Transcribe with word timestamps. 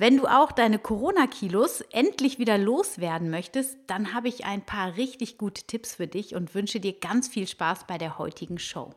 Wenn 0.00 0.16
du 0.16 0.28
auch 0.28 0.52
deine 0.52 0.78
Corona-Kilos 0.78 1.80
endlich 1.90 2.38
wieder 2.38 2.56
loswerden 2.56 3.30
möchtest, 3.30 3.76
dann 3.88 4.14
habe 4.14 4.28
ich 4.28 4.44
ein 4.44 4.62
paar 4.62 4.96
richtig 4.96 5.38
gute 5.38 5.64
Tipps 5.64 5.96
für 5.96 6.06
dich 6.06 6.36
und 6.36 6.54
wünsche 6.54 6.78
dir 6.78 6.92
ganz 6.92 7.26
viel 7.26 7.48
Spaß 7.48 7.88
bei 7.88 7.98
der 7.98 8.16
heutigen 8.16 8.60
Show. 8.60 8.94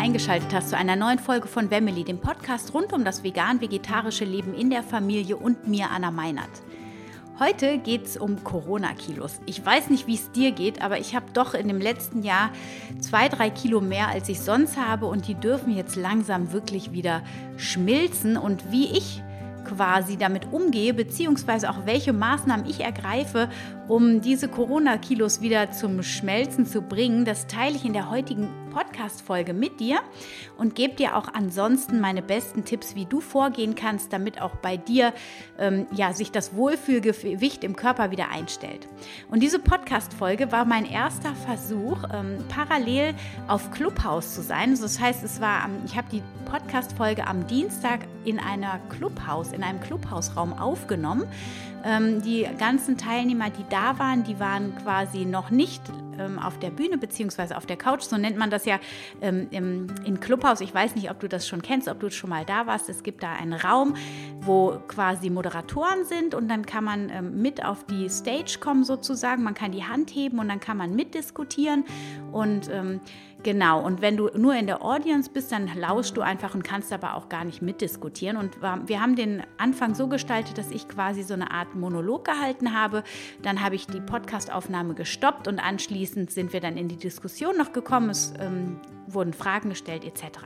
Eingeschaltet 0.00 0.54
hast 0.54 0.70
zu 0.70 0.76
einer 0.76 0.96
neuen 0.96 1.18
Folge 1.18 1.46
von 1.46 1.70
Wemmeli, 1.70 2.02
dem 2.04 2.18
Podcast 2.18 2.72
rund 2.72 2.94
um 2.94 3.04
das 3.04 3.22
vegan-vegetarische 3.22 4.24
Leben 4.24 4.54
in 4.54 4.70
der 4.70 4.82
Familie 4.82 5.36
und 5.36 5.68
mir, 5.68 5.90
Anna 5.90 6.10
Meinert. 6.10 6.48
Heute 7.38 7.76
geht 7.76 8.06
es 8.06 8.16
um 8.16 8.42
Corona-Kilos. 8.42 9.40
Ich 9.44 9.64
weiß 9.64 9.90
nicht, 9.90 10.06
wie 10.06 10.14
es 10.14 10.32
dir 10.32 10.52
geht, 10.52 10.80
aber 10.80 10.98
ich 10.98 11.14
habe 11.14 11.26
doch 11.34 11.52
in 11.52 11.68
dem 11.68 11.78
letzten 11.78 12.22
Jahr 12.22 12.50
zwei, 13.00 13.28
drei 13.28 13.50
Kilo 13.50 13.82
mehr, 13.82 14.08
als 14.08 14.30
ich 14.30 14.40
sonst 14.40 14.78
habe 14.78 15.04
und 15.04 15.28
die 15.28 15.34
dürfen 15.34 15.76
jetzt 15.76 15.94
langsam 15.94 16.52
wirklich 16.52 16.92
wieder 16.92 17.22
schmilzen. 17.58 18.38
Und 18.38 18.72
wie 18.72 18.86
ich 18.86 19.22
quasi 19.64 20.16
damit 20.16 20.52
umgehe, 20.52 20.94
beziehungsweise 20.94 21.68
auch 21.68 21.84
welche 21.84 22.14
Maßnahmen 22.14 22.66
ich 22.66 22.80
ergreife, 22.80 23.50
um 23.88 24.22
diese 24.22 24.48
Corona-Kilos 24.48 25.42
wieder 25.42 25.70
zum 25.70 26.02
Schmelzen 26.02 26.64
zu 26.64 26.80
bringen, 26.80 27.26
das 27.26 27.46
teile 27.46 27.76
ich 27.76 27.84
in 27.84 27.92
der 27.92 28.10
heutigen 28.10 28.48
Podcast-Folge 28.70 29.52
mit 29.52 29.80
dir 29.80 30.00
und 30.56 30.74
gebe 30.74 30.94
dir 30.94 31.16
auch 31.16 31.28
ansonsten 31.32 32.00
meine 32.00 32.22
besten 32.22 32.64
Tipps, 32.64 32.94
wie 32.94 33.04
du 33.04 33.20
vorgehen 33.20 33.74
kannst, 33.74 34.12
damit 34.12 34.40
auch 34.40 34.56
bei 34.56 34.76
dir 34.76 35.12
ähm, 35.58 35.86
ja, 35.92 36.12
sich 36.12 36.32
das 36.32 36.54
Wohlfühlgewicht 36.54 37.64
im 37.64 37.76
Körper 37.76 38.10
wieder 38.10 38.30
einstellt. 38.30 38.88
Und 39.30 39.42
diese 39.42 39.58
Podcast-Folge 39.58 40.52
war 40.52 40.64
mein 40.64 40.86
erster 40.86 41.34
Versuch, 41.34 41.98
ähm, 42.12 42.38
parallel 42.48 43.14
auf 43.48 43.70
Clubhouse 43.70 44.34
zu 44.34 44.42
sein. 44.42 44.70
Also 44.70 44.84
das 44.84 45.00
heißt, 45.00 45.22
es 45.24 45.40
war, 45.40 45.68
ich 45.84 45.96
habe 45.96 46.08
die 46.10 46.22
Podcast-Folge 46.46 47.26
am 47.26 47.46
Dienstag 47.46 48.00
in 48.24 48.38
einer 48.38 48.80
Clubhouse, 48.88 49.52
in 49.52 49.62
einem 49.62 49.80
Clubhausraum 49.80 50.52
aufgenommen. 50.52 51.24
Ähm, 51.84 52.22
die 52.22 52.46
ganzen 52.58 52.96
Teilnehmer, 52.96 53.50
die 53.50 53.64
da 53.68 53.98
waren, 53.98 54.24
die 54.24 54.38
waren 54.38 54.74
quasi 54.76 55.24
noch 55.24 55.50
nicht 55.50 55.82
ähm, 56.18 56.38
auf 56.38 56.58
der 56.58 56.70
Bühne 56.70 56.98
beziehungsweise 56.98 57.56
auf 57.56 57.66
der 57.66 57.76
Couch, 57.76 58.02
so 58.02 58.16
nennt 58.16 58.36
man 58.36 58.50
das 58.50 58.64
ja 58.64 58.78
ähm, 59.20 59.48
im, 59.50 59.86
in 60.04 60.20
Clubhaus. 60.20 60.60
Ich 60.60 60.74
weiß 60.74 60.94
nicht, 60.94 61.10
ob 61.10 61.20
du 61.20 61.28
das 61.28 61.48
schon 61.48 61.62
kennst, 61.62 61.88
ob 61.88 62.00
du 62.00 62.10
schon 62.10 62.30
mal 62.30 62.44
da 62.44 62.66
warst. 62.66 62.88
Es 62.88 63.02
gibt 63.02 63.22
da 63.22 63.32
einen 63.32 63.54
Raum, 63.54 63.94
wo 64.40 64.78
quasi 64.88 65.30
Moderatoren 65.30 66.04
sind 66.04 66.34
und 66.34 66.48
dann 66.48 66.66
kann 66.66 66.84
man 66.84 67.10
ähm, 67.10 67.40
mit 67.40 67.64
auf 67.64 67.84
die 67.84 68.08
Stage 68.08 68.58
kommen 68.60 68.84
sozusagen. 68.84 69.42
Man 69.42 69.54
kann 69.54 69.72
die 69.72 69.84
Hand 69.84 70.10
heben 70.10 70.38
und 70.38 70.48
dann 70.48 70.60
kann 70.60 70.76
man 70.76 70.94
mitdiskutieren 70.94 71.84
und 72.32 72.68
ähm, 72.70 73.00
Genau, 73.42 73.80
und 73.82 74.02
wenn 74.02 74.18
du 74.18 74.28
nur 74.36 74.54
in 74.54 74.66
der 74.66 74.84
Audience 74.84 75.30
bist, 75.30 75.50
dann 75.50 75.70
lauschst 75.74 76.14
du 76.16 76.20
einfach 76.20 76.54
und 76.54 76.62
kannst 76.62 76.92
aber 76.92 77.14
auch 77.14 77.30
gar 77.30 77.44
nicht 77.44 77.62
mitdiskutieren. 77.62 78.36
Und 78.36 78.60
wir 78.60 79.00
haben 79.00 79.16
den 79.16 79.42
Anfang 79.56 79.94
so 79.94 80.08
gestaltet, 80.08 80.58
dass 80.58 80.70
ich 80.70 80.88
quasi 80.88 81.22
so 81.22 81.32
eine 81.32 81.50
Art 81.50 81.74
Monolog 81.74 82.26
gehalten 82.26 82.74
habe. 82.78 83.02
Dann 83.42 83.62
habe 83.62 83.76
ich 83.76 83.86
die 83.86 84.00
Podcastaufnahme 84.00 84.94
gestoppt 84.94 85.48
und 85.48 85.58
anschließend 85.58 86.30
sind 86.30 86.52
wir 86.52 86.60
dann 86.60 86.76
in 86.76 86.88
die 86.88 86.96
Diskussion 86.96 87.56
noch 87.56 87.72
gekommen. 87.72 88.10
Es 88.10 88.34
ähm, 88.38 88.78
wurden 89.06 89.32
Fragen 89.32 89.70
gestellt 89.70 90.04
etc. 90.04 90.38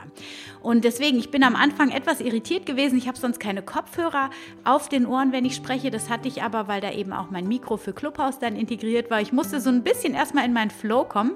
Und 0.61 0.85
deswegen, 0.85 1.17
ich 1.17 1.31
bin 1.31 1.43
am 1.43 1.55
Anfang 1.55 1.89
etwas 1.89 2.21
irritiert 2.21 2.65
gewesen. 2.65 2.97
Ich 2.97 3.09
habe 3.09 3.17
sonst 3.17 3.39
keine 3.39 3.61
Kopfhörer 3.61 4.29
auf 4.63 4.87
den 4.87 5.05
Ohren, 5.05 5.33
wenn 5.33 5.43
ich 5.43 5.55
spreche. 5.55 5.91
Das 5.91 6.09
hatte 6.09 6.29
ich 6.29 6.43
aber, 6.43 6.69
weil 6.69 6.79
da 6.79 6.91
eben 6.91 7.11
auch 7.11 7.29
mein 7.29 7.47
Mikro 7.47 7.75
für 7.75 7.91
Clubhouse 7.91 8.39
dann 8.39 8.55
integriert 8.55 9.11
war. 9.11 9.19
Ich 9.19 9.33
musste 9.33 9.59
so 9.59 9.69
ein 9.69 9.83
bisschen 9.83 10.13
erstmal 10.13 10.45
in 10.45 10.53
meinen 10.53 10.71
Flow 10.71 11.03
kommen. 11.03 11.33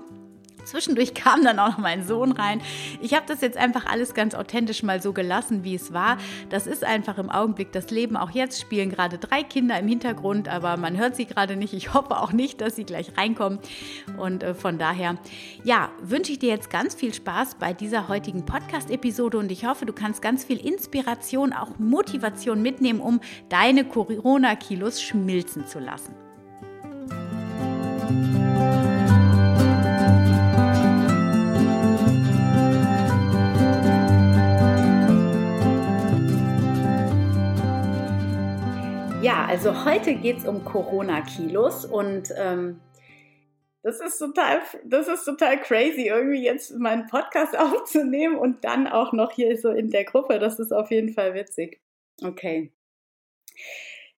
Zwischendurch 0.70 1.14
kam 1.14 1.44
dann 1.44 1.58
auch 1.60 1.70
noch 1.70 1.78
mein 1.78 2.06
Sohn 2.06 2.32
rein. 2.32 2.62
Ich 3.02 3.14
habe 3.14 3.26
das 3.28 3.42
jetzt 3.42 3.58
einfach 3.58 3.86
alles 3.86 4.14
ganz 4.14 4.34
authentisch 4.34 4.84
mal 4.84 5.02
so 5.02 5.14
gelassen, 5.14 5.64
wie 5.64 5.76
es 5.76 5.94
war. 5.94 6.18
Das 6.50 6.68
ist 6.68 6.84
einfach 6.84 7.18
im 7.18 7.30
Augenblick 7.30 7.72
das 7.72 7.92
Leben. 7.92 8.18
Auch 8.18 8.32
jetzt 8.32 8.60
spielen 8.60 8.90
gerade 8.90 9.18
drei 9.18 9.44
Kinder 9.44 9.80
im 9.80 9.88
Hintergrund, 9.88 10.48
aber 10.48 10.78
man 10.78 10.98
hört 10.98 11.16
sie 11.16 11.26
gerade 11.26 11.56
nicht. 11.56 11.74
Ich 11.74 11.94
hoffe 11.94 12.18
auch 12.18 12.32
nicht, 12.32 12.62
dass 12.62 12.76
sie 12.76 12.86
gleich 12.86 13.18
reinkommen. 13.18 13.60
Und 14.18 14.44
äh, 14.44 14.54
von 14.54 14.78
daher, 14.78 15.18
ja, 15.64 15.90
wünsche 16.02 16.32
ich 16.32 16.40
dir 16.40 16.50
jetzt 16.50 16.70
ganz 16.70 16.96
viel 16.96 17.14
Spaß 17.14 17.56
bei 17.56 17.74
dieser 17.74 18.08
heutigen 18.08 18.46
Podcast-Episode 18.46 19.38
und 19.38 19.52
ich 19.52 19.66
hoffe, 19.66 19.86
du 19.86 19.94
kannst 19.94 20.22
ganz 20.22 20.44
viel 20.44 20.58
Inspiration, 20.58 21.54
auch 21.54 21.78
Motivation 21.78 22.62
mitnehmen, 22.62 23.00
um 23.00 23.20
deine 23.50 23.86
Corona-Kilos 23.86 25.02
schmilzen 25.02 25.68
zu 25.68 25.80
lassen. 25.80 26.16
Also 39.60 39.84
heute 39.84 40.16
geht 40.16 40.38
es 40.38 40.46
um 40.46 40.64
Corona-Kilos 40.64 41.84
und 41.84 42.30
ähm, 42.38 42.80
das 43.84 44.00
ist 44.00 44.18
total, 44.18 44.62
das 44.86 45.10
ist 45.10 45.26
total 45.26 45.60
crazy, 45.60 46.08
irgendwie 46.08 46.46
jetzt 46.46 46.72
meinen 46.78 47.08
Podcast 47.08 47.60
aufzunehmen 47.60 48.38
und 48.38 48.64
dann 48.64 48.88
auch 48.88 49.12
noch 49.12 49.34
hier 49.34 49.58
so 49.58 49.72
in 49.72 49.90
der 49.90 50.06
Gruppe. 50.06 50.40
Das 50.40 50.60
ist 50.60 50.72
auf 50.72 50.92
jeden 50.92 51.14
Fall 51.14 51.34
witzig. 51.34 51.82
Okay. 52.24 52.72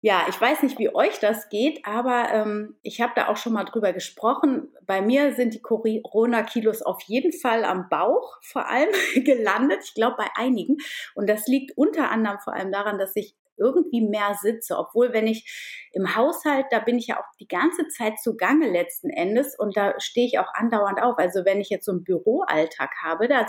Ja, 0.01 0.27
ich 0.29 0.39
weiß 0.39 0.61
nicht, 0.61 0.77
wie 0.77 0.93
euch 0.93 1.17
das 1.17 1.49
geht, 1.49 1.87
aber 1.87 2.29
ähm, 2.31 2.75
ich 2.83 3.01
habe 3.01 3.13
da 3.15 3.27
auch 3.27 3.37
schon 3.37 3.53
mal 3.53 3.63
drüber 3.63 3.93
gesprochen. 3.93 4.67
Bei 4.85 5.01
mir 5.01 5.33
sind 5.33 5.55
die 5.55 5.61
Corona-Kilos 5.63 6.83
auf 6.83 7.01
jeden 7.07 7.33
Fall 7.33 7.65
am 7.65 7.89
Bauch 7.89 8.37
vor 8.43 8.67
allem 8.67 8.89
gelandet. 9.15 9.79
Ich 9.85 9.95
glaube 9.95 10.17
bei 10.17 10.27
einigen. 10.35 10.77
Und 11.15 11.27
das 11.27 11.47
liegt 11.47 11.75
unter 11.79 12.11
anderem 12.11 12.37
vor 12.43 12.53
allem 12.53 12.71
daran, 12.71 12.99
dass 12.99 13.15
ich 13.15 13.35
irgendwie 13.61 14.01
mehr 14.01 14.35
sitze. 14.41 14.77
Obwohl, 14.77 15.13
wenn 15.13 15.27
ich 15.27 15.87
im 15.93 16.15
Haushalt, 16.15 16.65
da 16.71 16.79
bin 16.79 16.97
ich 16.97 17.07
ja 17.07 17.19
auch 17.19 17.35
die 17.39 17.47
ganze 17.47 17.87
Zeit 17.89 18.19
zugange 18.19 18.69
letzten 18.69 19.09
Endes 19.09 19.57
und 19.57 19.77
da 19.77 19.93
stehe 19.99 20.25
ich 20.25 20.39
auch 20.39 20.53
andauernd 20.53 21.01
auf. 21.01 21.17
Also 21.17 21.45
wenn 21.45 21.61
ich 21.61 21.69
jetzt 21.69 21.85
so 21.85 21.91
einen 21.91 22.03
Büroalltag 22.03 22.91
habe, 23.03 23.27
da, 23.27 23.45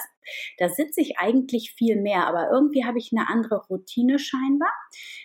da 0.58 0.68
sitze 0.68 1.00
ich 1.00 1.18
eigentlich 1.18 1.74
viel 1.76 1.96
mehr, 1.96 2.26
aber 2.26 2.50
irgendwie 2.50 2.84
habe 2.84 2.98
ich 2.98 3.10
eine 3.16 3.28
andere 3.28 3.64
Routine 3.68 4.18
scheinbar. 4.18 4.72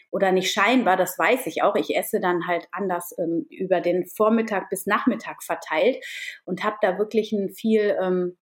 Oder 0.10 0.32
nicht 0.32 0.54
scheinbar, 0.54 0.96
das 0.96 1.20
weiß 1.20 1.48
ich 1.48 1.64
auch. 1.64 1.76
Ich 1.76 1.96
esse 1.96 2.22
dann 2.22 2.48
halt 2.48 2.68
anders 2.72 3.14
ähm, 3.20 3.46
über 3.50 3.82
den 3.82 4.06
Vormittag 4.06 4.70
bis 4.70 4.86
Nachmittag 4.86 5.44
verteilt 5.44 5.98
und 6.46 6.64
habe 6.64 6.78
da 6.82 6.98
wirklich 6.98 7.34
ein 7.34 7.50
viel 7.50 7.98
ähm, 8.02 8.38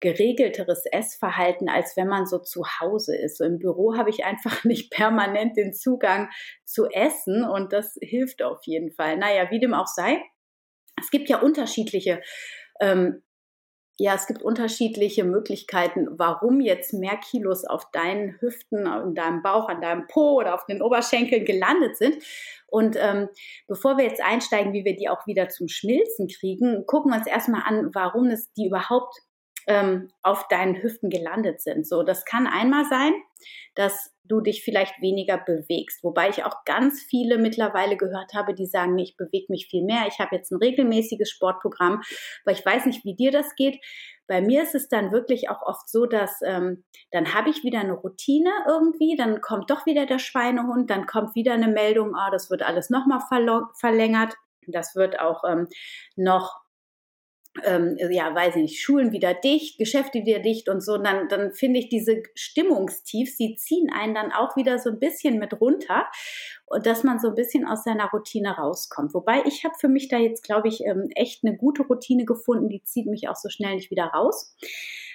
geregelteres 0.00 0.84
Essverhalten, 0.86 1.68
als 1.68 1.96
wenn 1.96 2.08
man 2.08 2.26
so 2.26 2.38
zu 2.38 2.64
Hause 2.80 3.16
ist. 3.16 3.38
So 3.38 3.44
im 3.44 3.58
Büro 3.58 3.96
habe 3.96 4.10
ich 4.10 4.24
einfach 4.24 4.64
nicht 4.64 4.90
permanent 4.90 5.56
den 5.56 5.72
Zugang 5.72 6.30
zu 6.64 6.86
Essen 6.86 7.44
und 7.44 7.72
das 7.72 7.96
hilft 8.00 8.42
auf 8.42 8.60
jeden 8.64 8.92
Fall. 8.92 9.16
Naja, 9.16 9.50
wie 9.50 9.60
dem 9.60 9.74
auch 9.74 9.86
sei, 9.86 10.22
es 11.00 11.10
gibt 11.10 11.28
ja 11.28 11.40
unterschiedliche 11.40 12.22
ähm, 12.80 13.22
ja, 13.98 14.14
es 14.14 14.26
gibt 14.26 14.42
unterschiedliche 14.42 15.24
Möglichkeiten, 15.24 16.06
warum 16.18 16.60
jetzt 16.60 16.92
mehr 16.92 17.16
Kilos 17.16 17.64
auf 17.64 17.90
deinen 17.92 18.38
Hüften, 18.40 18.86
in 18.86 19.14
deinem 19.14 19.42
Bauch, 19.42 19.70
an 19.70 19.80
deinem 19.80 20.06
Po 20.06 20.34
oder 20.38 20.54
auf 20.54 20.66
den 20.66 20.82
Oberschenkeln 20.82 21.46
gelandet 21.46 21.96
sind. 21.96 22.22
Und 22.66 22.96
ähm, 22.98 23.28
bevor 23.66 23.96
wir 23.96 24.04
jetzt 24.04 24.22
einsteigen, 24.22 24.74
wie 24.74 24.84
wir 24.84 24.96
die 24.96 25.08
auch 25.08 25.26
wieder 25.26 25.48
zum 25.48 25.68
Schmilzen 25.68 26.28
kriegen, 26.28 26.84
gucken 26.84 27.10
wir 27.10 27.16
uns 27.16 27.26
erstmal 27.26 27.62
an, 27.64 27.90
warum 27.94 28.26
es 28.26 28.52
die 28.52 28.66
überhaupt 28.66 29.16
ähm, 29.66 30.08
auf 30.22 30.48
deinen 30.48 30.80
Hüften 30.82 31.10
gelandet 31.10 31.60
sind. 31.60 31.86
So, 31.86 32.02
das 32.02 32.24
kann 32.24 32.46
einmal 32.46 32.84
sein, 32.84 33.14
dass 33.74 34.12
du 34.24 34.40
dich 34.40 34.64
vielleicht 34.64 35.00
weniger 35.00 35.38
bewegst. 35.38 36.02
Wobei 36.02 36.28
ich 36.28 36.44
auch 36.44 36.64
ganz 36.64 37.02
viele 37.02 37.38
mittlerweile 37.38 37.96
gehört 37.96 38.34
habe, 38.34 38.54
die 38.54 38.66
sagen, 38.66 38.98
ich 38.98 39.16
bewege 39.16 39.46
mich 39.48 39.68
viel 39.68 39.84
mehr. 39.84 40.06
Ich 40.08 40.18
habe 40.18 40.34
jetzt 40.36 40.50
ein 40.50 40.58
regelmäßiges 40.58 41.30
Sportprogramm, 41.30 42.02
weil 42.44 42.54
ich 42.54 42.64
weiß 42.64 42.86
nicht, 42.86 43.04
wie 43.04 43.14
dir 43.14 43.30
das 43.30 43.54
geht. 43.54 43.78
Bei 44.26 44.40
mir 44.40 44.62
ist 44.62 44.74
es 44.74 44.88
dann 44.88 45.12
wirklich 45.12 45.48
auch 45.50 45.62
oft 45.62 45.88
so, 45.88 46.06
dass 46.06 46.40
ähm, 46.42 46.84
dann 47.12 47.34
habe 47.34 47.50
ich 47.50 47.62
wieder 47.62 47.80
eine 47.80 47.92
Routine 47.92 48.50
irgendwie, 48.66 49.14
dann 49.16 49.40
kommt 49.40 49.70
doch 49.70 49.86
wieder 49.86 50.06
der 50.06 50.18
Schweinehund, 50.18 50.90
dann 50.90 51.06
kommt 51.06 51.36
wieder 51.36 51.52
eine 51.52 51.68
Meldung, 51.68 52.14
ah, 52.16 52.30
das 52.30 52.50
wird 52.50 52.62
alles 52.62 52.90
nochmal 52.90 53.20
verlängert. 53.74 54.34
Das 54.66 54.96
wird 54.96 55.20
auch 55.20 55.44
ähm, 55.44 55.68
noch 56.16 56.65
ähm, 57.64 57.96
ja, 58.10 58.34
weiß 58.34 58.56
ich 58.56 58.62
nicht, 58.62 58.80
Schulen 58.80 59.12
wieder 59.12 59.34
dicht, 59.34 59.78
Geschäfte 59.78 60.24
wieder 60.24 60.40
dicht 60.40 60.68
und 60.68 60.80
so, 60.82 60.98
dann, 60.98 61.28
dann 61.28 61.52
finde 61.52 61.78
ich 61.78 61.88
diese 61.88 62.22
Stimmungstief, 62.34 63.34
sie 63.34 63.56
ziehen 63.56 63.90
einen 63.92 64.14
dann 64.14 64.32
auch 64.32 64.56
wieder 64.56 64.78
so 64.78 64.90
ein 64.90 64.98
bisschen 64.98 65.38
mit 65.38 65.60
runter 65.60 66.06
und 66.66 66.86
dass 66.86 67.04
man 67.04 67.18
so 67.18 67.28
ein 67.28 67.34
bisschen 67.34 67.66
aus 67.66 67.84
seiner 67.84 68.10
Routine 68.10 68.56
rauskommt. 68.56 69.14
Wobei 69.14 69.42
ich 69.46 69.64
habe 69.64 69.74
für 69.78 69.88
mich 69.88 70.08
da 70.08 70.18
jetzt, 70.18 70.42
glaube 70.42 70.68
ich, 70.68 70.84
ähm, 70.84 71.08
echt 71.14 71.44
eine 71.44 71.56
gute 71.56 71.82
Routine 71.82 72.24
gefunden, 72.24 72.68
die 72.68 72.82
zieht 72.82 73.06
mich 73.06 73.28
auch 73.28 73.36
so 73.36 73.48
schnell 73.48 73.76
nicht 73.76 73.90
wieder 73.90 74.06
raus. 74.06 74.56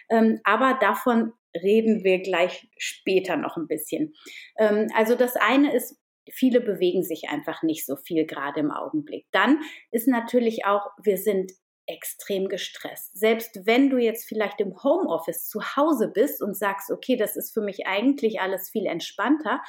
Ähm, 0.10 0.40
aber 0.44 0.78
davon 0.80 1.34
reden 1.56 2.04
wir 2.04 2.20
gleich 2.20 2.70
später 2.78 3.38
noch 3.38 3.58
ein 3.58 3.68
bisschen. 3.68 4.14
Ähm, 4.58 4.88
also 4.96 5.16
das 5.16 5.36
eine 5.36 5.74
ist, 5.74 5.98
viele 6.32 6.62
bewegen 6.62 7.04
sich 7.04 7.30
einfach 7.30 7.64
nicht 7.64 7.86
so 7.86 7.96
viel 7.96 8.26
gerade 8.26 8.60
im 8.60 8.72
Augenblick. 8.72 9.26
Dann 9.32 9.60
ist 9.92 10.08
natürlich 10.08 10.66
auch, 10.66 10.88
wir 11.02 11.18
sind 11.18 11.52
extrem 11.88 12.48
gestresst. 12.48 13.18
Selbst 13.18 13.66
wenn 13.66 13.90
du 13.90 13.98
jetzt 13.98 14.28
vielleicht 14.28 14.60
im 14.62 14.84
Homeoffice 14.84 15.48
zu 15.48 15.62
Hause 15.76 16.10
bist 16.14 16.42
und 16.42 16.56
sagst, 16.58 16.92
okay, 16.92 17.16
das 17.16 17.36
ist 17.36 17.54
für 17.54 17.62
mich 17.62 17.88
eigentlich 17.88 18.40
alles 18.40 18.70
viel 18.70 18.86
entspannter, 18.86 19.62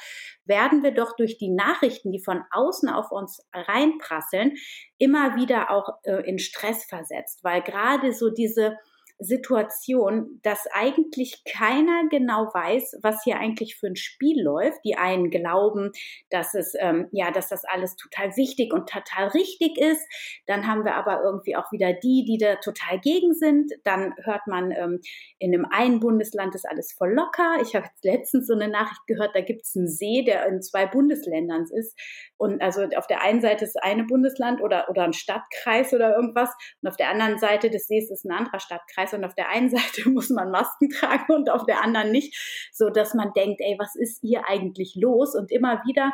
werden 0.45 0.83
wir 0.83 0.91
doch 0.91 1.15
durch 1.15 1.37
die 1.37 1.49
Nachrichten, 1.49 2.11
die 2.11 2.23
von 2.23 2.43
außen 2.51 2.89
auf 2.89 3.11
uns 3.11 3.45
reinprasseln, 3.53 4.53
immer 4.97 5.35
wieder 5.35 5.71
auch 5.71 5.89
äh, 6.03 6.27
in 6.27 6.39
Stress 6.39 6.85
versetzt, 6.85 7.43
weil 7.43 7.61
gerade 7.61 8.13
so 8.13 8.29
diese 8.29 8.77
Situation, 9.19 10.39
dass 10.43 10.67
eigentlich 10.71 11.43
keiner 11.45 12.07
genau 12.09 12.49
weiß, 12.53 12.99
was 13.01 13.23
hier 13.23 13.37
eigentlich 13.37 13.75
für 13.75 13.87
ein 13.87 13.95
Spiel 13.95 14.41
läuft. 14.41 14.79
Die 14.85 14.95
einen 14.95 15.29
glauben, 15.29 15.91
dass 16.29 16.53
es 16.53 16.73
ähm, 16.79 17.07
ja, 17.11 17.31
dass 17.31 17.49
das 17.49 17.65
alles 17.65 17.95
total 17.95 18.35
wichtig 18.35 18.73
und 18.73 18.89
total 18.89 19.27
richtig 19.29 19.77
ist. 19.77 20.05
Dann 20.45 20.67
haben 20.67 20.83
wir 20.83 20.95
aber 20.95 21.23
irgendwie 21.23 21.55
auch 21.55 21.71
wieder 21.71 21.93
die, 21.93 22.25
die 22.27 22.37
da 22.37 22.55
total 22.55 22.99
gegen 22.99 23.33
sind. 23.33 23.71
Dann 23.83 24.13
hört 24.23 24.47
man 24.47 24.71
ähm, 24.71 24.99
in 25.39 25.53
einem 25.53 25.65
einen 25.65 25.99
Bundesland 25.99 26.55
ist 26.55 26.67
alles 26.67 26.93
voll 26.93 27.13
locker. 27.13 27.57
Ich 27.61 27.75
habe 27.75 27.87
letztens 28.03 28.47
so 28.47 28.53
eine 28.53 28.67
Nachricht 28.67 29.05
gehört, 29.07 29.35
da 29.35 29.41
gibt 29.41 29.63
es 29.63 29.75
einen 29.75 29.87
See, 29.87 30.23
der 30.23 30.45
in 30.47 30.61
zwei 30.61 30.85
Bundesländern 30.85 31.63
ist. 31.63 31.97
Und 32.37 32.61
also 32.61 32.83
auf 32.95 33.07
der 33.07 33.21
einen 33.21 33.41
Seite 33.41 33.65
ist 33.65 33.81
eine 33.81 34.03
Bundesland 34.03 34.61
oder, 34.61 34.89
oder 34.89 35.03
ein 35.03 35.13
Stadtkreis 35.13 35.93
oder 35.93 36.15
irgendwas. 36.15 36.49
Und 36.81 36.89
auf 36.89 36.97
der 36.97 37.09
anderen 37.09 37.37
Seite 37.39 37.69
des 37.69 37.87
Sees 37.87 38.11
ist 38.11 38.25
ein 38.25 38.31
anderer 38.31 38.59
Stadtkreis 38.59 39.02
und 39.11 39.25
auf 39.25 39.35
der 39.35 39.49
einen 39.49 39.69
Seite 39.75 40.07
muss 40.09 40.29
man 40.29 40.51
Masken 40.51 40.89
tragen 40.89 41.33
und 41.33 41.49
auf 41.49 41.65
der 41.65 41.83
anderen 41.83 42.11
nicht, 42.11 42.37
so 42.71 42.89
dass 42.89 43.13
man 43.13 43.33
denkt, 43.33 43.59
ey, 43.59 43.75
was 43.77 43.95
ist 43.95 44.21
hier 44.21 44.47
eigentlich 44.47 44.95
los? 44.95 45.35
Und 45.35 45.51
immer 45.51 45.81
wieder 45.85 46.13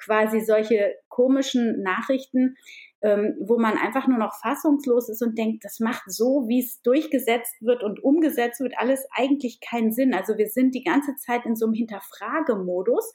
quasi 0.00 0.40
solche 0.40 0.94
komischen 1.08 1.82
Nachrichten, 1.82 2.56
ähm, 3.02 3.36
wo 3.40 3.58
man 3.58 3.78
einfach 3.78 4.06
nur 4.06 4.18
noch 4.18 4.34
fassungslos 4.40 5.08
ist 5.08 5.22
und 5.22 5.38
denkt, 5.38 5.64
das 5.64 5.80
macht 5.80 6.02
so, 6.06 6.46
wie 6.48 6.60
es 6.60 6.82
durchgesetzt 6.82 7.54
wird 7.60 7.82
und 7.82 8.02
umgesetzt 8.02 8.60
wird, 8.60 8.74
alles 8.76 9.06
eigentlich 9.12 9.60
keinen 9.60 9.92
Sinn. 9.92 10.14
Also 10.14 10.38
wir 10.38 10.48
sind 10.48 10.74
die 10.74 10.82
ganze 10.82 11.14
Zeit 11.16 11.46
in 11.46 11.56
so 11.56 11.66
einem 11.66 11.74
Hinterfragemodus 11.74 13.12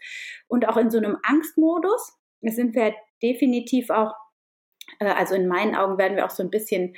und 0.48 0.68
auch 0.68 0.78
in 0.78 0.90
so 0.90 0.98
einem 0.98 1.18
Angstmodus. 1.24 2.14
Das 2.42 2.56
sind 2.56 2.76
wir 2.76 2.94
definitiv 3.22 3.90
auch, 3.90 4.14
äh, 5.00 5.06
also 5.06 5.36
in 5.36 5.48
meinen 5.48 5.76
Augen 5.76 5.98
werden 5.98 6.16
wir 6.16 6.26
auch 6.26 6.32
so 6.32 6.44
ein 6.44 6.52
bisschen, 6.52 6.96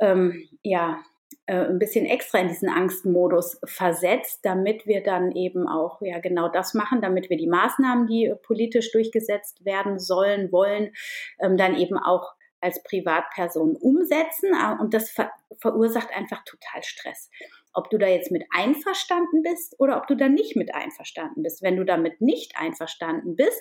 ähm, 0.00 0.48
ja, 0.62 1.00
äh, 1.46 1.66
ein 1.66 1.78
bisschen 1.78 2.06
extra 2.06 2.38
in 2.38 2.48
diesen 2.48 2.68
Angstmodus 2.68 3.60
versetzt, 3.64 4.40
damit 4.42 4.86
wir 4.86 5.02
dann 5.02 5.32
eben 5.32 5.68
auch 5.68 6.00
ja 6.00 6.18
genau 6.18 6.48
das 6.48 6.74
machen, 6.74 7.00
damit 7.00 7.30
wir 7.30 7.36
die 7.36 7.48
Maßnahmen, 7.48 8.06
die 8.06 8.34
politisch 8.42 8.92
durchgesetzt 8.92 9.64
werden 9.64 9.98
sollen, 9.98 10.52
wollen, 10.52 10.92
ähm, 11.40 11.56
dann 11.56 11.76
eben 11.76 11.98
auch 11.98 12.34
als 12.60 12.82
Privatperson 12.82 13.76
umsetzen. 13.76 14.52
Äh, 14.52 14.80
und 14.80 14.94
das 14.94 15.10
ver 15.10 15.30
verursacht 15.60 16.10
einfach 16.14 16.42
total 16.44 16.82
Stress 16.82 17.30
ob 17.76 17.90
du 17.90 17.98
da 17.98 18.08
jetzt 18.08 18.30
mit 18.30 18.44
einverstanden 18.56 19.42
bist 19.42 19.78
oder 19.78 19.98
ob 19.98 20.06
du 20.06 20.16
da 20.16 20.30
nicht 20.30 20.56
mit 20.56 20.74
einverstanden 20.74 21.42
bist. 21.42 21.62
Wenn 21.62 21.76
du 21.76 21.84
damit 21.84 22.22
nicht 22.22 22.56
einverstanden 22.56 23.36
bist 23.36 23.60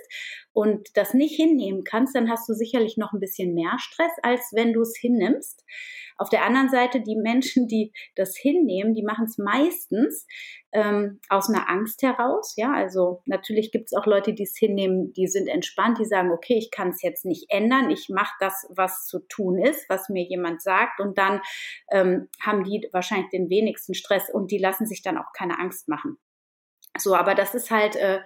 und 0.53 0.87
das 0.95 1.13
nicht 1.13 1.35
hinnehmen 1.35 1.83
kannst, 1.83 2.15
dann 2.15 2.29
hast 2.29 2.47
du 2.47 2.53
sicherlich 2.53 2.95
noch 2.95 3.11
ein 3.11 3.19
bisschen 3.19 3.53
mehr 3.53 3.75
Stress, 3.77 4.13
als 4.23 4.51
wenn 4.53 4.71
du 4.71 4.81
es 4.81 4.95
hinnimmst. 4.97 5.65
Auf 6.17 6.29
der 6.29 6.45
anderen 6.45 6.69
Seite, 6.69 7.01
die 7.01 7.15
Menschen, 7.15 7.67
die 7.67 7.91
das 8.15 8.35
hinnehmen, 8.37 8.93
die 8.93 9.03
machen 9.03 9.25
es 9.25 9.37
meistens 9.37 10.25
ähm, 10.71 11.19
aus 11.29 11.49
einer 11.49 11.69
Angst 11.69 12.01
heraus. 12.03 12.53
Ja, 12.55 12.73
also 12.73 13.21
natürlich 13.25 13.71
gibt 13.71 13.85
es 13.85 13.93
auch 13.93 14.05
Leute, 14.05 14.33
die 14.33 14.43
es 14.43 14.57
hinnehmen, 14.57 15.13
die 15.13 15.27
sind 15.27 15.47
entspannt, 15.47 15.99
die 15.99 16.05
sagen, 16.05 16.31
okay, 16.31 16.57
ich 16.57 16.71
kann 16.71 16.89
es 16.89 17.01
jetzt 17.01 17.25
nicht 17.25 17.45
ändern, 17.49 17.89
ich 17.89 18.09
mache 18.09 18.33
das, 18.39 18.67
was 18.69 19.07
zu 19.07 19.19
tun 19.27 19.57
ist, 19.57 19.89
was 19.89 20.09
mir 20.09 20.23
jemand 20.23 20.61
sagt, 20.61 20.99
und 20.99 21.17
dann 21.17 21.41
ähm, 21.91 22.29
haben 22.41 22.63
die 22.63 22.87
wahrscheinlich 22.91 23.29
den 23.29 23.49
wenigsten 23.49 23.93
Stress 23.93 24.29
und 24.29 24.51
die 24.51 24.57
lassen 24.57 24.85
sich 24.85 25.01
dann 25.01 25.17
auch 25.17 25.33
keine 25.33 25.59
Angst 25.59 25.87
machen. 25.87 26.17
So, 26.97 27.15
aber 27.15 27.35
das 27.35 27.55
ist 27.55 27.71
halt 27.71 27.95
äh, 27.95 28.21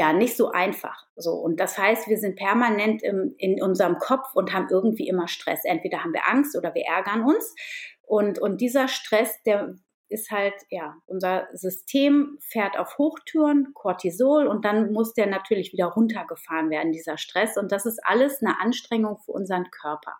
ja 0.00 0.14
nicht 0.14 0.34
so 0.34 0.50
einfach. 0.50 1.06
So 1.14 1.32
und 1.32 1.60
das 1.60 1.76
heißt, 1.76 2.08
wir 2.08 2.16
sind 2.16 2.36
permanent 2.36 3.02
im, 3.02 3.34
in 3.36 3.62
unserem 3.62 3.98
Kopf 3.98 4.34
und 4.34 4.54
haben 4.54 4.68
irgendwie 4.70 5.06
immer 5.06 5.28
Stress. 5.28 5.60
Entweder 5.64 6.02
haben 6.02 6.14
wir 6.14 6.26
Angst 6.26 6.56
oder 6.56 6.74
wir 6.74 6.84
ärgern 6.86 7.22
uns. 7.22 7.54
Und, 8.02 8.38
und 8.38 8.62
dieser 8.62 8.88
Stress, 8.88 9.42
der 9.44 9.74
ist 10.08 10.30
halt, 10.30 10.54
ja, 10.70 10.96
unser 11.06 11.48
System 11.52 12.38
fährt 12.40 12.78
auf 12.78 12.96
Hochtouren, 12.96 13.72
Cortisol 13.74 14.46
und 14.46 14.64
dann 14.64 14.90
muss 14.92 15.12
der 15.12 15.26
natürlich 15.26 15.72
wieder 15.72 15.86
runtergefahren 15.86 16.70
werden, 16.70 16.92
dieser 16.92 17.18
Stress. 17.18 17.58
Und 17.58 17.70
das 17.70 17.84
ist 17.84 18.00
alles 18.02 18.40
eine 18.40 18.58
Anstrengung 18.58 19.18
für 19.18 19.32
unseren 19.32 19.70
Körper. 19.70 20.16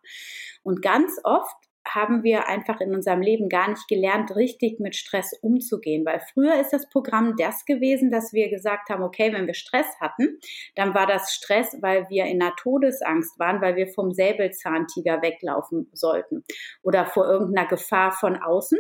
Und 0.63 0.83
ganz 0.83 1.19
oft 1.25 1.57
haben 1.87 2.23
wir 2.23 2.49
einfach 2.49 2.81
in 2.81 2.95
unserem 2.95 3.21
Leben 3.21 3.49
gar 3.49 3.69
nicht 3.69 3.89
gelernt, 3.89 4.35
richtig 4.37 4.81
mit 4.81 4.97
Stress 4.97 5.33
umzugehen. 5.41 6.05
Weil 6.05 6.21
früher 6.33 6.61
ist 6.61 6.73
das 6.73 6.89
Programm 6.89 7.35
das 7.37 7.65
gewesen, 7.65 8.11
dass 8.11 8.33
wir 8.33 8.51
gesagt 8.51 8.91
haben, 8.91 9.03
okay, 9.03 9.33
wenn 9.33 9.47
wir 9.47 9.55
Stress 9.55 9.87
hatten, 10.01 10.39
dann 10.75 10.95
war 10.95 11.07
das 11.07 11.33
Stress, 11.33 11.77
weil 11.81 12.09
wir 12.11 12.27
in 12.27 12.43
einer 12.43 12.55
Todesangst 12.57 13.39
waren, 13.39 13.61
weil 13.61 13.77
wir 13.77 13.89
vom 13.89 14.13
Säbelzahntiger 14.13 15.23
weglaufen 15.23 15.89
sollten 15.93 16.45
oder 16.83 17.07
vor 17.07 17.27
irgendeiner 17.27 17.69
Gefahr 17.69 18.13
von 18.13 18.37
außen. 18.37 18.79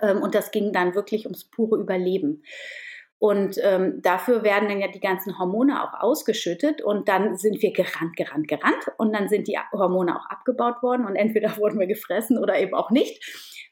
Ähm, 0.00 0.22
und 0.22 0.34
das 0.34 0.50
ging 0.50 0.72
dann 0.72 0.94
wirklich 0.94 1.26
ums 1.26 1.50
pure 1.50 1.80
Überleben. 1.80 2.42
Und 3.22 3.56
ähm, 3.62 4.02
dafür 4.02 4.42
werden 4.42 4.68
dann 4.68 4.80
ja 4.80 4.88
die 4.88 4.98
ganzen 4.98 5.38
Hormone 5.38 5.84
auch 5.84 5.94
ausgeschüttet 6.00 6.82
und 6.82 7.08
dann 7.08 7.36
sind 7.36 7.62
wir 7.62 7.72
gerannt, 7.72 8.16
gerannt, 8.16 8.48
gerannt 8.48 8.84
und 8.98 9.14
dann 9.14 9.28
sind 9.28 9.46
die 9.46 9.56
Hormone 9.72 10.16
auch 10.18 10.26
abgebaut 10.28 10.82
worden 10.82 11.06
und 11.06 11.14
entweder 11.14 11.56
wurden 11.56 11.78
wir 11.78 11.86
gefressen 11.86 12.36
oder 12.36 12.58
eben 12.58 12.74
auch 12.74 12.90
nicht. 12.90 13.24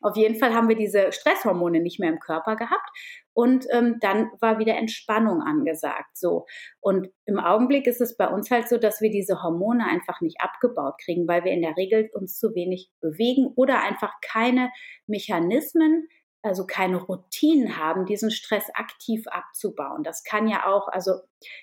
Auf 0.02 0.17
jeden 0.17 0.37
Fall 0.37 0.55
haben 0.55 0.69
wir 0.69 0.76
diese 0.76 1.11
Stresshormone 1.11 1.81
nicht 1.81 1.99
mehr 1.99 2.11
im 2.11 2.20
Körper 2.20 2.55
gehabt 2.55 2.88
und 3.32 3.67
ähm, 3.73 3.97
dann 4.00 4.31
war 4.41 4.61
wieder 4.61 4.76
Entspannung 4.76 5.43
angesagt. 5.43 6.17
So 6.17 6.46
und 6.79 7.08
im 7.26 7.41
Augenblick 7.41 7.88
ist 7.88 8.00
es 8.00 8.17
bei 8.17 8.29
uns 8.29 8.53
halt 8.53 8.69
so, 8.69 8.79
dass 8.79 9.00
wir 9.00 9.11
diese 9.11 9.43
Hormone 9.43 9.85
einfach 9.85 10.20
nicht 10.20 10.41
abgebaut 10.41 10.94
kriegen, 11.05 11.26
weil 11.26 11.43
wir 11.43 11.50
in 11.50 11.62
der 11.62 11.76
Regel 11.76 12.08
uns 12.14 12.38
zu 12.38 12.55
wenig 12.55 12.88
bewegen 13.00 13.53
oder 13.56 13.82
einfach 13.82 14.12
keine 14.23 14.70
Mechanismen 15.08 16.06
also 16.42 16.66
keine 16.66 16.96
Routinen 16.96 17.76
haben, 17.76 18.06
diesen 18.06 18.31
Stress 18.31 18.64
aktiv 18.75 19.26
abzubauen. 19.28 20.02
Das 20.02 20.25
kann 20.25 20.48
ja 20.48 20.66
auch, 20.66 20.88
also 20.88 21.12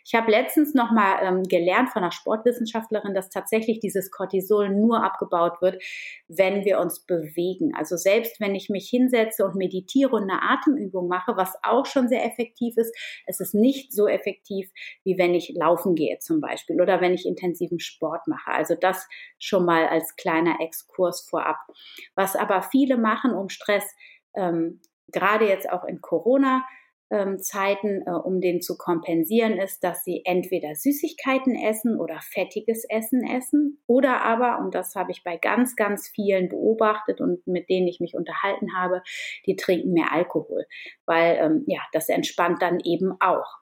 ich 0.04 0.16
habe 0.16 0.32
letztens 0.32 0.74
noch 0.74 0.92
mal 0.92 1.18
ähm, 1.22 1.44
gelernt 1.44 1.90
von 1.90 2.04
einer 2.04 2.12
Sportwissenschaftlerin, 2.12 3.14
dass 3.14 3.30
tatsächlich 3.30 3.80
dieses 3.80 4.12
Cortisol 4.12 4.70
nur 4.70 5.04
abgebaut 5.04 5.62
wird, 5.62 5.82
wenn 6.28 6.66
wir 6.66 6.80
uns 6.80 7.06
bewegen. 7.06 7.74
Also 7.76 7.96
selbst 7.96 8.40
wenn 8.40 8.56
ich 8.56 8.70
mich 8.70 8.90
hinsetze 8.90 9.46
und 9.46 9.56
meditiere 9.56 10.16
und 10.16 10.24
eine 10.24 10.42
Atemübung 10.42 11.08
mache, 11.08 11.38
was 11.38 11.56
auch 11.64 11.86
schon 11.86 12.08
sehr 12.08 12.26
effektiv 12.26 12.78
ist, 12.78 12.96
es 13.26 13.40
ist 13.40 13.54
nicht 13.54 13.94
so 13.94 14.08
effektiv, 14.08 14.72
wie 15.04 15.18
wenn 15.18 15.34
ich 15.34 15.54
laufen 15.56 15.96
gehe 15.96 16.20
zum 16.20 16.42
Beispiel 16.42 16.82
oder 16.82 17.02
wenn 17.02 17.14
ich 17.14 17.26
intensiven 17.26 17.80
Sport 17.80 18.28
mache. 18.28 18.52
Also 18.52 18.76
das 18.76 19.08
schon 19.40 19.66
mal 19.66 19.88
als 19.88 20.16
kleiner 20.16 20.60
Exkurs 20.60 21.28
vorab. 21.28 21.58
Was 22.16 22.36
aber 22.36 22.62
viele 22.62 22.98
machen, 22.98 23.34
um 23.34 23.50
Stress 23.50 23.84
ähm, 24.38 24.80
gerade 25.12 25.48
jetzt 25.48 25.70
auch 25.70 25.84
in 25.84 26.00
Corona, 26.00 26.64
ähm, 27.10 27.40
Zeiten, 27.40 28.04
äh, 28.06 28.12
um 28.12 28.42
den 28.42 28.62
zu 28.62 28.78
kompensieren, 28.78 29.58
ist, 29.58 29.82
dass 29.84 30.04
sie 30.04 30.22
entweder 30.26 30.76
Süßigkeiten 30.76 31.56
essen 31.56 32.00
oder 32.00 32.20
fettiges 32.22 32.86
Essen 32.90 33.26
essen 33.26 33.82
oder 33.88 34.22
aber, 34.24 34.60
und 34.60 34.76
das 34.76 34.94
habe 34.96 35.12
ich 35.12 35.24
bei 35.24 35.38
ganz, 35.38 35.78
ganz 35.78 36.10
vielen 36.10 36.50
beobachtet 36.50 37.22
und 37.22 37.48
mit 37.48 37.70
denen 37.70 37.88
ich 37.88 38.02
mich 38.02 38.16
unterhalten 38.16 38.76
habe, 38.76 39.02
die 39.46 39.56
trinken 39.56 39.94
mehr 39.94 40.12
Alkohol, 40.12 40.66
weil 41.06 41.38
ähm, 41.40 41.64
ja, 41.68 41.80
das 41.94 42.10
entspannt 42.10 42.62
dann 42.62 42.82
eben 42.82 43.14
auch. 43.22 43.60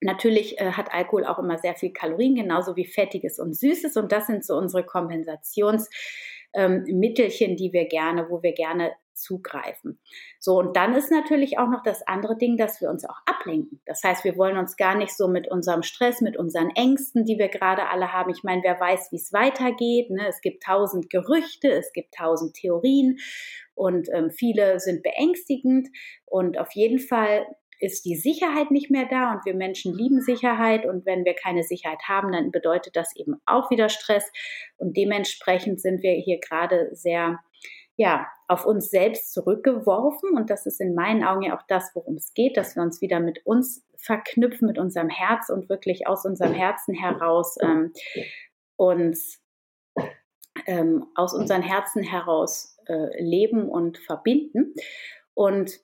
Natürlich 0.00 0.60
äh, 0.60 0.72
hat 0.72 0.92
Alkohol 0.92 1.24
auch 1.24 1.38
immer 1.38 1.58
sehr 1.58 1.76
viel 1.76 1.92
Kalorien, 1.92 2.34
genauso 2.34 2.74
wie 2.74 2.86
fettiges 2.86 3.38
und 3.38 3.56
süßes 3.56 3.96
und 3.96 4.10
das 4.10 4.26
sind 4.26 4.44
so 4.44 4.56
unsere 4.56 4.84
Kompensationsmittelchen, 4.84 7.50
ähm, 7.50 7.56
die 7.56 7.72
wir 7.72 7.86
gerne, 7.86 8.28
wo 8.28 8.42
wir 8.42 8.54
gerne 8.54 8.90
zugreifen. 9.16 9.98
So, 10.38 10.58
und 10.58 10.76
dann 10.76 10.94
ist 10.94 11.10
natürlich 11.10 11.58
auch 11.58 11.68
noch 11.68 11.82
das 11.82 12.06
andere 12.06 12.36
Ding, 12.36 12.56
dass 12.56 12.80
wir 12.80 12.90
uns 12.90 13.04
auch 13.04 13.18
ablenken. 13.26 13.80
Das 13.86 14.02
heißt, 14.02 14.24
wir 14.24 14.36
wollen 14.36 14.56
uns 14.56 14.76
gar 14.76 14.96
nicht 14.96 15.16
so 15.16 15.28
mit 15.28 15.50
unserem 15.50 15.82
Stress, 15.82 16.20
mit 16.20 16.36
unseren 16.36 16.70
Ängsten, 16.70 17.24
die 17.24 17.38
wir 17.38 17.48
gerade 17.48 17.88
alle 17.88 18.12
haben. 18.12 18.30
Ich 18.30 18.42
meine, 18.42 18.62
wer 18.62 18.78
weiß, 18.78 19.12
wie 19.12 19.16
es 19.16 19.32
weitergeht. 19.32 20.10
Ne? 20.10 20.26
Es 20.28 20.40
gibt 20.40 20.62
tausend 20.62 21.10
Gerüchte, 21.10 21.70
es 21.70 21.92
gibt 21.92 22.14
tausend 22.14 22.54
Theorien 22.54 23.18
und 23.74 24.08
ähm, 24.12 24.30
viele 24.30 24.80
sind 24.80 25.02
beängstigend. 25.02 25.88
Und 26.26 26.58
auf 26.58 26.72
jeden 26.72 26.98
Fall 26.98 27.46
ist 27.78 28.04
die 28.04 28.16
Sicherheit 28.16 28.70
nicht 28.70 28.90
mehr 28.90 29.06
da 29.06 29.32
und 29.32 29.44
wir 29.44 29.54
Menschen 29.54 29.94
lieben 29.94 30.20
Sicherheit 30.20 30.86
und 30.86 31.04
wenn 31.04 31.24
wir 31.24 31.34
keine 31.34 31.62
Sicherheit 31.62 32.02
haben, 32.08 32.32
dann 32.32 32.50
bedeutet 32.50 32.96
das 32.96 33.14
eben 33.16 33.34
auch 33.44 33.70
wieder 33.70 33.88
Stress 33.88 34.24
und 34.78 34.96
dementsprechend 34.96 35.80
sind 35.80 36.02
wir 36.02 36.12
hier 36.12 36.38
gerade 36.40 36.88
sehr 36.92 37.38
ja, 37.96 38.26
auf 38.48 38.66
uns 38.66 38.90
selbst 38.90 39.32
zurückgeworfen. 39.32 40.36
Und 40.36 40.50
das 40.50 40.66
ist 40.66 40.80
in 40.80 40.94
meinen 40.94 41.24
Augen 41.24 41.42
ja 41.42 41.56
auch 41.56 41.66
das, 41.66 41.90
worum 41.94 42.16
es 42.16 42.34
geht, 42.34 42.56
dass 42.56 42.76
wir 42.76 42.82
uns 42.82 43.00
wieder 43.00 43.20
mit 43.20 43.44
uns 43.46 43.84
verknüpfen, 43.96 44.68
mit 44.68 44.78
unserem 44.78 45.08
Herz 45.08 45.48
und 45.48 45.68
wirklich 45.68 46.06
aus 46.06 46.24
unserem 46.24 46.52
Herzen 46.52 46.94
heraus 46.94 47.56
ähm, 47.62 47.92
uns 48.76 49.40
ähm, 50.66 51.06
aus 51.14 51.34
unseren 51.34 51.62
Herzen 51.62 52.02
heraus 52.02 52.78
äh, 52.86 53.22
leben 53.22 53.68
und 53.68 53.98
verbinden. 53.98 54.74
Und 55.34 55.80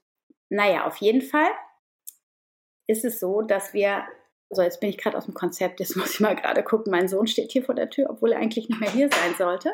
naja, 0.49 0.87
auf 0.87 0.97
jeden 0.97 1.23
Fall 1.23 1.51
ist 2.87 3.05
es 3.05 3.21
so, 3.21 3.43
dass 3.43 3.75
wir, 3.75 4.05
so 4.51 4.63
jetzt 4.63 4.81
bin 4.81 4.91
ich 4.91 4.99
gerade 4.99 5.17
aus 5.17 5.27
dem 5.27 5.35
Konzept, 5.35 5.81
jetzt 5.81 5.97
muss 5.97 6.15
ich 6.15 6.21
mal 6.21 6.37
gerade 6.37 6.63
gucken, 6.63 6.91
mein 6.91 7.09
Sohn 7.09 7.27
steht 7.27 7.53
hier 7.53 7.65
vor 7.65 7.75
der 7.75 7.91
Tür, 7.91 8.09
obwohl 8.11 8.33
er 8.33 8.39
eigentlich 8.39 8.69
nicht 8.69 8.81
mehr 8.81 8.91
hier 8.91 9.09
sein 9.11 9.35
sollte. 9.37 9.73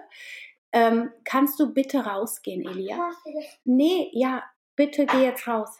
Ähm, 0.73 1.11
kannst 1.25 1.59
du 1.61 1.73
bitte 1.73 2.01
rausgehen, 2.01 2.67
Elia? 2.69 3.11
Nee, 3.65 4.11
ja, 4.13 4.45
bitte 4.77 5.07
geh 5.07 5.25
jetzt 5.25 5.47
raus. 5.47 5.79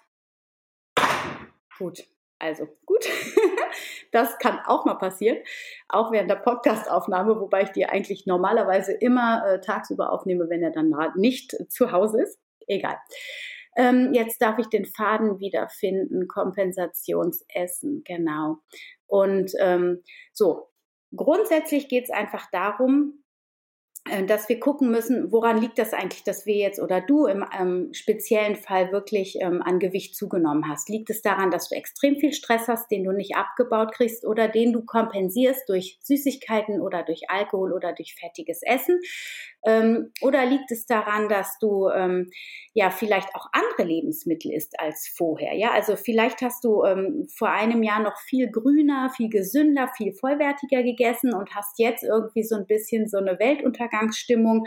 Gut, 1.79 2.05
also 2.39 2.67
gut. 2.87 3.05
das 4.13 4.39
kann 4.39 4.61
auch 4.67 4.85
mal 4.85 4.95
passieren, 4.95 5.39
auch 5.89 6.11
während 6.11 6.31
der 6.31 6.37
Podcastaufnahme, 6.37 7.39
wobei 7.41 7.63
ich 7.63 7.71
die 7.71 7.87
eigentlich 7.87 8.27
normalerweise 8.27 8.93
immer 8.93 9.47
äh, 9.47 9.61
tagsüber 9.61 10.13
aufnehme, 10.13 10.49
wenn 10.49 10.63
er 10.63 10.71
dann 10.71 10.93
nicht 11.17 11.55
zu 11.69 11.93
Hause 11.93 12.23
ist. 12.23 12.41
Egal. 12.67 12.99
Ähm, 13.77 14.13
jetzt 14.13 14.43
darf 14.43 14.59
ich 14.59 14.67
den 14.67 14.87
Faden 14.87 15.39
wiederfinden, 15.39 16.27
Kompensationsessen, 16.27 18.03
genau. 18.05 18.59
Und 19.07 19.53
ähm, 19.61 20.03
so, 20.33 20.69
grundsätzlich 21.15 21.89
geht 21.89 22.05
es 22.05 22.11
einfach 22.11 22.51
darum, 22.51 23.23
dass 24.27 24.49
wir 24.49 24.61
gucken 24.61 24.91
müssen, 24.91 25.33
woran 25.33 25.61
liegt 25.61 25.79
das 25.79 25.93
eigentlich, 25.93 26.25
dass 26.25 26.47
wir 26.47 26.57
jetzt 26.57 26.81
oder 26.81 27.01
du 27.01 27.27
im 27.27 27.45
ähm, 27.59 27.89
speziellen 27.93 28.57
Fall 28.57 28.93
wirklich 28.93 29.39
ähm, 29.41 29.63
an 29.63 29.79
Gewicht 29.79 30.17
zugenommen 30.17 30.69
hast? 30.69 30.89
Liegt 30.89 31.11
es 31.11 31.23
daran, 31.23 31.51
dass 31.51 31.69
du 31.69 31.75
extrem 31.75 32.17
viel 32.17 32.33
Stress 32.33 32.69
hast, 32.69 32.91
den 32.91 33.05
du 33.05 33.13
nicht 33.13 33.37
abgebaut 33.37 33.93
kriegst 33.93 34.27
oder 34.27 34.49
den 34.49 34.73
du 34.73 34.85
kompensierst 34.85 35.69
durch 35.69 35.99
Süßigkeiten 36.03 36.81
oder 36.81 37.03
durch 37.03 37.23
Alkohol 37.29 37.73
oder 37.73 37.93
durch 37.93 38.15
fettiges 38.15 38.61
Essen? 38.63 39.01
Ähm, 39.65 40.13
oder 40.23 40.47
liegt 40.47 40.71
es 40.71 40.87
daran, 40.87 41.29
dass 41.29 41.59
du 41.59 41.89
ähm, 41.89 42.31
ja 42.75 42.91
vielleicht 42.91 43.35
auch 43.35 43.47
andere 43.53 43.87
Lebensmittel 43.87 44.53
isst 44.53 44.79
als 44.79 45.13
vorher? 45.17 45.55
Ja, 45.55 45.73
also 45.73 45.97
vielleicht 45.97 46.43
hast 46.43 46.65
du 46.65 46.85
ähm, 46.85 47.27
vor 47.37 47.51
einem 47.51 47.83
Jahr 47.83 48.01
noch 48.01 48.19
viel 48.21 48.51
grüner, 48.51 49.11
viel 49.17 49.29
gesünder, 49.29 49.89
viel 49.97 50.13
vollwertiger 50.13 50.83
gegessen 50.83 51.35
und 51.35 51.55
hast 51.55 51.79
jetzt 51.79 52.05
irgendwie 52.05 52.45
so 52.45 52.57
ein 52.57 52.67
bisschen 52.67 53.09
so 53.09 53.19
eine 53.19 53.39
Weltuntergangsstimmung 53.99 54.67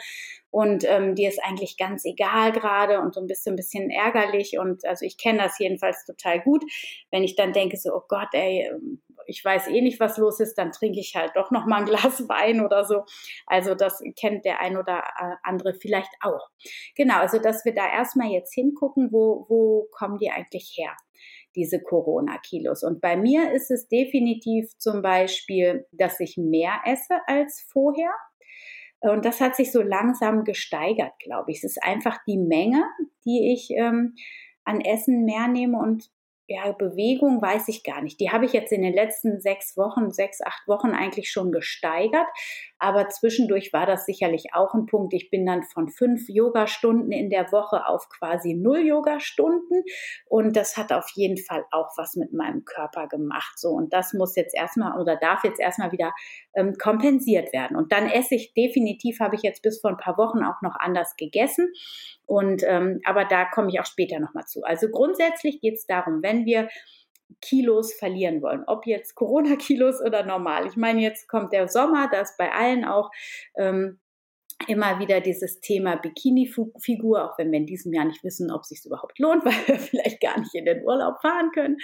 und 0.50 0.84
ähm, 0.86 1.16
dir 1.16 1.30
ist 1.30 1.42
eigentlich 1.44 1.78
ganz 1.78 2.04
egal 2.06 2.52
gerade 2.52 3.00
und 3.00 3.14
so 3.14 3.22
ein 3.22 3.28
bisschen, 3.28 3.54
ein 3.54 3.56
bisschen 3.56 3.90
ärgerlich 3.90 4.58
und 4.60 4.86
also 4.86 5.06
ich 5.06 5.18
kenne 5.18 5.40
das 5.40 5.58
jedenfalls 5.60 6.06
total 6.06 6.42
gut, 6.42 6.64
wenn 7.10 7.24
ich 7.24 7.36
dann 7.36 7.54
denke 7.54 7.78
so, 7.78 7.94
oh 7.94 8.04
Gott, 8.08 8.30
ey, 8.34 8.70
ich 9.28 9.44
weiß 9.46 9.68
eh 9.68 9.82
nicht, 9.82 10.00
was 10.00 10.18
los 10.18 10.40
ist, 10.40 10.56
dann 10.56 10.72
trinke 10.72 11.00
ich 11.00 11.16
halt 11.16 11.32
doch 11.36 11.52
noch 11.52 11.66
mal 11.66 11.82
ein 11.82 11.86
Glas 11.86 12.28
Wein 12.28 12.66
oder 12.66 12.84
so. 12.84 13.04
Also 13.46 13.76
das 13.76 14.02
kennt 14.20 14.44
der 14.46 14.60
ein 14.60 14.78
oder 14.78 15.00
äh, 15.00 15.36
andere 15.44 15.74
vielleicht 15.74 16.12
auch. 16.22 16.50
Genau, 16.96 17.20
also 17.20 17.40
dass 17.40 17.64
wir 17.64 17.74
da 17.74 17.90
erstmal 17.90 18.30
jetzt 18.30 18.54
hingucken, 18.54 19.10
wo, 19.12 19.46
wo 19.48 19.88
kommen 19.92 20.18
die 20.18 20.32
eigentlich 20.32 20.74
her? 20.78 20.96
diese 21.56 21.82
Corona-Kilos. 21.82 22.84
Und 22.84 23.02
bei 23.02 23.18
mir 23.18 23.52
ist 23.52 23.72
es 23.72 23.88
definitiv 23.88 24.70
zum 24.78 25.02
Beispiel, 25.02 25.86
dass 25.92 26.20
ich 26.20 26.38
mehr 26.38 26.82
esse 26.86 27.20
als 27.28 27.66
vorher. 27.70 28.12
Und 29.02 29.26
das 29.26 29.42
hat 29.42 29.56
sich 29.56 29.72
so 29.72 29.82
langsam 29.82 30.44
gesteigert, 30.44 31.14
glaube 31.20 31.52
ich. 31.52 31.58
Es 31.58 31.64
ist 31.64 31.84
einfach 31.84 32.20
die 32.28 32.38
Menge, 32.38 32.84
die 33.26 33.52
ich 33.54 33.72
ähm, 33.72 34.16
an 34.64 34.82
Essen 34.82 35.26
mehr 35.26 35.48
nehme 35.48 35.78
und 35.78 36.10
ja, 36.48 36.72
Bewegung 36.74 37.42
weiß 37.42 37.70
ich 37.70 37.84
gar 37.84 38.02
nicht. 38.02 38.20
Die 38.20 38.30
habe 38.30 38.46
ich 38.46 38.54
jetzt 38.54 38.72
in 38.72 38.82
den 38.82 38.94
letzten 38.94 39.40
sechs 39.40 39.78
Wochen, 39.78 40.12
sechs, 40.12 40.42
acht 40.42 40.68
Wochen 40.68 40.92
eigentlich 40.92 41.32
schon 41.32 41.52
gesteigert. 41.52 42.28
Aber 42.82 43.10
zwischendurch 43.10 43.74
war 43.74 43.86
das 43.86 44.08
sicherlich 44.08 44.56
auch 44.56 44.74
ein 44.74 44.88
Punkt. 44.88 45.14
Ich 45.14 45.30
bin 45.30 45.46
dann 45.46 45.62
von 45.62 45.88
fünf 45.88 46.28
Yogastunden 46.28 47.12
in 47.12 47.30
der 47.30 47.52
Woche 47.52 47.86
auf 47.86 48.10
quasi 48.10 48.56
null 48.56 48.80
Yogastunden. 48.80 49.84
Und 50.26 50.56
das 50.56 50.78
hat 50.78 50.92
auf 50.92 51.08
jeden 51.14 51.38
Fall 51.38 51.64
auch 51.70 51.90
was 51.96 52.16
mit 52.16 52.34
meinem 52.34 52.66
Körper 52.66 53.08
gemacht. 53.08 53.60
So. 53.60 53.70
Und 53.70 53.94
das 53.94 54.14
muss 54.14 54.36
jetzt 54.36 54.56
erstmal 54.56 55.00
oder 55.00 55.16
darf 55.16 55.44
jetzt 55.44 55.60
erstmal 55.60 55.92
wieder 55.92 56.12
ähm, 56.56 56.74
kompensiert 56.74 57.54
werden. 57.54 57.78
Und 57.78 57.92
dann 57.92 58.10
esse 58.10 58.34
ich 58.34 58.56
definitiv, 58.56 59.20
habe 59.20 59.36
ich 59.36 59.44
jetzt 59.44 59.62
bis 59.62 59.80
vor 59.80 59.92
ein 59.92 59.98
paar 59.98 60.18
Wochen 60.18 60.44
auch 60.44 60.64
noch 60.64 60.76
anders 60.80 61.16
gegessen. 61.18 61.72
Und 62.26 62.64
ähm, 62.66 63.00
aber 63.06 63.26
da 63.26 63.46
komme 63.46 63.70
ich 63.70 63.80
auch 63.80 63.86
später 63.86 64.20
nochmal 64.20 64.46
zu. 64.46 64.64
Also 64.64 64.88
grundsätzlich 64.90 65.62
geht 65.62 65.76
es 65.76 65.86
darum, 65.86 66.24
wenn 66.24 66.46
wir 66.46 66.68
Kilos 67.42 67.94
verlieren 67.94 68.42
wollen, 68.42 68.64
ob 68.68 68.86
jetzt 68.86 69.16
Corona-Kilos 69.16 70.02
oder 70.02 70.26
normal. 70.26 70.68
Ich 70.68 70.76
meine, 70.76 71.02
jetzt 71.02 71.28
kommt 71.28 71.54
der 71.54 71.68
Sommer, 71.68 72.10
da 72.12 72.22
ist 72.22 72.38
bei 72.38 72.52
allen 72.52 72.86
auch 72.86 73.10
ähm, 73.56 74.00
immer 74.68 75.00
wieder 75.00 75.22
dieses 75.22 75.60
Thema 75.60 75.96
Bikini-Figur, 75.96 77.24
auch 77.24 77.38
wenn 77.38 77.52
wir 77.52 77.60
in 77.60 77.66
diesem 77.66 77.94
Jahr 77.94 78.06
nicht 78.06 78.24
wissen, 78.24 78.52
ob 78.52 78.62
es 78.62 78.70
sich 78.70 78.86
überhaupt 78.86 79.20
lohnt, 79.20 79.46
weil 79.46 79.68
wir 79.68 79.80
vielleicht 79.80 80.22
gar 80.22 80.40
nicht 80.40 80.54
in 80.54 80.66
den 80.66 80.84
Urlaub 80.84 81.22
fahren 81.22 81.52
können. 81.54 81.78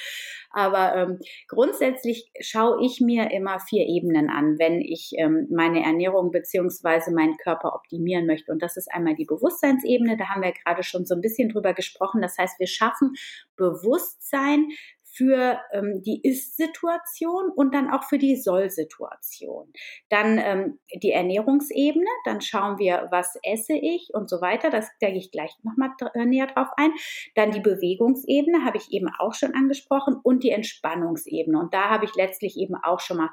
Aber 0.51 0.95
ähm, 0.95 1.19
grundsätzlich 1.47 2.31
schaue 2.39 2.83
ich 2.85 3.01
mir 3.01 3.31
immer 3.31 3.59
vier 3.59 3.85
Ebenen 3.85 4.29
an, 4.29 4.57
wenn 4.59 4.81
ich 4.81 5.13
ähm, 5.17 5.47
meine 5.49 5.83
Ernährung 5.83 6.31
beziehungsweise 6.31 7.13
meinen 7.13 7.37
Körper 7.37 7.73
optimieren 7.75 8.25
möchte. 8.25 8.51
Und 8.51 8.61
das 8.61 8.77
ist 8.77 8.91
einmal 8.91 9.15
die 9.15 9.25
Bewusstseinsebene, 9.25 10.17
da 10.17 10.29
haben 10.29 10.41
wir 10.41 10.53
gerade 10.53 10.83
schon 10.83 11.05
so 11.05 11.15
ein 11.15 11.21
bisschen 11.21 11.49
drüber 11.49 11.73
gesprochen. 11.73 12.21
Das 12.21 12.37
heißt, 12.37 12.59
wir 12.59 12.67
schaffen 12.67 13.13
Bewusstsein 13.55 14.67
für 15.17 15.59
ähm, 15.71 16.01
die 16.05 16.21
Ist-Situation 16.23 17.49
und 17.55 17.73
dann 17.73 17.89
auch 17.89 18.03
für 18.03 18.19
die 18.19 18.35
Soll-Situation. 18.35 19.71
Dann 20.09 20.37
ähm, 20.37 20.79
die 21.01 21.11
Ernährungsebene, 21.11 22.05
dann 22.25 22.41
schauen 22.41 22.77
wir, 22.77 23.07
was 23.09 23.37
esse 23.43 23.73
ich 23.73 24.09
und 24.13 24.29
so 24.29 24.41
weiter. 24.41 24.69
Das 24.69 24.87
da 25.01 25.07
gehe 25.07 25.17
ich 25.17 25.31
gleich 25.31 25.51
nochmal 25.63 25.89
äh, 26.13 26.25
näher 26.25 26.47
drauf 26.47 26.67
ein. 26.77 26.91
Dann 27.35 27.51
die 27.51 27.59
Bewegungsebene, 27.59 28.63
habe 28.63 28.77
ich 28.77 28.91
eben 28.91 29.09
auch 29.19 29.33
schon 29.33 29.53
angesprochen, 29.55 30.15
und 30.21 30.43
die 30.43 30.51
Entspannungsebene. 30.51 31.59
Und 31.59 31.73
da 31.73 31.89
habe 31.89 32.05
ich 32.05 32.15
letztlich 32.15 32.57
eben 32.57 32.75
auch 32.75 32.99
schon 32.99 33.17
mal 33.17 33.29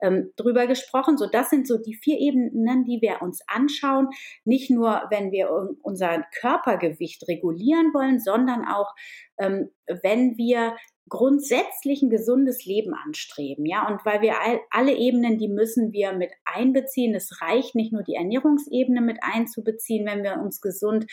ähm, 0.00 0.32
drüber 0.36 0.66
gesprochen. 0.66 1.16
So, 1.16 1.26
das 1.26 1.50
sind 1.50 1.66
so 1.66 1.78
die 1.78 1.94
vier 1.94 2.18
Ebenen, 2.18 2.84
die 2.84 3.00
wir 3.00 3.22
uns 3.22 3.42
anschauen. 3.46 4.08
Nicht 4.44 4.70
nur, 4.70 5.02
wenn 5.10 5.32
wir 5.32 5.50
unser 5.82 6.24
Körpergewicht 6.40 7.26
regulieren 7.28 7.92
wollen, 7.92 8.20
sondern 8.20 8.66
auch, 8.66 8.94
ähm, 9.38 9.70
wenn 10.02 10.36
wir 10.36 10.76
grundsätzlich 11.08 12.02
ein 12.02 12.10
gesundes 12.10 12.64
Leben 12.64 12.92
anstreben, 12.94 13.64
ja, 13.64 13.86
und 13.86 14.04
weil 14.04 14.22
wir 14.22 14.40
all, 14.40 14.60
alle 14.70 14.94
Ebenen, 14.94 15.38
die 15.38 15.48
müssen 15.48 15.92
wir 15.92 16.12
mit 16.12 16.32
einbeziehen. 16.44 17.14
Es 17.14 17.40
reicht 17.40 17.74
nicht 17.74 17.92
nur 17.92 18.02
die 18.02 18.14
Ernährungsebene 18.14 19.00
mit 19.00 19.18
einzubeziehen, 19.20 20.04
wenn 20.06 20.24
wir 20.24 20.40
uns 20.40 20.60
gesund, 20.60 21.06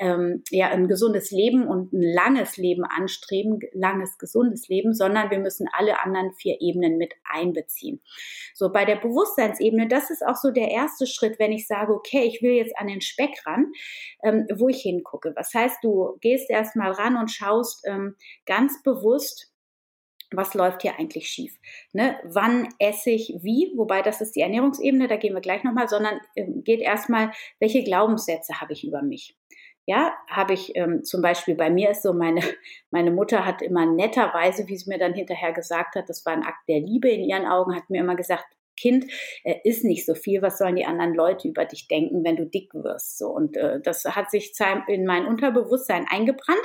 ähm, 0.00 0.44
ja, 0.50 0.68
ein 0.68 0.86
gesundes 0.86 1.30
Leben 1.32 1.66
und 1.66 1.92
ein 1.92 2.02
langes 2.02 2.56
Leben 2.56 2.84
anstreben, 2.84 3.58
langes 3.72 4.16
gesundes 4.18 4.68
Leben, 4.68 4.94
sondern 4.94 5.30
wir 5.30 5.40
müssen 5.40 5.68
alle 5.72 6.00
anderen 6.00 6.32
vier 6.34 6.60
Ebenen 6.60 6.96
mit 6.96 7.14
einbeziehen. 7.24 8.00
So 8.54 8.70
bei 8.70 8.84
der 8.84 8.96
Bewusstseinsebene, 8.96 9.88
das 9.88 10.10
ist 10.10 10.24
auch 10.24 10.36
so 10.36 10.50
der 10.50 10.70
erste 10.70 11.06
Schritt, 11.06 11.38
wenn 11.38 11.52
ich 11.52 11.66
sage, 11.66 11.92
okay, 11.92 12.22
ich 12.24 12.42
will 12.42 12.52
jetzt 12.52 12.76
an 12.78 12.86
den 12.86 13.00
Speck 13.00 13.44
ran, 13.44 13.72
ähm, 14.22 14.46
wo 14.54 14.68
ich 14.68 14.82
hingucke. 14.82 15.32
Was 15.34 15.52
heißt, 15.52 15.78
du 15.82 16.16
gehst 16.20 16.48
erstmal 16.48 16.92
ran 16.92 17.16
und 17.16 17.30
schaust 17.30 17.82
ähm, 17.86 18.14
ganz 18.46 18.82
bewusst 18.82 19.31
was 20.36 20.54
läuft 20.54 20.82
hier 20.82 20.98
eigentlich 20.98 21.28
schief? 21.28 21.58
Ne? 21.92 22.16
Wann 22.24 22.68
esse 22.78 23.10
ich 23.10 23.34
wie? 23.40 23.72
Wobei 23.76 24.02
das 24.02 24.20
ist 24.20 24.36
die 24.36 24.40
Ernährungsebene, 24.40 25.08
da 25.08 25.16
gehen 25.16 25.34
wir 25.34 25.40
gleich 25.40 25.64
nochmal, 25.64 25.88
sondern 25.88 26.20
äh, 26.34 26.46
geht 26.46 26.80
erstmal, 26.80 27.32
welche 27.60 27.82
Glaubenssätze 27.84 28.60
habe 28.60 28.72
ich 28.72 28.84
über 28.84 29.02
mich? 29.02 29.36
Ja, 29.84 30.14
habe 30.28 30.54
ich 30.54 30.76
ähm, 30.76 31.02
zum 31.02 31.22
Beispiel 31.22 31.56
bei 31.56 31.68
mir 31.68 31.90
ist 31.90 32.02
so, 32.02 32.12
meine, 32.12 32.40
meine 32.90 33.10
Mutter 33.10 33.44
hat 33.44 33.62
immer 33.62 33.86
netterweise, 33.86 34.68
wie 34.68 34.76
sie 34.76 34.88
mir 34.88 34.98
dann 34.98 35.14
hinterher 35.14 35.52
gesagt 35.52 35.96
hat, 35.96 36.08
das 36.08 36.24
war 36.24 36.32
ein 36.32 36.44
Akt 36.44 36.68
der 36.68 36.80
Liebe 36.80 37.08
in 37.08 37.22
ihren 37.24 37.46
Augen, 37.46 37.74
hat 37.74 37.90
mir 37.90 38.00
immer 38.00 38.16
gesagt, 38.16 38.44
Kind, 38.76 39.06
äh, 39.44 39.56
ist 39.64 39.84
nicht 39.84 40.06
so 40.06 40.14
viel, 40.14 40.42
was 40.42 40.58
sollen 40.58 40.76
die 40.76 40.86
anderen 40.86 41.14
Leute 41.14 41.46
über 41.46 41.64
dich 41.64 41.88
denken, 41.88 42.24
wenn 42.24 42.36
du 42.36 42.46
dick 42.46 42.72
wirst? 42.74 43.18
So, 43.18 43.28
und 43.28 43.56
äh, 43.56 43.80
das 43.80 44.04
hat 44.04 44.30
sich 44.30 44.52
in 44.88 45.04
mein 45.04 45.26
Unterbewusstsein 45.26 46.06
eingebrannt. 46.08 46.62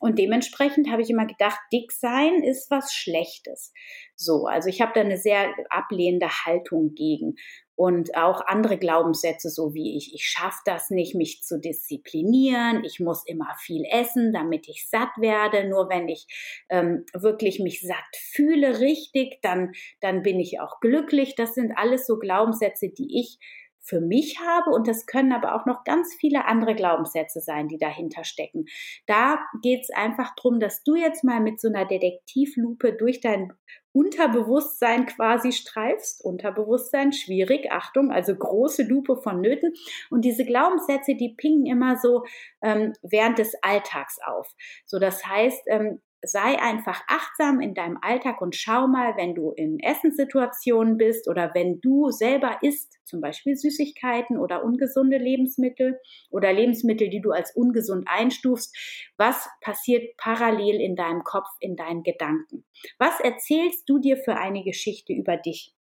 Und 0.00 0.18
dementsprechend 0.18 0.90
habe 0.90 1.02
ich 1.02 1.10
immer 1.10 1.26
gedacht, 1.26 1.58
dick 1.72 1.92
sein 1.92 2.42
ist 2.42 2.70
was 2.70 2.92
Schlechtes. 2.92 3.72
So, 4.16 4.46
also 4.46 4.68
ich 4.68 4.80
habe 4.80 4.92
da 4.94 5.00
eine 5.00 5.18
sehr 5.18 5.54
ablehnende 5.70 6.28
Haltung 6.28 6.94
gegen. 6.94 7.36
Und 7.76 8.16
auch 8.16 8.40
andere 8.46 8.78
Glaubenssätze, 8.78 9.50
so 9.50 9.74
wie 9.74 9.96
ich, 9.96 10.14
ich 10.14 10.26
schaffe 10.26 10.60
das 10.64 10.90
nicht, 10.90 11.16
mich 11.16 11.42
zu 11.42 11.58
disziplinieren, 11.58 12.84
ich 12.84 13.00
muss 13.00 13.24
immer 13.26 13.52
viel 13.58 13.82
essen, 13.90 14.32
damit 14.32 14.68
ich 14.68 14.88
satt 14.88 15.10
werde. 15.18 15.68
Nur 15.68 15.88
wenn 15.88 16.08
ich 16.08 16.26
ähm, 16.70 17.04
wirklich 17.12 17.58
mich 17.58 17.80
satt 17.80 17.96
fühle, 18.30 18.78
richtig, 18.78 19.40
dann, 19.42 19.72
dann 20.00 20.22
bin 20.22 20.38
ich 20.38 20.60
auch 20.60 20.78
glücklich. 20.80 21.34
Das 21.34 21.54
sind 21.54 21.72
alles 21.76 22.06
so 22.06 22.18
Glaubenssätze, 22.18 22.90
die 22.90 23.20
ich 23.20 23.38
für 23.84 24.00
mich 24.00 24.40
habe 24.40 24.70
und 24.70 24.88
das 24.88 25.06
können 25.06 25.32
aber 25.32 25.54
auch 25.54 25.66
noch 25.66 25.84
ganz 25.84 26.14
viele 26.14 26.46
andere 26.46 26.74
Glaubenssätze 26.74 27.40
sein, 27.40 27.68
die 27.68 27.78
dahinter 27.78 28.24
stecken. 28.24 28.64
Da 29.06 29.38
geht 29.62 29.82
es 29.82 29.90
einfach 29.90 30.34
darum, 30.36 30.58
dass 30.58 30.82
du 30.82 30.96
jetzt 30.96 31.22
mal 31.22 31.40
mit 31.40 31.60
so 31.60 31.68
einer 31.68 31.84
Detektivlupe 31.84 32.94
durch 32.94 33.20
dein 33.20 33.52
Unterbewusstsein 33.92 35.06
quasi 35.06 35.52
streifst. 35.52 36.24
Unterbewusstsein, 36.24 37.12
schwierig, 37.12 37.70
Achtung, 37.70 38.10
also 38.10 38.34
große 38.34 38.82
Lupe 38.82 39.16
von 39.16 39.40
Nöten. 39.40 39.72
Und 40.10 40.24
diese 40.24 40.44
Glaubenssätze, 40.44 41.14
die 41.14 41.34
pingen 41.36 41.66
immer 41.66 41.96
so 41.96 42.24
ähm, 42.60 42.94
während 43.02 43.38
des 43.38 43.54
Alltags 43.62 44.18
auf. 44.26 44.52
So, 44.84 44.98
das 44.98 45.24
heißt, 45.24 45.62
ähm, 45.68 46.00
sei 46.26 46.60
einfach 46.60 47.02
achtsam 47.08 47.60
in 47.60 47.74
deinem 47.74 47.98
Alltag 48.00 48.40
und 48.40 48.56
schau 48.56 48.86
mal, 48.86 49.16
wenn 49.16 49.34
du 49.34 49.50
in 49.52 49.78
Essenssituationen 49.80 50.96
bist 50.96 51.28
oder 51.28 51.52
wenn 51.54 51.80
du 51.80 52.10
selber 52.10 52.58
isst, 52.62 52.98
zum 53.04 53.20
Beispiel 53.20 53.56
Süßigkeiten 53.56 54.38
oder 54.38 54.64
ungesunde 54.64 55.18
Lebensmittel 55.18 56.00
oder 56.30 56.52
Lebensmittel, 56.52 57.08
die 57.08 57.20
du 57.20 57.30
als 57.30 57.54
ungesund 57.54 58.06
einstufst, 58.08 58.76
was 59.16 59.48
passiert 59.60 60.16
parallel 60.16 60.80
in 60.80 60.96
deinem 60.96 61.24
Kopf, 61.24 61.48
in 61.60 61.76
deinen 61.76 62.02
Gedanken? 62.02 62.64
Was 62.98 63.20
erzählst 63.20 63.88
du 63.88 63.98
dir 63.98 64.16
für 64.16 64.36
eine 64.36 64.62
Geschichte 64.62 65.12
über 65.12 65.36
dich? 65.36 65.74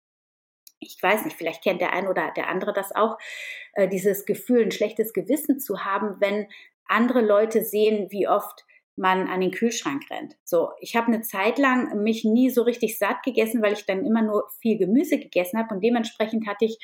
ich 0.84 1.00
weiß 1.00 1.24
nicht, 1.24 1.36
vielleicht 1.36 1.62
kennt 1.62 1.80
der 1.80 1.92
ein 1.92 2.08
oder 2.08 2.32
der 2.36 2.48
andere 2.48 2.72
das 2.72 2.92
auch, 2.92 3.16
äh, 3.74 3.88
dieses 3.88 4.24
Gefühl, 4.24 4.62
ein 4.62 4.72
schlechtes 4.72 5.12
Gewissen 5.12 5.60
zu 5.60 5.84
haben, 5.84 6.16
wenn 6.20 6.48
andere 6.86 7.20
Leute 7.20 7.64
sehen, 7.64 8.08
wie 8.10 8.26
oft 8.26 8.64
man 8.96 9.28
an 9.28 9.40
den 9.40 9.50
Kühlschrank 9.50 10.02
rennt. 10.10 10.34
So, 10.44 10.70
ich 10.80 10.96
habe 10.96 11.08
eine 11.08 11.22
Zeit 11.22 11.58
lang 11.58 12.02
mich 12.02 12.24
nie 12.24 12.50
so 12.50 12.62
richtig 12.62 12.98
satt 12.98 13.22
gegessen, 13.22 13.62
weil 13.62 13.72
ich 13.72 13.86
dann 13.86 14.04
immer 14.04 14.22
nur 14.22 14.48
viel 14.60 14.76
Gemüse 14.76 15.18
gegessen 15.18 15.58
habe 15.58 15.74
und 15.74 15.82
dementsprechend 15.82 16.46
hatte 16.46 16.66
ich 16.66 16.78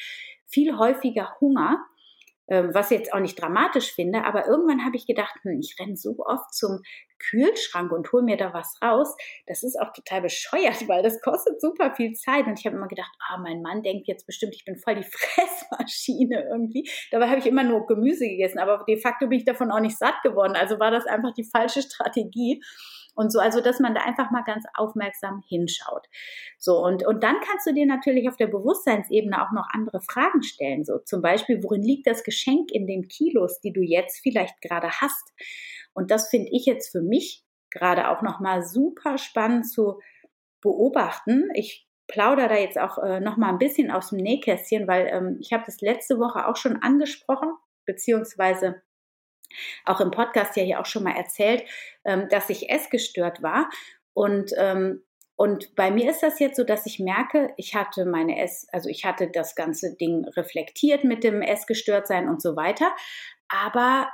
viel 0.47 0.79
häufiger 0.79 1.37
Hunger 1.41 1.85
was 2.49 2.90
ich 2.90 2.99
jetzt 2.99 3.12
auch 3.12 3.21
nicht 3.21 3.40
dramatisch 3.40 3.93
finde, 3.93 4.25
aber 4.25 4.47
irgendwann 4.47 4.85
habe 4.85 4.97
ich 4.97 5.07
gedacht, 5.07 5.35
hm, 5.43 5.59
ich 5.61 5.76
renne 5.78 5.97
so 5.97 6.17
oft 6.19 6.52
zum 6.55 6.81
Kühlschrank 7.19 7.93
und 7.93 8.11
hole 8.12 8.23
mir 8.23 8.37
da 8.37 8.52
was 8.55 8.78
raus. 8.83 9.14
Das 9.47 9.62
ist 9.62 9.78
auch 9.81 9.93
total 9.93 10.23
bescheuert, 10.23 10.81
weil 10.88 11.02
das 11.02 11.21
kostet 11.21 11.61
super 11.61 11.95
viel 11.95 12.12
Zeit. 12.12 12.47
Und 12.47 12.59
ich 12.59 12.67
habe 12.67 12.76
immer 12.76 12.88
gedacht, 12.88 13.12
ah, 13.28 13.38
mein 13.38 13.61
Mann 13.61 13.83
denkt 13.83 14.09
jetzt 14.09 14.26
bestimmt, 14.26 14.55
ich 14.55 14.64
bin 14.64 14.76
voll 14.76 14.95
die 14.95 15.02
Fressmaschine 15.11 16.49
irgendwie. 16.50 16.88
Dabei 17.11 17.28
habe 17.28 17.38
ich 17.38 17.47
immer 17.47 17.64
nur 17.64 17.87
Gemüse 17.87 18.26
gegessen, 18.26 18.59
aber 18.59 18.85
de 18.87 18.99
facto 18.99 19.28
bin 19.28 19.38
ich 19.38 19.45
davon 19.45 19.71
auch 19.71 19.81
nicht 19.81 19.99
satt 19.99 20.23
geworden. 20.23 20.55
Also 20.57 20.78
war 20.78 20.90
das 20.90 21.07
einfach 21.07 21.33
die 21.35 21.49
falsche 21.50 21.83
Strategie 21.83 22.62
und 23.18 23.32
so, 23.32 23.40
also 23.40 23.60
dass 23.60 23.80
man 23.80 23.96
da 23.96 24.02
einfach 24.02 24.30
mal 24.30 24.44
ganz 24.44 24.64
aufmerksam 24.75 25.42
hinschaut. 25.48 26.06
So, 26.56 26.78
und, 26.78 27.04
und 27.04 27.25
dann 27.25 27.34
kannst 27.44 27.66
du 27.66 27.75
dir 27.75 27.84
natürlich 27.84 28.28
auf 28.28 28.37
der 28.37 28.46
Bewusstseinsebene 28.46 29.42
auch 29.42 29.50
noch 29.50 29.66
andere 29.72 30.00
Fragen 30.00 30.44
stellen. 30.44 30.84
So 30.84 30.98
zum 30.98 31.20
Beispiel, 31.20 31.60
worin 31.64 31.82
liegt 31.82 32.06
das 32.06 32.22
Geschenk 32.22 32.70
in 32.70 32.87
den 32.87 33.08
Kilos, 33.08 33.60
die 33.60 33.72
du 33.72 33.80
jetzt 33.80 34.20
vielleicht 34.22 34.60
gerade 34.60 34.88
hast? 34.88 35.32
Und 35.94 36.12
das 36.12 36.28
finde 36.28 36.50
ich 36.52 36.64
jetzt 36.64 36.92
für 36.92 37.02
mich 37.02 37.42
gerade 37.70 38.08
auch 38.08 38.22
nochmal 38.22 38.62
super 38.62 39.18
spannend 39.18 39.68
zu 39.68 39.98
beobachten. 40.60 41.48
Ich 41.54 41.88
plaudere 42.06 42.48
da 42.48 42.56
jetzt 42.56 42.78
auch 42.78 42.98
äh, 42.98 43.18
noch 43.18 43.37
mal 43.37 43.48
ein 43.48 43.58
bisschen 43.58 43.90
aus 43.90 44.10
dem 44.10 44.18
Nähkästchen, 44.18 44.87
weil 44.87 45.08
ähm, 45.08 45.38
ich 45.40 45.52
habe 45.52 45.64
das 45.66 45.80
letzte 45.80 46.20
Woche 46.20 46.46
auch 46.46 46.56
schon 46.56 46.76
angesprochen, 46.82 47.50
beziehungsweise 47.84 48.80
auch 49.85 50.00
im 50.00 50.11
Podcast 50.11 50.57
ja 50.57 50.62
hier 50.62 50.81
auch 50.81 50.87
schon 50.87 51.05
mal 51.05 51.17
erzählt, 51.17 51.64
ähm, 52.05 52.28
dass 52.28 52.50
ich 52.50 52.71
essgestört 52.71 53.43
war. 53.43 53.69
Und, 54.14 54.52
ähm, 54.57 55.05
und 55.37 55.75
bei 55.76 55.90
mir 55.90 56.11
ist 56.11 56.23
das 56.23 56.40
jetzt 56.40 56.57
so, 56.57 56.64
dass 56.64 56.87
ich 56.87 56.99
merke, 56.99 57.52
ich 57.57 57.75
hatte 57.75 58.05
meine 58.05 58.40
Ess, 58.40 58.67
also 58.73 58.88
ich 58.88 59.05
hatte 59.05 59.31
das 59.31 59.55
ganze 59.55 59.97
Ding 59.97 60.25
reflektiert 60.37 61.05
mit 61.05 61.23
dem 61.23 61.43
Essgestörtsein 61.43 62.28
und 62.28 62.43
so 62.43 62.57
weiter. 62.57 62.90
Aber 63.49 64.09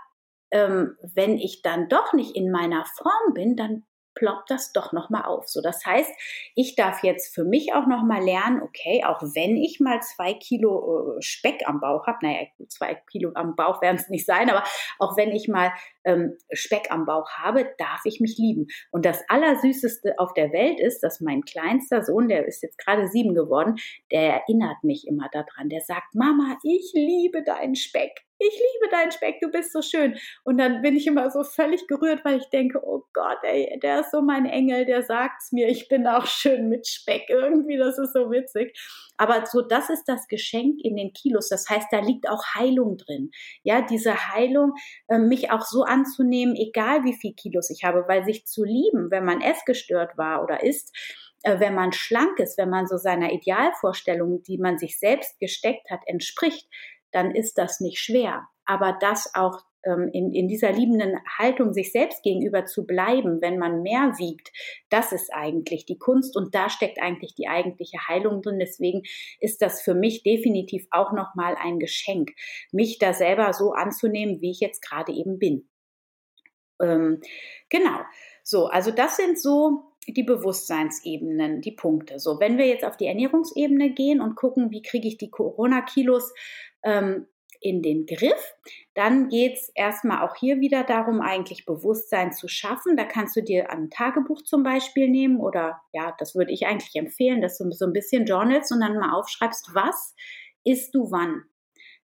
ähm, 0.50 0.96
wenn 1.14 1.38
ich 1.38 1.62
dann 1.62 1.88
doch 1.88 2.12
nicht 2.12 2.36
in 2.36 2.50
meiner 2.50 2.84
Form 2.84 3.32
bin, 3.34 3.56
dann 3.56 3.84
ploppt 4.24 4.50
das 4.50 4.72
doch 4.72 4.92
nochmal 4.92 5.24
auf. 5.24 5.48
So, 5.48 5.60
das 5.60 5.84
heißt, 5.84 6.10
ich 6.54 6.76
darf 6.76 7.02
jetzt 7.02 7.34
für 7.34 7.44
mich 7.44 7.74
auch 7.74 7.86
nochmal 7.86 8.24
lernen, 8.24 8.62
okay, 8.62 9.04
auch 9.04 9.20
wenn 9.20 9.56
ich 9.56 9.80
mal 9.80 10.00
zwei 10.00 10.32
Kilo 10.32 11.16
äh, 11.18 11.22
Speck 11.22 11.62
am 11.66 11.80
Bauch 11.80 12.06
habe, 12.06 12.18
naja, 12.22 12.46
zwei 12.68 12.94
Kilo 13.10 13.32
am 13.34 13.54
Bauch 13.54 13.82
werden 13.82 13.96
es 13.96 14.08
nicht 14.08 14.24
sein, 14.24 14.48
aber 14.48 14.64
auch 14.98 15.18
wenn 15.18 15.32
ich 15.32 15.46
mal 15.46 15.72
ähm, 16.04 16.38
Speck 16.52 16.90
am 16.90 17.04
Bauch 17.04 17.28
habe, 17.36 17.70
darf 17.76 18.00
ich 18.04 18.20
mich 18.20 18.38
lieben. 18.38 18.66
Und 18.90 19.04
das 19.04 19.22
Allersüßeste 19.28 20.14
auf 20.18 20.32
der 20.32 20.52
Welt 20.52 20.80
ist, 20.80 21.00
dass 21.00 21.20
mein 21.20 21.42
kleinster 21.42 22.02
Sohn, 22.02 22.28
der 22.28 22.46
ist 22.46 22.62
jetzt 22.62 22.78
gerade 22.78 23.08
sieben 23.08 23.34
geworden, 23.34 23.76
der 24.10 24.40
erinnert 24.40 24.82
mich 24.84 25.06
immer 25.06 25.28
daran. 25.32 25.68
Der 25.68 25.82
sagt, 25.82 26.14
Mama, 26.14 26.56
ich 26.62 26.92
liebe 26.94 27.42
deinen 27.42 27.74
Speck 27.74 28.23
ich 28.38 28.54
liebe 28.54 28.90
deinen 28.90 29.12
Speck, 29.12 29.40
du 29.40 29.50
bist 29.50 29.72
so 29.72 29.82
schön. 29.82 30.16
Und 30.44 30.58
dann 30.58 30.82
bin 30.82 30.96
ich 30.96 31.06
immer 31.06 31.30
so 31.30 31.44
völlig 31.44 31.86
gerührt, 31.86 32.24
weil 32.24 32.38
ich 32.38 32.48
denke, 32.50 32.80
oh 32.82 33.04
Gott, 33.12 33.38
ey, 33.42 33.78
der 33.82 34.00
ist 34.00 34.10
so 34.10 34.22
mein 34.22 34.46
Engel, 34.46 34.84
der 34.84 35.02
sagt's 35.02 35.52
mir, 35.52 35.68
ich 35.68 35.88
bin 35.88 36.06
auch 36.06 36.26
schön 36.26 36.68
mit 36.68 36.86
Speck. 36.86 37.24
Irgendwie, 37.28 37.76
das 37.76 37.98
ist 37.98 38.12
so 38.12 38.30
witzig. 38.30 38.76
Aber 39.16 39.46
so, 39.46 39.62
das 39.62 39.90
ist 39.90 40.04
das 40.06 40.26
Geschenk 40.26 40.80
in 40.82 40.96
den 40.96 41.12
Kilos. 41.12 41.48
Das 41.48 41.68
heißt, 41.68 41.88
da 41.90 42.00
liegt 42.00 42.28
auch 42.28 42.42
Heilung 42.54 42.96
drin. 42.96 43.30
Ja, 43.62 43.82
diese 43.82 44.32
Heilung, 44.32 44.72
äh, 45.08 45.18
mich 45.18 45.50
auch 45.50 45.62
so 45.62 45.82
anzunehmen, 45.82 46.56
egal 46.56 47.04
wie 47.04 47.14
viel 47.14 47.34
Kilos 47.34 47.70
ich 47.70 47.84
habe, 47.84 48.04
weil 48.08 48.24
sich 48.24 48.46
zu 48.46 48.64
lieben, 48.64 49.10
wenn 49.10 49.24
man 49.24 49.40
essgestört 49.40 50.18
war 50.18 50.42
oder 50.42 50.62
ist, 50.62 50.92
äh, 51.44 51.60
wenn 51.60 51.74
man 51.74 51.92
schlank 51.92 52.38
ist, 52.40 52.58
wenn 52.58 52.70
man 52.70 52.86
so 52.86 52.96
seiner 52.96 53.32
Idealvorstellung, 53.32 54.42
die 54.42 54.58
man 54.58 54.78
sich 54.78 54.98
selbst 54.98 55.38
gesteckt 55.38 55.90
hat, 55.90 56.00
entspricht, 56.06 56.66
dann 57.14 57.34
ist 57.34 57.58
das 57.58 57.80
nicht 57.80 57.98
schwer. 57.98 58.48
Aber 58.66 58.96
das 59.00 59.30
auch 59.34 59.60
ähm, 59.84 60.10
in, 60.12 60.32
in 60.32 60.48
dieser 60.48 60.72
liebenden 60.72 61.18
Haltung 61.38 61.72
sich 61.72 61.92
selbst 61.92 62.22
gegenüber 62.22 62.64
zu 62.64 62.86
bleiben, 62.86 63.40
wenn 63.40 63.58
man 63.58 63.82
mehr 63.82 64.14
wiegt, 64.18 64.50
das 64.90 65.12
ist 65.12 65.32
eigentlich 65.32 65.86
die 65.86 65.98
Kunst 65.98 66.36
und 66.36 66.54
da 66.54 66.68
steckt 66.70 67.00
eigentlich 67.00 67.34
die 67.34 67.48
eigentliche 67.48 67.98
Heilung 68.08 68.42
drin. 68.42 68.58
Deswegen 68.58 69.02
ist 69.40 69.62
das 69.62 69.82
für 69.82 69.94
mich 69.94 70.22
definitiv 70.22 70.86
auch 70.90 71.12
nochmal 71.12 71.56
ein 71.58 71.78
Geschenk, 71.78 72.32
mich 72.72 72.98
da 72.98 73.12
selber 73.12 73.52
so 73.52 73.72
anzunehmen, 73.72 74.40
wie 74.40 74.50
ich 74.50 74.60
jetzt 74.60 74.80
gerade 74.80 75.12
eben 75.12 75.38
bin. 75.38 75.68
Ähm, 76.80 77.20
genau. 77.68 78.00
So, 78.54 78.66
also 78.66 78.92
das 78.92 79.16
sind 79.16 79.36
so 79.36 79.82
die 80.06 80.22
Bewusstseinsebenen, 80.22 81.60
die 81.60 81.72
Punkte. 81.72 82.20
So, 82.20 82.38
wenn 82.38 82.56
wir 82.56 82.68
jetzt 82.68 82.84
auf 82.84 82.96
die 82.96 83.06
Ernährungsebene 83.06 83.90
gehen 83.94 84.20
und 84.20 84.36
gucken, 84.36 84.70
wie 84.70 84.80
kriege 84.80 85.08
ich 85.08 85.18
die 85.18 85.28
Corona-Kilos 85.28 86.32
ähm, 86.84 87.26
in 87.60 87.82
den 87.82 88.06
Griff. 88.06 88.54
Dann 88.94 89.28
geht 89.28 89.54
es 89.54 89.72
erstmal 89.74 90.22
auch 90.22 90.36
hier 90.36 90.60
wieder 90.60 90.84
darum, 90.84 91.20
eigentlich 91.20 91.66
Bewusstsein 91.66 92.30
zu 92.30 92.46
schaffen. 92.46 92.96
Da 92.96 93.04
kannst 93.04 93.34
du 93.34 93.42
dir 93.42 93.70
ein 93.70 93.90
Tagebuch 93.90 94.42
zum 94.42 94.62
Beispiel 94.62 95.08
nehmen 95.08 95.40
oder 95.40 95.80
ja, 95.92 96.14
das 96.20 96.36
würde 96.36 96.52
ich 96.52 96.68
eigentlich 96.68 96.94
empfehlen, 96.94 97.40
dass 97.40 97.58
du 97.58 97.68
so 97.72 97.86
ein 97.86 97.92
bisschen 97.92 98.24
journalst 98.24 98.70
und 98.70 98.82
dann 98.82 98.98
mal 98.98 99.18
aufschreibst, 99.18 99.74
was 99.74 100.14
isst 100.62 100.94
du 100.94 101.10
wann. 101.10 101.42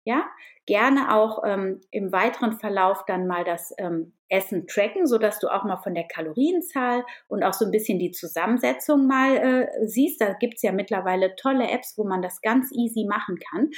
Ja, 0.05 0.25
gerne 0.69 1.15
auch 1.15 1.45
ähm, 1.47 1.81
im 1.91 2.13
weiteren 2.13 2.53
Verlauf 2.53 3.07
dann 3.07 3.27
mal 3.27 3.43
das 3.43 3.73
ähm, 3.79 4.13
Essen 4.29 4.67
tracken, 4.67 5.07
so 5.07 5.17
dass 5.17 5.39
du 5.39 5.49
auch 5.49 5.65
mal 5.65 5.79
von 5.79 5.95
der 5.95 6.07
Kalorienzahl 6.07 7.07
und 7.27 7.43
auch 7.43 7.55
so 7.55 7.65
ein 7.65 7.71
bisschen 7.71 7.99
die 7.99 8.11
Zusammensetzung 8.11 9.07
mal 9.07 9.37
äh, 9.39 9.87
siehst. 9.87 10.21
Da 10.21 10.35
gibt's 10.35 10.61
ja 10.61 10.73
mittlerweile 10.73 11.35
tolle 11.37 11.71
Apps, 11.71 11.95
wo 11.97 12.05
man 12.05 12.21
das 12.21 12.43
ganz 12.43 12.71
easy 12.71 13.07
machen 13.09 13.39
kann. 13.51 13.71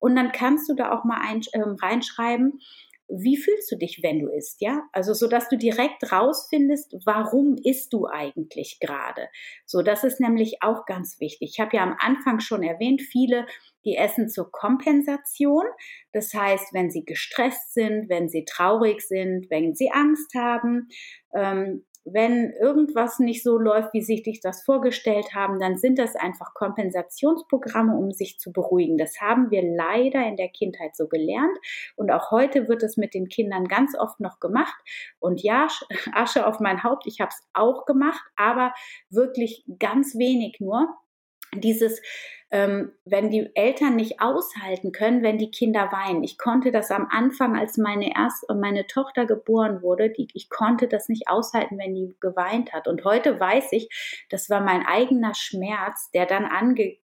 Und 0.00 0.16
dann 0.16 0.32
kannst 0.32 0.68
du 0.68 0.74
da 0.74 0.90
auch 0.90 1.04
mal 1.04 1.20
ein, 1.24 1.42
ähm, 1.54 1.76
reinschreiben, 1.80 2.58
wie 3.14 3.36
fühlst 3.36 3.70
du 3.70 3.76
dich, 3.76 4.00
wenn 4.02 4.20
du 4.20 4.28
isst, 4.28 4.60
ja? 4.60 4.82
Also 4.92 5.12
so, 5.12 5.28
dass 5.28 5.48
du 5.48 5.56
direkt 5.56 6.10
rausfindest, 6.10 6.96
warum 7.04 7.56
isst 7.62 7.92
du 7.92 8.06
eigentlich 8.06 8.78
gerade? 8.80 9.28
So, 9.66 9.82
das 9.82 10.02
ist 10.02 10.20
nämlich 10.20 10.62
auch 10.62 10.86
ganz 10.86 11.20
wichtig. 11.20 11.50
Ich 11.52 11.60
habe 11.60 11.76
ja 11.76 11.82
am 11.82 11.96
Anfang 11.98 12.40
schon 12.40 12.62
erwähnt, 12.62 13.02
viele, 13.02 13.46
die 13.84 13.96
essen 13.96 14.28
zur 14.28 14.50
Kompensation. 14.50 15.66
Das 16.12 16.32
heißt, 16.32 16.72
wenn 16.72 16.90
sie 16.90 17.04
gestresst 17.04 17.74
sind, 17.74 18.08
wenn 18.08 18.28
sie 18.28 18.44
traurig 18.44 19.02
sind, 19.02 19.50
wenn 19.50 19.74
sie 19.74 19.90
Angst 19.90 20.34
haben, 20.34 20.88
ähm, 21.34 21.84
wenn 22.04 22.52
irgendwas 22.52 23.18
nicht 23.20 23.42
so 23.42 23.58
läuft, 23.58 23.92
wie 23.94 24.02
sich 24.02 24.22
dich 24.22 24.40
das 24.40 24.64
vorgestellt 24.64 25.34
haben, 25.34 25.60
dann 25.60 25.78
sind 25.78 25.98
das 25.98 26.16
einfach 26.16 26.52
Kompensationsprogramme, 26.54 27.96
um 27.96 28.10
sich 28.10 28.38
zu 28.38 28.52
beruhigen. 28.52 28.98
Das 28.98 29.20
haben 29.20 29.50
wir 29.50 29.62
leider 29.62 30.26
in 30.26 30.36
der 30.36 30.48
Kindheit 30.48 30.96
so 30.96 31.06
gelernt 31.06 31.56
und 31.94 32.10
auch 32.10 32.30
heute 32.30 32.68
wird 32.68 32.82
es 32.82 32.96
mit 32.96 33.14
den 33.14 33.28
Kindern 33.28 33.68
ganz 33.68 33.96
oft 33.96 34.18
noch 34.20 34.40
gemacht. 34.40 34.74
Und 35.20 35.42
ja, 35.42 35.68
Asche 36.12 36.46
auf 36.46 36.58
mein 36.58 36.82
Haupt, 36.82 37.06
ich 37.06 37.20
habe 37.20 37.30
es 37.30 37.40
auch 37.52 37.86
gemacht, 37.86 38.22
aber 38.36 38.74
wirklich 39.10 39.64
ganz 39.78 40.16
wenig 40.16 40.56
nur. 40.60 40.88
Dieses 41.54 42.00
ähm, 42.52 42.92
wenn 43.06 43.30
die 43.30 43.50
Eltern 43.54 43.96
nicht 43.96 44.20
aushalten 44.20 44.92
können, 44.92 45.22
wenn 45.22 45.38
die 45.38 45.50
Kinder 45.50 45.90
weinen. 45.90 46.22
Ich 46.22 46.36
konnte 46.36 46.70
das 46.70 46.90
am 46.90 47.08
Anfang, 47.10 47.56
als 47.56 47.78
meine 47.78 48.14
erste, 48.14 48.54
meine 48.54 48.86
Tochter 48.86 49.24
geboren 49.24 49.80
wurde, 49.80 50.10
die, 50.10 50.28
ich 50.34 50.50
konnte 50.50 50.86
das 50.86 51.08
nicht 51.08 51.28
aushalten, 51.28 51.78
wenn 51.78 51.94
die 51.94 52.14
geweint 52.20 52.74
hat. 52.74 52.88
Und 52.88 53.04
heute 53.04 53.40
weiß 53.40 53.72
ich, 53.72 53.88
das 54.28 54.50
war 54.50 54.60
mein 54.60 54.84
eigener 54.84 55.34
Schmerz, 55.34 56.10
der 56.12 56.26
dann 56.26 56.44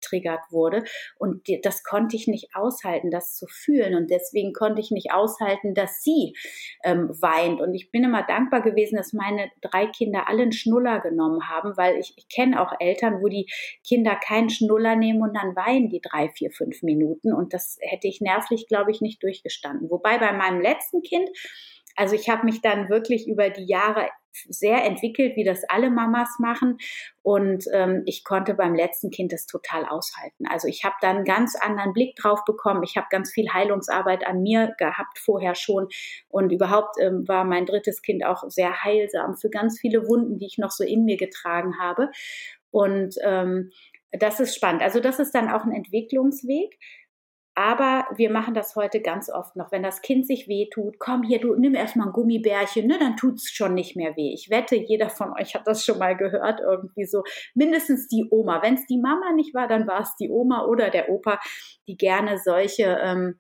angetriggert 0.02 0.52
wurde. 0.52 0.84
Und 1.18 1.48
das 1.64 1.84
konnte 1.84 2.16
ich 2.16 2.28
nicht 2.28 2.50
aushalten, 2.54 3.12
das 3.12 3.36
zu 3.36 3.46
fühlen. 3.48 3.96
Und 3.96 4.10
deswegen 4.10 4.54
konnte 4.54 4.82
ich 4.82 4.92
nicht 4.92 5.12
aushalten, 5.12 5.74
dass 5.74 6.02
sie 6.02 6.36
ähm, 6.84 7.10
weint. 7.22 7.62
Und 7.62 7.74
ich 7.74 7.92
bin 7.92 8.04
immer 8.04 8.24
dankbar 8.24 8.62
gewesen, 8.62 8.96
dass 8.96 9.14
meine 9.14 9.50
drei 9.62 9.88
Kinder 9.88 10.28
alle 10.28 10.44
einen 10.44 10.52
Schnuller 10.52 11.00
genommen 11.00 11.50
haben, 11.50 11.78
weil 11.78 11.98
ich, 11.98 12.14
ich 12.18 12.28
kenne 12.30 12.62
auch 12.62 12.74
Eltern, 12.80 13.22
wo 13.22 13.28
die 13.28 13.48
Kinder 13.88 14.16
keinen 14.16 14.50
Schnuller 14.50 14.96
nehmen 14.96 15.22
und 15.22 15.36
dann 15.36 15.56
weinen 15.56 15.90
die 15.90 16.02
drei, 16.02 16.30
vier, 16.30 16.52
fünf 16.52 16.82
Minuten. 16.84 17.34
Und 17.34 17.54
das 17.54 17.78
hätte 17.82 18.08
ich 18.08 18.22
nervlich, 18.22 18.68
glaube 18.68 18.92
ich, 18.92 19.02
nicht 19.02 19.24
durchgestanden. 19.24 19.90
Wobei 19.90 20.18
bei 20.18 20.32
meinem 20.34 20.62
letzten 20.62 21.02
Kind, 21.02 21.30
also 21.96 22.16
ich 22.16 22.30
habe 22.30 22.46
mich 22.46 22.62
dann 22.62 22.90
wirklich 22.90 23.28
über 23.28 23.50
die 23.50 23.66
Jahre 23.66 24.08
sehr 24.50 24.84
entwickelt, 24.86 25.36
wie 25.36 25.44
das 25.44 25.64
alle 25.70 25.90
Mamas 25.90 26.38
machen. 26.40 26.78
Und 27.22 27.66
ähm, 27.74 28.04
ich 28.06 28.24
konnte 28.24 28.54
beim 28.54 28.74
letzten 28.74 29.12
Kind 29.12 29.32
das 29.32 29.46
total 29.46 29.86
aushalten. 29.86 30.46
Also 30.48 30.68
ich 30.68 30.84
habe 30.84 30.96
da 31.02 31.10
einen 31.10 31.26
ganz 31.26 31.56
anderen 31.56 31.94
Blick 31.94 32.16
drauf 32.16 32.44
bekommen. 32.46 32.84
Ich 32.84 32.98
habe 32.98 33.08
ganz 33.10 33.32
viel 33.32 33.52
Heilungsarbeit 33.54 34.26
an 34.26 34.42
mir 34.42 34.74
gehabt 34.78 35.20
vorher 35.20 35.56
schon. 35.56 35.88
Und 36.30 36.52
überhaupt 36.52 36.96
ähm, 37.00 37.28
war 37.28 37.44
mein 37.44 37.66
drittes 37.66 38.02
Kind 38.02 38.26
auch 38.26 38.44
sehr 38.48 38.84
heilsam 38.84 39.36
für 39.38 39.50
ganz 39.50 39.80
viele 39.80 40.08
Wunden, 40.08 40.38
die 40.38 40.48
ich 40.48 40.58
noch 40.58 40.72
so 40.72 40.84
in 40.84 41.06
mir 41.06 41.18
getragen 41.18 41.80
habe. 41.80 42.10
Und 42.72 43.16
ähm, 43.24 43.72
das 44.12 44.40
ist 44.40 44.56
spannend. 44.56 44.82
Also 44.82 45.00
das 45.00 45.20
ist 45.20 45.34
dann 45.34 45.50
auch 45.50 45.64
ein 45.64 45.72
Entwicklungsweg. 45.72 46.78
Aber 47.54 48.06
wir 48.16 48.32
machen 48.32 48.54
das 48.54 48.76
heute 48.78 49.02
ganz 49.02 49.30
oft 49.30 49.58
noch, 49.58 49.72
wenn 49.72 49.84
das 49.84 50.02
Kind 50.02 50.26
sich 50.26 50.48
weh 50.48 50.70
tut, 50.70 51.00
komm 51.00 51.24
hier, 51.24 51.40
du 51.40 51.56
nimm 51.56 51.76
erstmal 51.76 52.08
ein 52.08 52.14
Gummibärchen, 52.14 52.88
ne, 52.88 52.98
dann 52.98 53.18
tut's 53.18 53.52
schon 53.52 53.74
nicht 53.74 53.98
mehr 53.98 54.16
weh. 54.16 54.34
Ich 54.34 54.50
wette, 54.50 54.78
jeder 54.78 55.10
von 55.10 55.34
euch 55.34 55.54
hat 55.54 55.68
das 55.68 55.84
schon 55.84 56.00
mal 56.00 56.16
gehört, 56.16 56.62
irgendwie 56.62 57.06
so. 57.06 57.24
Mindestens 57.54 58.08
die 58.08 58.26
Oma. 58.32 58.62
Wenn 58.62 58.76
es 58.76 58.86
die 58.86 59.00
Mama 59.00 59.34
nicht 59.34 59.54
war, 59.54 59.68
dann 59.68 59.86
war 59.86 60.02
es 60.02 60.16
die 60.16 60.30
Oma 60.30 60.66
oder 60.66 60.90
der 60.90 61.10
Opa, 61.10 61.40
die 61.88 61.98
gerne 61.98 62.38
solche 62.38 62.98
ähm, 63.02 63.40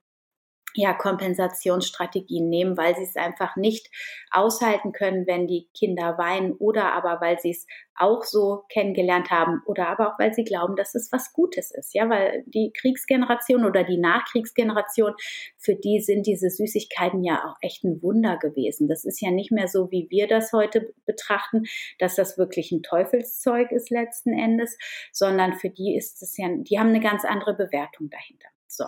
ja, 0.73 0.93
Kompensationsstrategien 0.93 2.49
nehmen, 2.49 2.77
weil 2.77 2.95
sie 2.95 3.03
es 3.03 3.15
einfach 3.15 3.55
nicht 3.55 3.89
aushalten 4.31 4.91
können, 4.91 5.27
wenn 5.27 5.47
die 5.47 5.67
Kinder 5.77 6.17
weinen 6.17 6.53
oder 6.53 6.93
aber 6.93 7.19
weil 7.21 7.39
sie 7.39 7.51
es 7.51 7.67
auch 7.95 8.23
so 8.23 8.63
kennengelernt 8.69 9.29
haben 9.29 9.61
oder 9.65 9.87
aber 9.87 10.13
auch 10.13 10.19
weil 10.19 10.33
sie 10.33 10.43
glauben, 10.43 10.75
dass 10.75 10.95
es 10.95 11.11
was 11.11 11.33
Gutes 11.33 11.71
ist, 11.71 11.93
ja, 11.93 12.09
weil 12.09 12.43
die 12.47 12.71
Kriegsgeneration 12.73 13.63
oder 13.65 13.83
die 13.83 13.97
Nachkriegsgeneration, 13.97 15.13
für 15.57 15.75
die 15.75 15.99
sind 15.99 16.25
diese 16.25 16.49
Süßigkeiten 16.49 17.23
ja 17.23 17.43
auch 17.45 17.57
echt 17.61 17.83
ein 17.83 18.01
Wunder 18.01 18.37
gewesen. 18.37 18.87
Das 18.87 19.05
ist 19.05 19.21
ja 19.21 19.29
nicht 19.29 19.51
mehr 19.51 19.67
so, 19.67 19.91
wie 19.91 20.07
wir 20.09 20.27
das 20.27 20.51
heute 20.51 20.93
betrachten, 21.05 21.65
dass 21.99 22.15
das 22.15 22.37
wirklich 22.37 22.71
ein 22.71 22.81
Teufelszeug 22.81 23.71
ist 23.71 23.89
letzten 23.89 24.33
Endes, 24.33 24.77
sondern 25.11 25.53
für 25.53 25.69
die 25.69 25.95
ist 25.95 26.23
es 26.23 26.37
ja, 26.37 26.47
die 26.49 26.79
haben 26.79 26.89
eine 26.89 27.01
ganz 27.01 27.23
andere 27.23 27.53
Bewertung 27.53 28.09
dahinter. 28.09 28.47
So. 28.67 28.85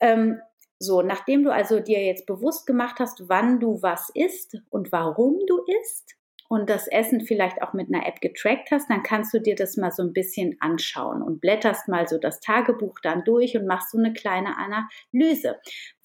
Ähm, 0.00 0.40
so, 0.78 1.02
nachdem 1.02 1.44
du 1.44 1.52
also 1.52 1.80
dir 1.80 2.04
jetzt 2.04 2.26
bewusst 2.26 2.66
gemacht 2.66 3.00
hast, 3.00 3.28
wann 3.28 3.60
du 3.60 3.82
was 3.82 4.10
isst 4.14 4.56
und 4.70 4.92
warum 4.92 5.38
du 5.46 5.60
isst, 5.80 6.14
und 6.48 6.70
das 6.70 6.88
Essen 6.88 7.20
vielleicht 7.20 7.62
auch 7.62 7.74
mit 7.74 7.88
einer 7.92 8.06
App 8.06 8.22
getrackt 8.22 8.70
hast, 8.70 8.88
dann 8.88 9.02
kannst 9.02 9.34
du 9.34 9.38
dir 9.40 9.54
das 9.54 9.76
mal 9.76 9.92
so 9.92 10.02
ein 10.02 10.14
bisschen 10.14 10.56
anschauen 10.60 11.22
und 11.22 11.40
blätterst 11.42 11.88
mal 11.88 12.08
so 12.08 12.18
das 12.18 12.40
Tagebuch 12.40 12.98
dann 13.02 13.22
durch 13.24 13.56
und 13.56 13.66
machst 13.66 13.90
so 13.90 13.98
eine 13.98 14.14
kleine 14.14 14.56
Analyse. 14.56 15.56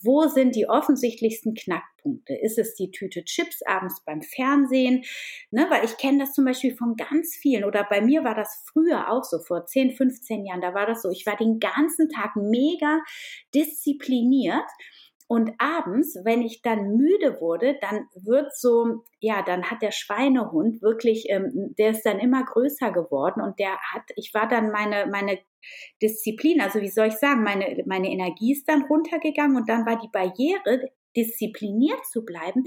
Wo 0.01 0.27
sind 0.27 0.55
die 0.55 0.67
offensichtlichsten 0.67 1.53
Knackpunkte? 1.53 2.33
Ist 2.35 2.57
es 2.57 2.75
die 2.75 2.91
Tüte 2.91 3.23
Chips 3.23 3.61
abends 3.65 4.03
beim 4.05 4.21
Fernsehen? 4.21 5.05
Ne, 5.49 5.65
weil 5.69 5.85
ich 5.85 5.95
kenne 5.95 6.19
das 6.19 6.33
zum 6.33 6.43
Beispiel 6.43 6.75
von 6.75 6.97
ganz 6.97 7.35
vielen 7.35 7.63
oder 7.63 7.87
bei 7.89 8.01
mir 8.01 8.25
war 8.25 8.35
das 8.35 8.65
früher 8.69 9.09
auch 9.09 9.23
so, 9.23 9.39
vor 9.39 9.65
10, 9.65 9.91
15 9.91 10.45
Jahren, 10.45 10.59
da 10.59 10.73
war 10.73 10.85
das 10.85 11.03
so. 11.03 11.09
Ich 11.09 11.25
war 11.25 11.37
den 11.37 11.59
ganzen 11.59 12.09
Tag 12.09 12.35
mega 12.35 12.99
diszipliniert 13.55 14.69
und 15.27 15.51
abends, 15.57 16.17
wenn 16.23 16.41
ich 16.41 16.61
dann 16.61 16.95
müde 16.95 17.39
wurde, 17.39 17.77
dann 17.81 18.07
wird 18.15 18.55
so, 18.55 19.03
ja, 19.19 19.41
dann 19.41 19.69
hat 19.69 19.81
der 19.81 19.91
Schweinehund 19.91 20.81
wirklich, 20.81 21.25
ähm, 21.29 21.73
der 21.77 21.91
ist 21.91 22.03
dann 22.03 22.19
immer 22.19 22.43
größer 22.43 22.91
geworden 22.91 23.41
und 23.41 23.59
der 23.59 23.77
hat, 23.77 24.03
ich 24.15 24.33
war 24.33 24.47
dann 24.47 24.71
meine, 24.71 25.07
meine 25.11 25.39
Disziplin, 26.01 26.61
also 26.61 26.81
wie 26.81 26.89
soll 26.89 27.07
ich 27.07 27.15
sagen, 27.15 27.43
meine, 27.43 27.83
meine 27.85 28.11
Energie 28.11 28.51
ist 28.51 28.67
dann 28.67 28.83
runtergegangen 28.83 29.55
und 29.55 29.69
dann 29.69 29.85
war 29.85 29.99
die 29.99 30.09
Barriere, 30.11 30.89
diszipliniert 31.15 32.05
zu 32.05 32.25
bleiben, 32.25 32.63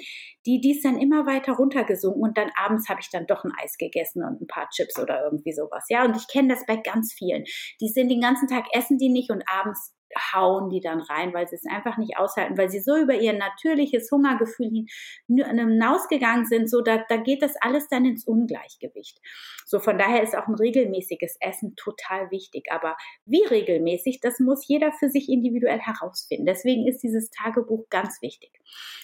die, 0.47 0.61
die 0.61 0.73
ist 0.73 0.85
dann 0.85 1.01
immer 1.01 1.27
weiter 1.27 1.55
runtergesunken 1.55 2.23
und 2.23 2.39
dann 2.39 2.51
abends 2.57 2.89
habe 2.89 3.01
ich 3.01 3.11
dann 3.11 3.27
doch 3.27 3.45
ein 3.45 3.53
Eis 3.61 3.77
gegessen 3.77 4.25
und 4.25 4.41
ein 4.41 4.47
paar 4.47 4.69
Chips 4.71 4.99
oder 4.99 5.25
irgendwie 5.25 5.53
sowas. 5.53 5.85
Ja, 5.89 6.05
und 6.05 6.17
ich 6.17 6.29
kenne 6.29 6.55
das 6.55 6.65
bei 6.67 6.77
ganz 6.77 7.13
vielen. 7.13 7.45
Die 7.81 7.89
sind 7.89 8.09
den 8.09 8.21
ganzen 8.21 8.49
Tag 8.49 8.67
essen 8.73 8.99
die 8.99 9.09
nicht 9.09 9.31
und 9.31 9.43
abends 9.49 9.96
hauen 10.33 10.71
die 10.71 10.81
dann 10.81 11.01
rein, 11.01 11.35
weil 11.35 11.47
sie 11.49 11.57
es 11.57 11.67
einfach 11.67 11.99
nicht 11.99 12.17
aushalten, 12.17 12.57
weil 12.57 12.71
sie 12.71 12.81
so 12.81 12.97
über 12.97 13.15
ihr 13.15 13.33
natürliches 13.33 14.11
Hungergefühl 14.11 14.87
hinausgegangen 15.27 16.47
sind, 16.47 16.71
so 16.71 16.81
da, 16.81 17.05
da 17.09 17.17
geht 17.17 17.43
das 17.43 17.57
alles 17.61 17.89
dann 17.89 18.05
ins 18.05 18.27
Ungleichgewicht. 18.27 19.21
So 19.65 19.81
von 19.81 19.99
daher 19.99 20.23
ist 20.23 20.37
auch 20.37 20.47
ein 20.47 20.55
regelmäßiges 20.55 21.37
Essen 21.41 21.75
total 21.77 22.31
wichtig. 22.31 22.67
Aber 22.71 22.97
wie 23.25 23.43
regelmäßig, 23.45 24.21
das 24.21 24.41
muss 24.41 24.67
jeder 24.67 24.93
für 24.93 25.09
sich 25.09 25.29
individuell 25.29 25.81
herausfinden. 25.81 26.47
Deswegen 26.47 26.87
ist 26.87 27.03
dieses 27.03 27.31
Tagebuch 27.31 27.89
ganz 27.91 28.23
wichtig. 28.23 28.53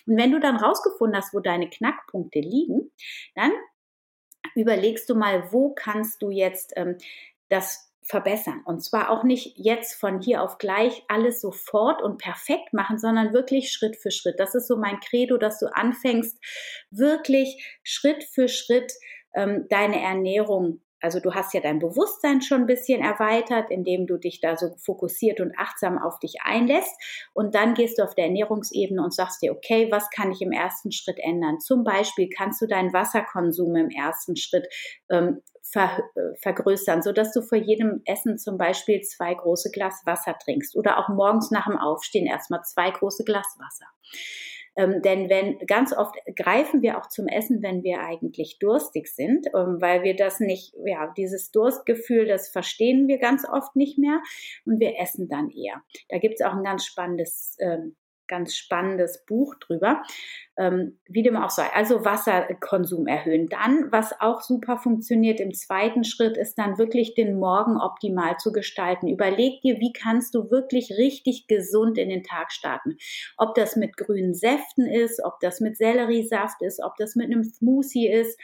Und 0.06 0.16
wenn 0.16 0.32
du 0.32 0.40
dann 0.40 0.56
rausgefunden 0.56 1.16
hast, 1.16 1.34
wo 1.34 1.40
deine 1.40 1.68
Knackpunkte 1.68 2.40
liegen, 2.40 2.90
dann 3.34 3.52
überlegst 4.54 5.08
du 5.08 5.14
mal, 5.14 5.52
wo 5.52 5.74
kannst 5.74 6.22
du 6.22 6.30
jetzt 6.30 6.72
ähm, 6.76 6.96
das 7.48 7.91
verbessern. 8.04 8.62
Und 8.64 8.84
zwar 8.84 9.10
auch 9.10 9.22
nicht 9.22 9.56
jetzt 9.56 9.94
von 9.94 10.20
hier 10.20 10.42
auf 10.42 10.58
gleich 10.58 11.04
alles 11.08 11.40
sofort 11.40 12.02
und 12.02 12.18
perfekt 12.18 12.72
machen, 12.72 12.98
sondern 12.98 13.32
wirklich 13.32 13.70
Schritt 13.70 13.96
für 13.96 14.10
Schritt. 14.10 14.38
Das 14.38 14.54
ist 14.54 14.66
so 14.66 14.76
mein 14.76 15.00
Credo, 15.00 15.36
dass 15.36 15.58
du 15.58 15.66
anfängst, 15.66 16.38
wirklich 16.90 17.78
Schritt 17.82 18.24
für 18.24 18.48
Schritt 18.48 18.92
ähm, 19.34 19.66
deine 19.68 20.00
Ernährung 20.00 20.80
also 21.02 21.20
du 21.20 21.34
hast 21.34 21.52
ja 21.52 21.60
dein 21.60 21.78
Bewusstsein 21.78 22.42
schon 22.42 22.62
ein 22.62 22.66
bisschen 22.66 23.02
erweitert, 23.02 23.70
indem 23.70 24.06
du 24.06 24.16
dich 24.18 24.40
da 24.40 24.56
so 24.56 24.74
fokussiert 24.78 25.40
und 25.40 25.52
achtsam 25.58 25.98
auf 25.98 26.18
dich 26.18 26.36
einlässt. 26.44 26.94
Und 27.34 27.54
dann 27.54 27.74
gehst 27.74 27.98
du 27.98 28.02
auf 28.02 28.14
der 28.14 28.26
Ernährungsebene 28.26 29.02
und 29.02 29.12
sagst 29.12 29.42
dir, 29.42 29.52
okay, 29.52 29.88
was 29.90 30.08
kann 30.10 30.30
ich 30.30 30.40
im 30.40 30.52
ersten 30.52 30.92
Schritt 30.92 31.18
ändern? 31.18 31.60
Zum 31.60 31.84
Beispiel 31.84 32.28
kannst 32.28 32.62
du 32.62 32.66
deinen 32.66 32.92
Wasserkonsum 32.92 33.74
im 33.76 33.90
ersten 33.90 34.36
Schritt 34.36 34.66
ähm, 35.10 35.42
ver, 35.62 35.98
äh, 36.14 36.36
vergrößern, 36.40 37.02
so 37.02 37.12
dass 37.12 37.32
du 37.32 37.42
vor 37.42 37.58
jedem 37.58 38.02
Essen 38.04 38.38
zum 38.38 38.58
Beispiel 38.58 39.00
zwei 39.02 39.34
große 39.34 39.70
Glas 39.70 40.02
Wasser 40.04 40.36
trinkst 40.38 40.76
oder 40.76 40.98
auch 40.98 41.08
morgens 41.08 41.50
nach 41.50 41.66
dem 41.66 41.78
Aufstehen 41.78 42.26
erstmal 42.26 42.62
zwei 42.62 42.90
große 42.90 43.24
Glas 43.24 43.56
Wasser. 43.58 43.86
Ähm, 44.76 45.02
denn 45.02 45.28
wenn 45.28 45.58
ganz 45.66 45.92
oft 45.96 46.14
greifen 46.36 46.82
wir 46.82 46.98
auch 46.98 47.08
zum 47.08 47.26
Essen, 47.26 47.62
wenn 47.62 47.82
wir 47.82 48.00
eigentlich 48.00 48.58
durstig 48.58 49.08
sind, 49.08 49.46
ähm, 49.48 49.78
weil 49.80 50.02
wir 50.02 50.16
das 50.16 50.40
nicht, 50.40 50.74
ja, 50.84 51.12
dieses 51.16 51.50
Durstgefühl, 51.50 52.26
das 52.26 52.48
verstehen 52.48 53.08
wir 53.08 53.18
ganz 53.18 53.46
oft 53.48 53.76
nicht 53.76 53.98
mehr 53.98 54.20
und 54.64 54.80
wir 54.80 54.98
essen 54.98 55.28
dann 55.28 55.50
eher. 55.50 55.82
Da 56.08 56.18
gibt 56.18 56.34
es 56.40 56.46
auch 56.46 56.54
ein 56.54 56.64
ganz 56.64 56.86
spannendes 56.86 57.56
ähm, 57.60 57.96
ganz 58.28 58.54
spannendes 58.54 59.24
Buch 59.26 59.54
drüber, 59.56 60.02
ähm, 60.56 60.98
wie 61.06 61.22
dem 61.22 61.36
auch 61.36 61.50
sei. 61.50 61.66
Also 61.74 62.04
Wasserkonsum 62.04 63.06
erhöhen. 63.06 63.48
Dann, 63.48 63.90
was 63.90 64.20
auch 64.20 64.40
super 64.40 64.78
funktioniert 64.78 65.40
im 65.40 65.52
zweiten 65.52 66.04
Schritt, 66.04 66.36
ist 66.36 66.56
dann 66.56 66.78
wirklich 66.78 67.14
den 67.14 67.38
Morgen 67.38 67.78
optimal 67.80 68.36
zu 68.38 68.52
gestalten. 68.52 69.08
Überleg 69.08 69.60
dir, 69.62 69.80
wie 69.80 69.92
kannst 69.92 70.34
du 70.34 70.50
wirklich 70.50 70.90
richtig 70.98 71.46
gesund 71.46 71.98
in 71.98 72.08
den 72.08 72.22
Tag 72.22 72.52
starten. 72.52 72.96
Ob 73.36 73.54
das 73.54 73.76
mit 73.76 73.96
grünen 73.96 74.34
Säften 74.34 74.86
ist, 74.86 75.22
ob 75.24 75.40
das 75.40 75.60
mit 75.60 75.76
Selleriesaft 75.76 76.62
ist, 76.62 76.82
ob 76.82 76.96
das 76.96 77.16
mit 77.16 77.26
einem 77.26 77.44
Smoothie 77.44 78.08
ist 78.08 78.38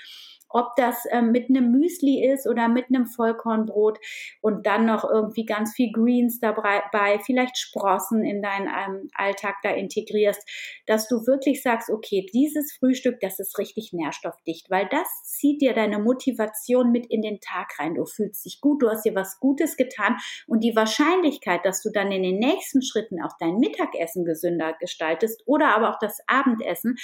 ob 0.48 0.74
das 0.76 1.04
ähm, 1.11 1.30
mit 1.32 1.48
einem 1.48 1.70
Müsli 1.70 2.26
ist 2.26 2.46
oder 2.46 2.68
mit 2.68 2.87
einem 2.88 3.06
Vollkornbrot 3.06 3.98
und 4.40 4.66
dann 4.66 4.87
noch 4.87 5.04
irgendwie 5.04 5.44
ganz 5.44 5.74
viel 5.74 5.90
Greens 5.92 6.40
dabei, 6.40 6.82
vielleicht 7.24 7.58
Sprossen 7.58 8.24
in 8.24 8.42
deinen 8.42 8.66
ähm, 8.66 9.08
Alltag 9.14 9.56
da 9.62 9.70
integrierst, 9.70 10.42
dass 10.87 11.08
du 11.08 11.26
wirklich 11.26 11.62
sagst, 11.62 11.90
okay, 11.90 12.26
dieses 12.32 12.72
Frühstück, 12.78 13.20
das 13.20 13.38
ist 13.38 13.58
richtig 13.58 13.92
nährstoffdicht, 13.92 14.70
weil 14.70 14.88
das 14.90 15.08
zieht 15.24 15.61
dir 15.61 15.74
deine 15.74 15.98
Motivation 15.98 16.90
mit 16.92 17.06
in 17.06 17.22
den 17.22 17.40
Tag 17.40 17.78
rein. 17.78 17.94
Du 17.94 18.06
fühlst 18.06 18.44
dich 18.44 18.61
gut, 18.61 18.82
du 18.82 18.88
hast 18.88 19.04
dir 19.04 19.14
was 19.14 19.38
Gutes 19.40 19.76
getan 19.76 20.16
und 20.46 20.61
die 20.64 20.76
Wahrscheinlichkeit, 20.76 21.64
dass 21.64 21.82
du 21.82 21.90
dann 21.90 22.12
in 22.12 22.22
den 22.22 22.38
nächsten 22.38 22.82
Schritten 22.82 23.22
auch 23.22 23.37
dein 23.38 23.58
Mittagessen 23.58 24.24
gesünder 24.24 24.74
gestaltest 24.80 25.42
oder 25.46 25.74
aber 25.74 25.90
auch 25.90 25.98
das 25.98 26.18
Abendessen, 26.26 26.96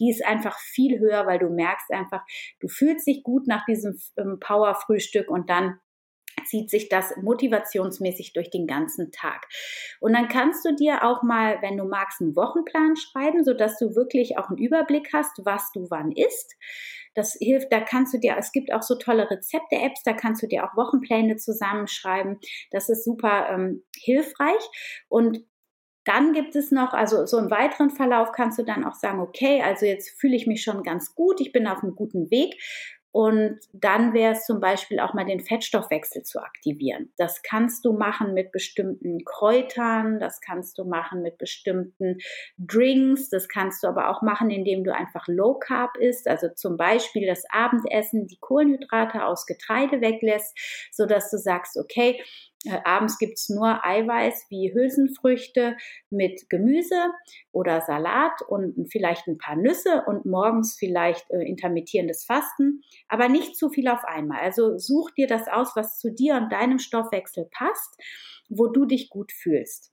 die 0.00 0.10
ist 0.10 0.24
einfach 0.24 0.58
viel 0.58 0.98
höher, 0.98 1.26
weil 1.26 1.38
du 1.38 1.48
merkst 1.48 1.90
einfach, 1.90 2.22
du 2.60 2.68
fühlst 2.68 3.06
dich 3.06 3.22
gut 3.22 3.46
nach 3.46 3.64
diesem 3.64 3.98
ähm, 4.16 4.38
Power-Frühstück 4.40 5.30
und 5.30 5.50
dann 5.50 5.80
zieht 6.46 6.70
sich 6.70 6.88
das 6.88 7.14
motivationsmäßig 7.16 8.32
durch 8.32 8.50
den 8.50 8.66
ganzen 8.66 9.12
Tag. 9.12 9.46
Und 10.00 10.14
dann 10.14 10.28
kannst 10.28 10.64
du 10.64 10.74
dir 10.74 11.04
auch 11.04 11.22
mal, 11.22 11.58
wenn 11.62 11.76
du 11.76 11.84
magst, 11.84 12.20
einen 12.20 12.36
Wochenplan 12.36 12.96
schreiben, 12.96 13.44
sodass 13.44 13.78
du 13.78 13.94
wirklich 13.94 14.38
auch 14.38 14.48
einen 14.48 14.58
Überblick 14.58 15.10
hast, 15.12 15.44
was 15.44 15.70
du 15.72 15.86
wann 15.90 16.12
isst. 16.12 16.56
Das 17.14 17.36
hilft, 17.40 17.72
da 17.72 17.80
kannst 17.80 18.14
du 18.14 18.18
dir, 18.18 18.36
es 18.38 18.52
gibt 18.52 18.72
auch 18.72 18.82
so 18.82 18.94
tolle 18.94 19.28
Rezepte-Apps, 19.30 20.02
da 20.04 20.12
kannst 20.12 20.42
du 20.42 20.46
dir 20.46 20.64
auch 20.64 20.76
Wochenpläne 20.76 21.36
zusammenschreiben. 21.36 22.38
Das 22.70 22.88
ist 22.88 23.04
super 23.04 23.48
ähm, 23.50 23.84
hilfreich. 23.96 24.62
Und 25.08 25.44
dann 26.08 26.32
gibt 26.32 26.56
es 26.56 26.70
noch, 26.70 26.94
also 26.94 27.26
so 27.26 27.38
im 27.38 27.50
weiteren 27.50 27.90
Verlauf 27.90 28.32
kannst 28.32 28.58
du 28.58 28.62
dann 28.62 28.84
auch 28.84 28.94
sagen, 28.94 29.20
okay, 29.20 29.62
also 29.62 29.84
jetzt 29.84 30.18
fühle 30.18 30.36
ich 30.36 30.46
mich 30.46 30.62
schon 30.62 30.82
ganz 30.82 31.14
gut, 31.14 31.40
ich 31.40 31.52
bin 31.52 31.66
auf 31.66 31.82
einem 31.82 31.94
guten 31.94 32.30
Weg. 32.30 32.56
Und 33.10 33.58
dann 33.72 34.12
wäre 34.12 34.34
es 34.34 34.44
zum 34.44 34.60
Beispiel 34.60 35.00
auch 35.00 35.14
mal 35.14 35.24
den 35.24 35.40
Fettstoffwechsel 35.40 36.22
zu 36.22 36.40
aktivieren. 36.40 37.10
Das 37.16 37.42
kannst 37.42 37.84
du 37.84 37.92
machen 37.92 38.34
mit 38.34 38.52
bestimmten 38.52 39.24
Kräutern, 39.24 40.20
das 40.20 40.40
kannst 40.40 40.78
du 40.78 40.84
machen 40.84 41.22
mit 41.22 41.38
bestimmten 41.38 42.18
Drinks, 42.58 43.30
das 43.30 43.48
kannst 43.48 43.82
du 43.82 43.88
aber 43.88 44.10
auch 44.10 44.20
machen, 44.20 44.50
indem 44.50 44.84
du 44.84 44.94
einfach 44.94 45.26
Low 45.26 45.54
Carb 45.54 45.96
isst, 45.96 46.28
also 46.28 46.48
zum 46.54 46.76
Beispiel 46.76 47.26
das 47.26 47.44
Abendessen, 47.50 48.26
die 48.26 48.38
Kohlenhydrate 48.38 49.24
aus 49.24 49.46
Getreide 49.46 50.02
weglässt, 50.02 50.56
so 50.92 51.06
dass 51.06 51.30
du 51.30 51.38
sagst, 51.38 51.78
okay, 51.78 52.22
äh, 52.64 52.78
abends 52.84 53.18
gibt's 53.18 53.48
nur 53.48 53.84
Eiweiß 53.84 54.46
wie 54.48 54.72
Hülsenfrüchte 54.72 55.76
mit 56.10 56.50
Gemüse 56.50 57.12
oder 57.52 57.80
Salat 57.82 58.42
und 58.48 58.90
vielleicht 58.90 59.26
ein 59.26 59.38
paar 59.38 59.56
Nüsse 59.56 60.02
und 60.06 60.26
morgens 60.26 60.76
vielleicht 60.76 61.30
äh, 61.30 61.42
intermittierendes 61.42 62.24
Fasten, 62.24 62.82
aber 63.08 63.28
nicht 63.28 63.56
zu 63.56 63.70
viel 63.70 63.88
auf 63.88 64.04
einmal. 64.04 64.40
Also 64.40 64.78
such 64.78 65.10
dir 65.12 65.26
das 65.26 65.48
aus, 65.48 65.76
was 65.76 65.98
zu 65.98 66.10
dir 66.10 66.36
und 66.36 66.50
deinem 66.52 66.78
Stoffwechsel 66.78 67.48
passt, 67.50 67.96
wo 68.48 68.66
du 68.66 68.86
dich 68.86 69.10
gut 69.10 69.32
fühlst 69.32 69.92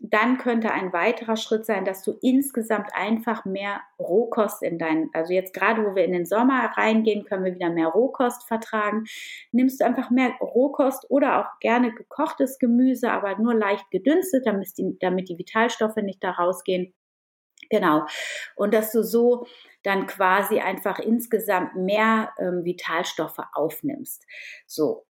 dann 0.00 0.36
könnte 0.36 0.72
ein 0.72 0.92
weiterer 0.92 1.36
Schritt 1.36 1.64
sein, 1.64 1.84
dass 1.84 2.02
du 2.02 2.18
insgesamt 2.20 2.90
einfach 2.94 3.44
mehr 3.44 3.80
Rohkost 3.98 4.62
in 4.62 4.78
deinen, 4.78 5.08
also 5.14 5.32
jetzt 5.32 5.54
gerade 5.54 5.84
wo 5.84 5.94
wir 5.94 6.04
in 6.04 6.12
den 6.12 6.26
Sommer 6.26 6.70
reingehen, 6.76 7.24
können 7.24 7.44
wir 7.44 7.54
wieder 7.54 7.70
mehr 7.70 7.88
Rohkost 7.88 8.46
vertragen. 8.46 9.04
Nimmst 9.52 9.80
du 9.80 9.86
einfach 9.86 10.10
mehr 10.10 10.32
Rohkost 10.40 11.10
oder 11.10 11.40
auch 11.40 11.58
gerne 11.60 11.94
gekochtes 11.94 12.58
Gemüse, 12.58 13.10
aber 13.10 13.38
nur 13.38 13.54
leicht 13.54 13.90
gedünstet, 13.90 14.46
damit 14.46 14.76
die, 14.76 14.98
damit 15.00 15.28
die 15.30 15.38
Vitalstoffe 15.38 15.96
nicht 15.96 16.22
da 16.22 16.32
rausgehen. 16.32 16.92
Genau. 17.70 18.06
Und 18.54 18.74
dass 18.74 18.92
du 18.92 19.02
so 19.02 19.46
dann 19.82 20.06
quasi 20.06 20.60
einfach 20.60 20.98
insgesamt 20.98 21.74
mehr 21.76 22.32
ähm, 22.38 22.64
Vitalstoffe 22.64 23.40
aufnimmst. 23.54 24.26
So. 24.66 25.05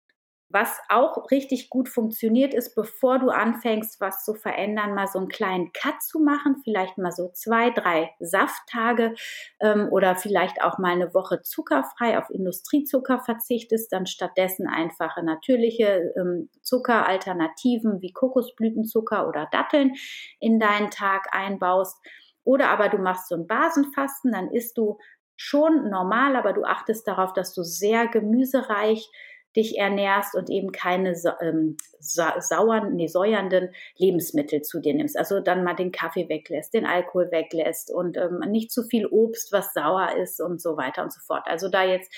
Was 0.48 0.78
auch 0.88 1.28
richtig 1.32 1.70
gut 1.70 1.88
funktioniert, 1.88 2.54
ist, 2.54 2.76
bevor 2.76 3.18
du 3.18 3.30
anfängst, 3.30 4.00
was 4.00 4.24
zu 4.24 4.34
verändern, 4.34 4.94
mal 4.94 5.08
so 5.08 5.18
einen 5.18 5.28
kleinen 5.28 5.72
Cut 5.72 6.00
zu 6.00 6.20
machen, 6.20 6.62
vielleicht 6.62 6.98
mal 6.98 7.10
so 7.10 7.30
zwei, 7.32 7.70
drei 7.70 8.14
Safttage 8.20 9.16
ähm, 9.58 9.88
oder 9.90 10.14
vielleicht 10.14 10.62
auch 10.62 10.78
mal 10.78 10.92
eine 10.92 11.12
Woche 11.14 11.42
zuckerfrei 11.42 12.16
auf 12.16 12.30
Industriezucker 12.30 13.18
verzichtest, 13.18 13.92
dann 13.92 14.06
stattdessen 14.06 14.68
einfache 14.68 15.24
natürliche 15.24 16.14
ähm, 16.16 16.48
Zuckeralternativen 16.62 18.00
wie 18.00 18.12
Kokosblütenzucker 18.12 19.28
oder 19.28 19.48
Datteln 19.50 19.94
in 20.38 20.60
deinen 20.60 20.90
Tag 20.92 21.26
einbaust. 21.32 22.00
Oder 22.44 22.70
aber 22.70 22.88
du 22.88 22.98
machst 22.98 23.28
so 23.28 23.34
ein 23.34 23.48
Basenfasten, 23.48 24.30
dann 24.30 24.52
isst 24.52 24.78
du 24.78 24.98
schon 25.34 25.90
normal, 25.90 26.36
aber 26.36 26.52
du 26.52 26.62
achtest 26.62 27.08
darauf, 27.08 27.32
dass 27.32 27.52
du 27.52 27.64
sehr 27.64 28.06
gemüsereich 28.06 29.10
dich 29.56 29.78
ernährst 29.78 30.34
und 30.34 30.50
eben 30.50 30.70
keine 30.70 31.14
ähm, 31.40 31.76
sauern, 31.98 32.94
nee, 32.94 33.08
säuernden 33.08 33.70
Lebensmittel 33.96 34.62
zu 34.62 34.80
dir 34.80 34.94
nimmst. 34.94 35.18
Also 35.18 35.40
dann 35.40 35.64
mal 35.64 35.74
den 35.74 35.92
Kaffee 35.92 36.28
weglässt, 36.28 36.74
den 36.74 36.86
Alkohol 36.86 37.30
weglässt 37.30 37.92
und 37.92 38.16
ähm, 38.16 38.40
nicht 38.50 38.70
zu 38.70 38.82
viel 38.84 39.06
Obst, 39.06 39.52
was 39.52 39.72
sauer 39.72 40.16
ist 40.16 40.40
und 40.40 40.60
so 40.60 40.76
weiter 40.76 41.02
und 41.02 41.12
so 41.12 41.20
fort. 41.26 41.46
Also 41.46 41.68
da 41.68 41.84
jetzt 41.84 42.12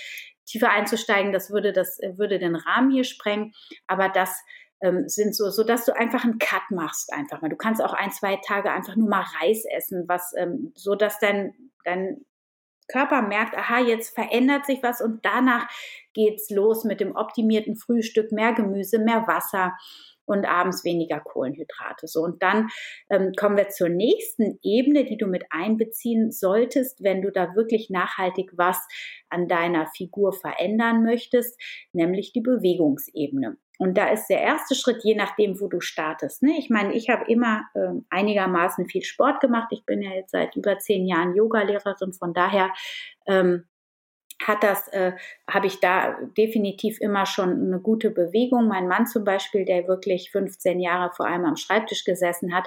tiefer 0.46 0.70
einzusteigen, 0.70 1.32
das 1.32 1.50
würde 1.50 1.72
das 1.72 1.98
würde 2.16 2.38
den 2.38 2.56
Rahmen 2.56 2.90
hier 2.90 3.04
sprengen, 3.04 3.52
aber 3.86 4.08
das 4.08 4.42
ähm, 4.80 5.08
sind 5.08 5.34
so, 5.34 5.50
so 5.50 5.64
dass 5.64 5.84
du 5.84 5.96
einfach 5.96 6.24
einen 6.24 6.38
Cut 6.38 6.70
machst 6.70 7.12
einfach 7.12 7.42
mal. 7.42 7.48
Du 7.48 7.56
kannst 7.56 7.82
auch 7.82 7.92
ein, 7.92 8.10
zwei 8.12 8.38
Tage 8.46 8.70
einfach 8.70 8.96
nur 8.96 9.08
mal 9.08 9.24
Reis 9.40 9.64
essen, 9.76 10.04
was 10.08 10.32
ähm, 10.36 10.72
so 10.74 10.94
dass 10.94 11.18
dein 11.18 11.54
dein 11.84 12.24
Körper 12.88 13.22
merkt, 13.22 13.56
aha, 13.56 13.80
jetzt 13.80 14.14
verändert 14.14 14.66
sich 14.66 14.82
was 14.82 15.00
und 15.00 15.24
danach 15.24 15.68
geht's 16.14 16.50
los 16.50 16.84
mit 16.84 17.00
dem 17.00 17.14
optimierten 17.14 17.76
Frühstück, 17.76 18.32
mehr 18.32 18.52
Gemüse, 18.52 18.98
mehr 18.98 19.26
Wasser 19.26 19.74
und 20.28 20.44
abends 20.46 20.84
weniger 20.84 21.20
Kohlenhydrate. 21.20 22.06
So 22.06 22.20
und 22.20 22.42
dann 22.42 22.68
ähm, 23.10 23.32
kommen 23.36 23.56
wir 23.56 23.68
zur 23.68 23.88
nächsten 23.88 24.58
Ebene, 24.62 25.04
die 25.04 25.16
du 25.16 25.26
mit 25.26 25.44
einbeziehen 25.50 26.30
solltest, 26.30 27.02
wenn 27.02 27.22
du 27.22 27.32
da 27.32 27.54
wirklich 27.54 27.88
nachhaltig 27.90 28.50
was 28.56 28.78
an 29.30 29.48
deiner 29.48 29.86
Figur 29.96 30.32
verändern 30.32 31.02
möchtest, 31.02 31.58
nämlich 31.92 32.32
die 32.32 32.42
Bewegungsebene. 32.42 33.56
Und 33.78 33.96
da 33.96 34.08
ist 34.08 34.26
der 34.26 34.40
erste 34.40 34.74
Schritt, 34.74 35.04
je 35.04 35.14
nachdem, 35.14 35.60
wo 35.60 35.68
du 35.68 35.80
startest. 35.80 36.42
Ne? 36.42 36.56
Ich 36.58 36.68
meine, 36.68 36.94
ich 36.94 37.08
habe 37.08 37.30
immer 37.30 37.62
äh, 37.74 37.92
einigermaßen 38.10 38.88
viel 38.88 39.04
Sport 39.04 39.40
gemacht. 39.40 39.68
Ich 39.70 39.86
bin 39.86 40.02
ja 40.02 40.10
jetzt 40.10 40.32
seit 40.32 40.56
über 40.56 40.78
zehn 40.78 41.06
Jahren 41.06 41.34
Yogalehrerin. 41.34 42.12
Von 42.12 42.34
daher 42.34 42.70
ähm, 43.26 43.66
hat 44.42 44.64
das, 44.64 44.88
äh, 44.88 45.12
habe 45.48 45.68
ich 45.68 45.78
da 45.78 46.18
definitiv 46.36 47.00
immer 47.00 47.24
schon 47.24 47.50
eine 47.50 47.80
gute 47.80 48.10
Bewegung. 48.10 48.66
Mein 48.66 48.88
Mann 48.88 49.06
zum 49.06 49.22
Beispiel, 49.24 49.64
der 49.64 49.86
wirklich 49.86 50.32
15 50.32 50.80
Jahre 50.80 51.12
vor 51.14 51.26
allem 51.26 51.44
am 51.44 51.56
Schreibtisch 51.56 52.04
gesessen 52.04 52.54
hat, 52.54 52.66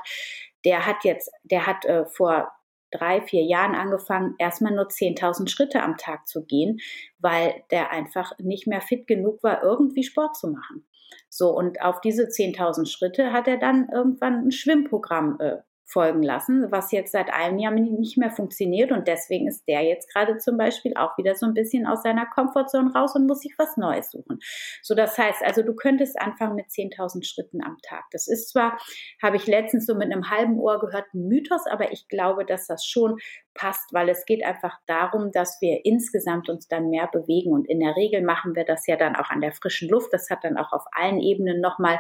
der 0.63 0.85
hat 0.85 1.03
jetzt, 1.03 1.29
der 1.43 1.67
hat 1.67 1.85
äh, 1.85 2.05
vor 2.05 2.51
drei, 2.91 3.21
vier 3.21 3.43
Jahren 3.43 3.73
angefangen, 3.73 4.35
erstmal 4.37 4.73
nur 4.73 4.87
10.000 4.87 5.49
Schritte 5.49 5.81
am 5.81 5.97
Tag 5.97 6.27
zu 6.27 6.45
gehen, 6.45 6.79
weil 7.19 7.63
der 7.71 7.91
einfach 7.91 8.37
nicht 8.37 8.67
mehr 8.67 8.81
fit 8.81 9.07
genug 9.07 9.41
war, 9.43 9.63
irgendwie 9.63 10.03
Sport 10.03 10.35
zu 10.35 10.49
machen. 10.49 10.85
So, 11.29 11.49
und 11.49 11.81
auf 11.81 12.01
diese 12.01 12.23
10.000 12.23 12.87
Schritte 12.87 13.31
hat 13.31 13.47
er 13.47 13.57
dann 13.57 13.89
irgendwann 13.89 14.47
ein 14.47 14.51
Schwimmprogramm 14.51 15.39
äh, 15.39 15.57
folgen 15.91 16.23
lassen, 16.23 16.71
was 16.71 16.91
jetzt 16.91 17.11
seit 17.11 17.31
einem 17.33 17.59
Jahr 17.59 17.71
nicht 17.73 18.17
mehr 18.17 18.31
funktioniert 18.31 18.91
und 18.91 19.07
deswegen 19.07 19.47
ist 19.47 19.67
der 19.67 19.83
jetzt 19.83 20.11
gerade 20.11 20.37
zum 20.37 20.57
Beispiel 20.57 20.93
auch 20.95 21.17
wieder 21.17 21.35
so 21.35 21.45
ein 21.45 21.53
bisschen 21.53 21.85
aus 21.85 22.03
seiner 22.03 22.25
Komfortzone 22.25 22.93
raus 22.93 23.15
und 23.15 23.27
muss 23.27 23.41
sich 23.41 23.53
was 23.57 23.75
Neues 23.77 24.11
suchen. 24.11 24.39
So, 24.81 24.95
das 24.95 25.17
heißt, 25.17 25.43
also 25.43 25.63
du 25.63 25.75
könntest 25.75 26.19
anfangen 26.19 26.55
mit 26.55 26.67
10.000 26.67 27.25
Schritten 27.25 27.61
am 27.63 27.77
Tag. 27.83 28.05
Das 28.11 28.27
ist 28.27 28.49
zwar, 28.49 28.77
habe 29.21 29.35
ich 29.35 29.47
letztens 29.47 29.85
so 29.85 29.95
mit 29.95 30.11
einem 30.11 30.29
halben 30.29 30.59
Ohr 30.59 30.79
gehört, 30.79 31.13
ein 31.13 31.27
Mythos, 31.27 31.67
aber 31.67 31.91
ich 31.91 32.07
glaube, 32.07 32.45
dass 32.45 32.67
das 32.67 32.85
schon 32.85 33.17
passt, 33.53 33.93
weil 33.93 34.09
es 34.09 34.25
geht 34.25 34.43
einfach 34.43 34.77
darum, 34.87 35.31
dass 35.31 35.57
wir 35.61 35.85
insgesamt 35.85 36.49
uns 36.49 36.67
dann 36.67 36.89
mehr 36.89 37.07
bewegen 37.11 37.51
und 37.51 37.67
in 37.67 37.79
der 37.79 37.95
Regel 37.95 38.21
machen 38.21 38.55
wir 38.55 38.65
das 38.65 38.87
ja 38.87 38.95
dann 38.95 39.15
auch 39.15 39.29
an 39.29 39.41
der 39.41 39.51
frischen 39.51 39.89
Luft. 39.89 40.13
Das 40.13 40.29
hat 40.29 40.43
dann 40.43 40.57
auch 40.57 40.71
auf 40.71 40.83
allen 40.91 41.19
Ebenen 41.19 41.61
nochmal 41.61 41.99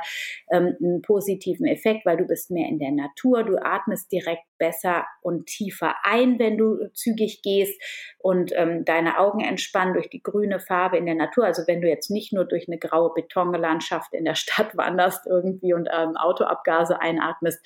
ähm, 0.51 0.75
einen 0.81 1.01
positiven 1.01 1.65
Effekt, 1.65 2.05
weil 2.05 2.17
du 2.17 2.25
bist 2.25 2.51
mehr 2.51 2.67
in 2.67 2.79
der 2.79 2.91
Natur, 2.91 3.43
du 3.43 3.57
atmest 3.63 4.11
direkt 4.11 4.43
besser 4.61 5.07
und 5.21 5.47
tiefer 5.47 5.95
ein, 6.03 6.37
wenn 6.37 6.55
du 6.55 6.77
zügig 6.93 7.41
gehst 7.41 7.81
und 8.19 8.51
ähm, 8.55 8.85
deine 8.85 9.17
Augen 9.17 9.39
entspannen 9.39 9.95
durch 9.95 10.07
die 10.11 10.21
grüne 10.21 10.59
Farbe 10.59 10.97
in 10.97 11.07
der 11.07 11.15
Natur. 11.15 11.45
Also 11.45 11.63
wenn 11.65 11.81
du 11.81 11.89
jetzt 11.89 12.11
nicht 12.11 12.31
nur 12.31 12.45
durch 12.45 12.67
eine 12.67 12.77
graue 12.77 13.11
Betonlandschaft 13.15 14.13
in 14.13 14.23
der 14.23 14.35
Stadt 14.35 14.77
wanderst 14.77 15.25
irgendwie 15.25 15.73
und 15.73 15.89
ähm, 15.91 16.15
Autoabgase 16.15 17.01
einatmest, 17.01 17.59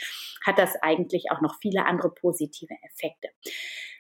hat 0.46 0.58
das 0.58 0.76
eigentlich 0.82 1.26
auch 1.32 1.42
noch 1.42 1.56
viele 1.60 1.86
andere 1.86 2.14
positive 2.14 2.74
Effekte. 2.84 3.28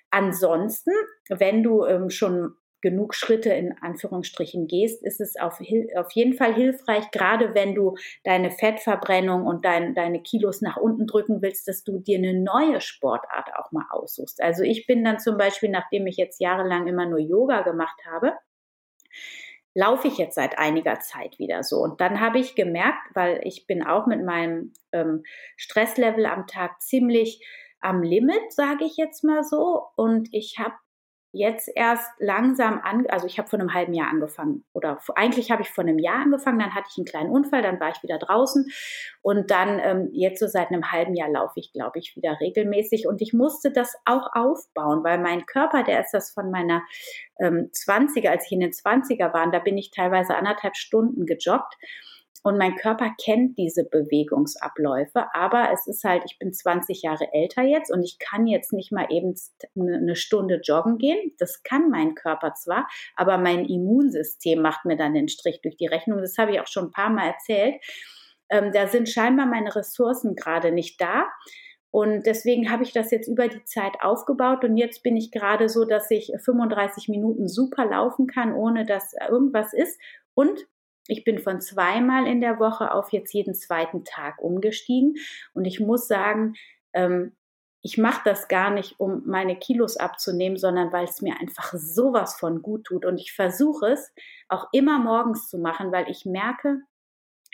Ansonsten, 0.09 0.91
wenn 1.27 1.63
du 1.63 1.83
ähm, 1.83 2.09
schon 2.09 2.55
genug 2.85 3.15
Schritte 3.15 3.49
in 3.49 3.75
Anführungsstrichen 3.81 4.67
gehst, 4.67 5.03
ist 5.03 5.19
es 5.19 5.37
auf, 5.37 5.59
auf 5.95 6.11
jeden 6.11 6.33
Fall 6.33 6.53
hilfreich, 6.53 7.09
gerade 7.09 7.55
wenn 7.55 7.73
du 7.73 7.95
deine 8.23 8.51
Fettverbrennung 8.51 9.47
und 9.47 9.65
dein, 9.65 9.95
deine 9.95 10.21
Kilos 10.21 10.61
nach 10.61 10.77
unten 10.77 11.07
drücken 11.07 11.41
willst, 11.41 11.67
dass 11.67 11.83
du 11.83 11.97
dir 11.97 12.19
eine 12.19 12.39
neue 12.39 12.81
Sportart 12.81 13.49
auch 13.57 13.71
mal 13.71 13.87
aussuchst. 13.89 14.39
Also 14.39 14.61
ich 14.61 14.85
bin 14.85 15.03
dann 15.03 15.17
zum 15.17 15.35
Beispiel, 15.35 15.69
nachdem 15.69 16.05
ich 16.05 16.17
jetzt 16.17 16.39
jahrelang 16.39 16.85
immer 16.85 17.07
nur 17.07 17.17
Yoga 17.17 17.63
gemacht 17.63 17.99
habe, 18.05 18.33
laufe 19.73 20.07
ich 20.07 20.19
jetzt 20.19 20.35
seit 20.35 20.59
einiger 20.59 20.99
Zeit 20.99 21.39
wieder 21.39 21.63
so. 21.63 21.77
Und 21.77 21.99
dann 22.01 22.21
habe 22.21 22.37
ich 22.37 22.53
gemerkt, 22.53 23.15
weil 23.15 23.41
ich 23.45 23.65
bin 23.65 23.83
auch 23.83 24.05
mit 24.05 24.23
meinem 24.23 24.73
ähm, 24.91 25.23
Stresslevel 25.57 26.27
am 26.27 26.45
Tag 26.45 26.83
ziemlich 26.83 27.43
am 27.79 28.03
Limit, 28.03 28.53
sage 28.53 28.85
ich 28.85 28.95
jetzt 28.95 29.23
mal 29.23 29.43
so. 29.43 29.81
Und 29.95 30.29
ich 30.31 30.59
habe 30.59 30.75
jetzt 31.35 31.69
erst 31.75 32.09
langsam 32.19 32.79
an, 32.81 33.05
also 33.07 33.27
ich 33.27 33.37
habe 33.37 33.49
vor 33.49 33.59
einem 33.59 33.73
halben 33.73 33.93
Jahr 33.93 34.09
angefangen 34.09 34.63
oder 34.73 34.99
eigentlich 35.15 35.51
habe 35.51 35.61
ich 35.63 35.69
vor 35.69 35.83
einem 35.83 35.99
Jahr 35.99 36.21
angefangen, 36.21 36.59
dann 36.59 36.73
hatte 36.73 36.87
ich 36.89 36.97
einen 36.97 37.05
kleinen 37.05 37.29
Unfall, 37.29 37.61
dann 37.61 37.79
war 37.79 37.89
ich 37.89 38.01
wieder 38.03 38.17
draußen 38.17 38.65
und 39.21 39.51
dann 39.51 39.79
ähm, 39.79 40.09
jetzt 40.13 40.39
so 40.39 40.47
seit 40.47 40.69
einem 40.69 40.91
halben 40.91 41.13
Jahr 41.13 41.29
laufe 41.29 41.59
ich, 41.59 41.73
glaube 41.73 41.99
ich, 41.99 42.15
wieder 42.15 42.39
regelmäßig 42.39 43.07
und 43.07 43.21
ich 43.21 43.33
musste 43.33 43.71
das 43.71 43.95
auch 44.05 44.29
aufbauen, 44.33 45.03
weil 45.03 45.19
mein 45.19 45.45
Körper, 45.45 45.83
der 45.83 46.01
ist 46.01 46.11
das 46.11 46.31
von 46.31 46.51
meiner 46.51 46.83
ähm, 47.39 47.69
20er, 47.73 48.29
als 48.29 48.45
ich 48.45 48.53
in 48.53 48.61
den 48.61 48.71
20er 48.71 49.33
war, 49.33 49.51
da 49.51 49.59
bin 49.59 49.77
ich 49.77 49.91
teilweise 49.91 50.35
anderthalb 50.35 50.77
Stunden 50.77 51.25
gejoggt 51.25 51.75
Und 52.45 52.59
mein 52.59 52.75
Körper 52.75 53.09
kennt 53.19 53.57
diese 53.57 53.85
Bewegungsabläufe, 53.85 55.25
aber 55.33 55.71
es 55.73 55.87
ist 55.87 56.03
halt, 56.03 56.21
ich 56.27 56.37
bin 56.37 56.53
20 56.53 57.01
Jahre 57.01 57.33
älter 57.33 57.63
jetzt 57.63 57.91
und 57.91 58.03
ich 58.03 58.19
kann 58.19 58.45
jetzt 58.45 58.71
nicht 58.71 58.91
mal 58.91 59.07
eben 59.09 59.33
eine 59.75 60.15
Stunde 60.15 60.61
joggen 60.63 60.99
gehen. 60.99 61.33
Das 61.39 61.63
kann 61.63 61.89
mein 61.89 62.13
Körper 62.13 62.53
zwar, 62.53 62.87
aber 63.15 63.39
mein 63.39 63.65
Immunsystem 63.65 64.61
macht 64.61 64.85
mir 64.85 64.95
dann 64.95 65.15
den 65.15 65.27
Strich 65.27 65.59
durch 65.63 65.75
die 65.75 65.87
Rechnung. 65.87 66.21
Das 66.21 66.37
habe 66.37 66.51
ich 66.51 66.59
auch 66.59 66.67
schon 66.67 66.85
ein 66.85 66.91
paar 66.91 67.09
Mal 67.09 67.29
erzählt. 67.29 67.83
Ähm, 68.49 68.71
da 68.71 68.85
sind 68.89 69.09
scheinbar 69.09 69.47
meine 69.47 69.75
Ressourcen 69.75 70.35
gerade 70.35 70.71
nicht 70.71 71.01
da. 71.01 71.25
Und 71.89 72.27
deswegen 72.27 72.69
habe 72.69 72.83
ich 72.83 72.93
das 72.93 73.09
jetzt 73.09 73.27
über 73.27 73.47
die 73.47 73.63
Zeit 73.63 74.01
aufgebaut 74.01 74.63
und 74.63 74.77
jetzt 74.77 75.01
bin 75.01 75.17
ich 75.17 75.31
gerade 75.31 75.67
so, 75.67 75.83
dass 75.83 76.11
ich 76.11 76.31
35 76.43 77.09
Minuten 77.09 77.47
super 77.47 77.85
laufen 77.85 78.27
kann, 78.27 78.53
ohne 78.53 78.85
dass 78.85 79.13
irgendwas 79.29 79.73
ist. 79.73 79.99
Und 80.35 80.67
ich 81.07 81.23
bin 81.23 81.39
von 81.39 81.61
zweimal 81.61 82.27
in 82.27 82.41
der 82.41 82.59
Woche 82.59 82.91
auf 82.91 83.11
jetzt 83.11 83.33
jeden 83.33 83.53
zweiten 83.53 84.03
Tag 84.03 84.41
umgestiegen. 84.41 85.15
Und 85.53 85.65
ich 85.65 85.79
muss 85.79 86.07
sagen, 86.07 86.55
ähm, 86.93 87.35
ich 87.81 87.99
mache 87.99 88.21
das 88.25 88.47
gar 88.47 88.71
nicht, 88.71 88.99
um 88.99 89.21
meine 89.27 89.59
Kilos 89.59 89.97
abzunehmen, 89.97 90.57
sondern 90.57 90.91
weil 90.91 91.05
es 91.05 91.21
mir 91.21 91.39
einfach 91.39 91.71
sowas 91.73 92.35
von 92.35 92.63
gut 92.63 92.85
tut. 92.85 93.05
Und 93.05 93.19
ich 93.19 93.33
versuche 93.33 93.91
es 93.91 94.11
auch 94.47 94.69
immer 94.71 94.97
morgens 94.97 95.47
zu 95.49 95.59
machen, 95.59 95.91
weil 95.91 96.09
ich 96.09 96.25
merke, 96.25 96.81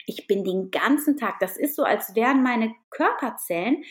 ich 0.06 0.26
bin 0.26 0.42
den 0.42 0.70
ganzen 0.70 1.18
Tag, 1.18 1.38
das 1.40 1.58
ist 1.58 1.76
so, 1.76 1.84
als 1.84 2.14
wären 2.14 2.42
meine 2.42 2.74
Körperzellen 2.90 3.84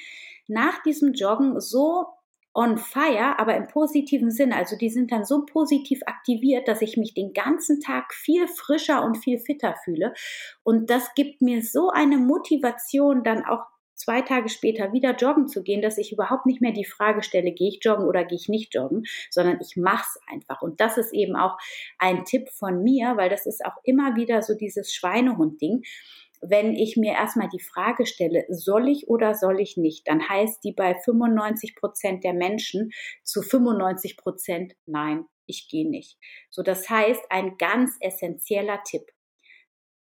nach 0.48 0.82
diesem 0.82 1.14
Joggen 1.14 1.60
so 1.60 2.08
on 2.54 2.78
fire, 2.78 3.40
aber 3.40 3.56
im 3.56 3.68
positiven 3.68 4.32
Sinne. 4.32 4.56
Also 4.58 4.76
die 4.78 4.90
sind 4.90 5.12
dann 5.12 5.26
so 5.26 5.46
positiv 5.46 6.02
aktiviert, 6.06 6.68
dass 6.68 6.82
ich 6.82 6.98
mich 6.98 7.14
den 7.14 7.34
ganzen 7.34 7.80
Tag 7.80 8.14
viel 8.14 8.48
frischer 8.48 9.04
und 9.04 9.18
viel 9.18 9.40
fitter 9.40 9.76
fühle. 9.84 10.14
Und 10.64 10.90
das 10.90 11.14
gibt 11.14 11.42
mir 11.42 11.62
so 11.64 11.90
eine 11.90 12.18
Motivation, 12.18 13.24
dann 13.24 13.46
auch 13.46 13.64
zwei 14.02 14.22
Tage 14.22 14.50
später 14.50 14.94
wieder 14.94 15.16
joggen 15.16 15.48
zu 15.48 15.64
gehen, 15.64 15.82
dass 15.82 15.98
ich 15.98 16.12
überhaupt 16.12 16.46
nicht 16.46 16.62
mehr 16.62 16.72
die 16.72 16.86
Frage 16.86 17.22
stelle, 17.22 17.52
gehe 17.52 17.70
ich 17.70 17.80
joggen 17.84 18.06
oder 18.06 18.26
gehe 18.26 18.38
ich 18.38 18.50
nicht 18.50 18.74
joggen, 18.74 19.04
sondern 19.30 19.60
ich 19.62 19.78
mache 19.78 20.06
es 20.08 20.20
einfach. 20.32 20.62
Und 20.62 20.82
das 20.82 20.98
ist 20.98 21.14
eben 21.14 21.36
auch 21.36 21.58
ein 22.00 22.26
Tipp 22.26 22.50
von 22.50 22.84
mir, 22.84 23.16
weil 23.18 23.30
das 23.30 23.46
ist 23.46 23.64
auch 23.64 23.78
immer 23.84 24.16
wieder 24.16 24.42
so 24.42 24.56
dieses 24.56 24.94
Schweinehund-Ding 24.94 25.84
wenn 26.42 26.76
ich 26.76 26.98
mir 26.98 27.14
erstmal 27.14 27.50
die 27.50 27.62
Frage 27.62 28.06
stelle, 28.06 28.46
soll 28.50 28.90
ich 28.90 29.08
oder 29.08 29.36
soll 29.36 29.60
ich 29.60 29.78
nicht, 29.78 30.08
dann 30.08 30.28
heißt 30.28 30.64
die 30.64 30.74
bei 30.74 30.96
95 30.96 31.76
Prozent 31.76 32.24
der 32.24 32.34
Menschen 32.34 32.92
zu 33.24 33.42
95 33.42 34.18
Prozent 34.18 34.74
nein, 34.86 35.26
ich 35.46 35.70
gehe 35.70 35.90
nicht. 35.90 36.18
So, 36.50 36.64
das 36.64 36.90
heißt, 36.90 37.22
ein 37.30 37.58
ganz 37.58 37.96
essentieller 38.00 38.82
Tipp. 38.84 39.04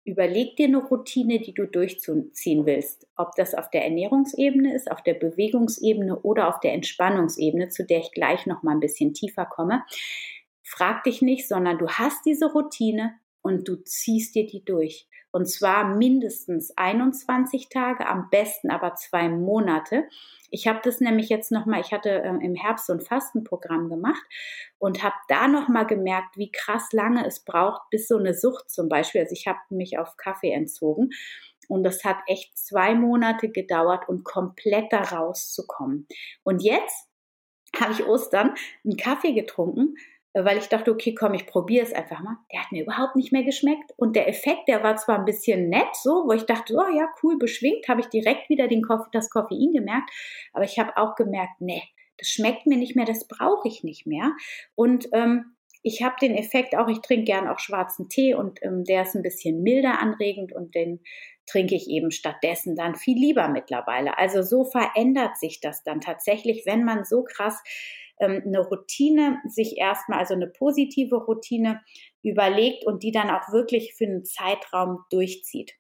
Überleg 0.05 0.57
dir 0.57 0.69
eine 0.69 0.79
Routine, 0.79 1.39
die 1.39 1.53
du 1.53 1.67
durchziehen 1.67 2.65
willst. 2.65 3.07
Ob 3.17 3.35
das 3.37 3.55
auf 3.55 3.69
der 3.71 3.85
Ernährungsebene 3.85 4.75
ist, 4.75 4.91
auf 4.91 5.03
der 5.03 5.15
Bewegungsebene 5.15 6.21
oder 6.21 6.49
auf 6.49 6.61
der 6.61 6.73
Entspannungsebene, 6.73 7.69
zu 7.69 7.85
der 7.85 7.99
ich 7.99 8.13
gleich 8.13 8.47
noch 8.47 8.63
mal 8.63 8.73
ein 8.73 8.81
bisschen 8.81 9.13
tiefer 9.13 9.45
komme. 9.45 9.85
Frag 10.63 11.05
dich 11.05 11.21
nicht, 11.21 11.47
sondern 11.47 11.79
du 11.79 11.89
hast 11.89 12.25
diese 12.25 12.51
Routine 12.53 13.19
und 13.43 13.69
du 13.69 13.77
ziehst 13.77 14.35
dir 14.35 14.47
die 14.47 14.65
durch. 14.65 15.08
Und 15.31 15.47
zwar 15.47 15.97
mindestens 15.97 16.73
21 16.77 17.69
Tage, 17.69 18.07
am 18.07 18.31
besten 18.31 18.71
aber 18.71 18.95
zwei 18.95 19.29
Monate. 19.29 20.09
Ich 20.51 20.67
habe 20.67 20.81
das 20.83 21.01
nämlich 21.01 21.29
jetzt 21.29 21.53
nochmal, 21.53 21.81
ich 21.81 21.93
hatte 21.93 22.11
äh, 22.11 22.29
im 22.29 22.55
Herbst 22.55 22.87
so 22.87 22.95
ein 22.95 23.01
Fastenprogramm 23.01 23.91
gemacht 23.91 24.23
und 24.79 25.03
habe 25.03 25.17
da 25.29 25.47
nochmal 25.47 25.87
gemerkt, 25.87 26.37
wie 26.37 26.51
krass 26.51 26.89
lange 26.93 27.27
es 27.27 27.45
braucht, 27.45 27.83
bis 27.91 28.09
so 28.09 28.17
eine 28.17 28.33
Sucht 28.33 28.71
zum 28.71 28.89
Beispiel, 28.89 29.21
also 29.21 29.35
ich 29.35 29.47
habe 29.47 29.59
mich 29.69 29.99
auf 29.99 30.17
Kaffee 30.17 30.53
entzogen 30.53 31.11
und 31.69 31.85
das 31.85 32.05
hat 32.05 32.17
echt 32.27 32.57
zwei 32.57 32.95
Monate 32.95 33.51
gedauert, 33.51 34.09
um 34.09 34.25
komplett 34.25 34.91
da 34.91 35.03
rauszukommen. 35.03 36.09
Und 36.43 36.63
jetzt 36.63 37.09
habe 37.79 37.93
ich 37.93 38.07
Ostern 38.07 38.55
einen 38.85 38.97
Kaffee 38.97 39.35
getrunken 39.35 39.95
weil 40.45 40.59
ich 40.59 40.69
dachte, 40.69 40.91
okay, 40.91 41.15
komm, 41.15 41.35
ich 41.35 41.47
probiere 41.47 41.85
es 41.85 41.93
einfach 41.93 42.21
mal. 42.21 42.37
Der 42.53 42.63
hat 42.63 42.73
mir 42.73 42.83
überhaupt 42.83 43.17
nicht 43.17 43.33
mehr 43.33 43.45
geschmeckt. 43.45 43.93
Und 43.97 44.17
der 44.17 44.29
Effekt, 44.29 44.69
der 44.69 44.83
war 44.83 44.97
zwar 44.97 45.19
ein 45.19 45.25
bisschen 45.25 45.69
nett, 45.69 45.95
so, 45.95 46.25
wo 46.27 46.33
ich 46.33 46.45
dachte, 46.45 46.75
oh 46.75 46.97
ja, 46.97 47.09
cool, 47.23 47.39
beschwingt, 47.39 47.89
habe 47.89 48.01
ich 48.01 48.09
direkt 48.09 48.49
wieder 48.49 48.69
den 48.69 48.83
Koffein, 48.83 49.09
das 49.13 49.31
Koffein 49.31 49.73
gemerkt. 49.73 50.11
Aber 50.53 50.65
ich 50.65 50.79
habe 50.79 50.97
auch 50.97 51.15
gemerkt, 51.15 51.61
nee, 51.61 51.83
das 52.19 52.29
schmeckt 52.29 52.67
mir 52.67 52.77
nicht 52.77 52.97
mehr, 52.97 53.07
das 53.07 53.27
brauche 53.29 53.69
ich 53.69 53.85
nicht 53.85 54.07
mehr. 54.07 54.33
Und 54.75 55.09
ähm, 55.13 55.57
ich 55.83 56.03
habe 56.03 56.17
den 56.21 56.35
Effekt 56.35 56.77
auch, 56.77 56.89
ich 56.89 57.01
trinke 57.01 57.25
gern 57.25 57.49
auch 57.49 57.61
schwarzen 57.61 58.09
Tee 58.09 58.35
und 58.35 58.59
ähm, 58.63 58.85
der 58.85 59.03
ist 59.03 59.15
ein 59.15 59.23
bisschen 59.23 59.63
milder 59.63 60.01
anregend 60.01 60.53
und 60.53 60.75
den 60.75 61.01
trinke 61.47 61.75
ich 61.75 61.89
eben 61.89 62.11
stattdessen 62.11 62.77
dann 62.77 62.95
viel 62.95 63.17
lieber 63.17 63.49
mittlerweile. 63.49 64.19
Also 64.19 64.43
so 64.43 64.65
verändert 64.65 65.39
sich 65.39 65.61
das 65.61 65.83
dann 65.83 66.01
tatsächlich, 66.01 66.65
wenn 66.67 66.85
man 66.85 67.05
so 67.05 67.25
krass 67.25 67.63
ähm, 68.21 68.43
eine 68.45 68.61
Routine 68.61 69.39
sich 69.47 69.77
erstmal, 69.77 70.19
also 70.19 70.35
eine 70.35 70.49
positive 70.49 71.17
Routine 71.17 71.81
überlegt 72.23 72.87
und 72.87 73.03
die 73.03 73.13
dann 73.13 73.31
auch 73.31 73.53
wirklich 73.53 73.95
für 73.97 74.05
einen 74.05 74.25
Zeitraum 74.25 74.99
durchzieht 75.11 75.78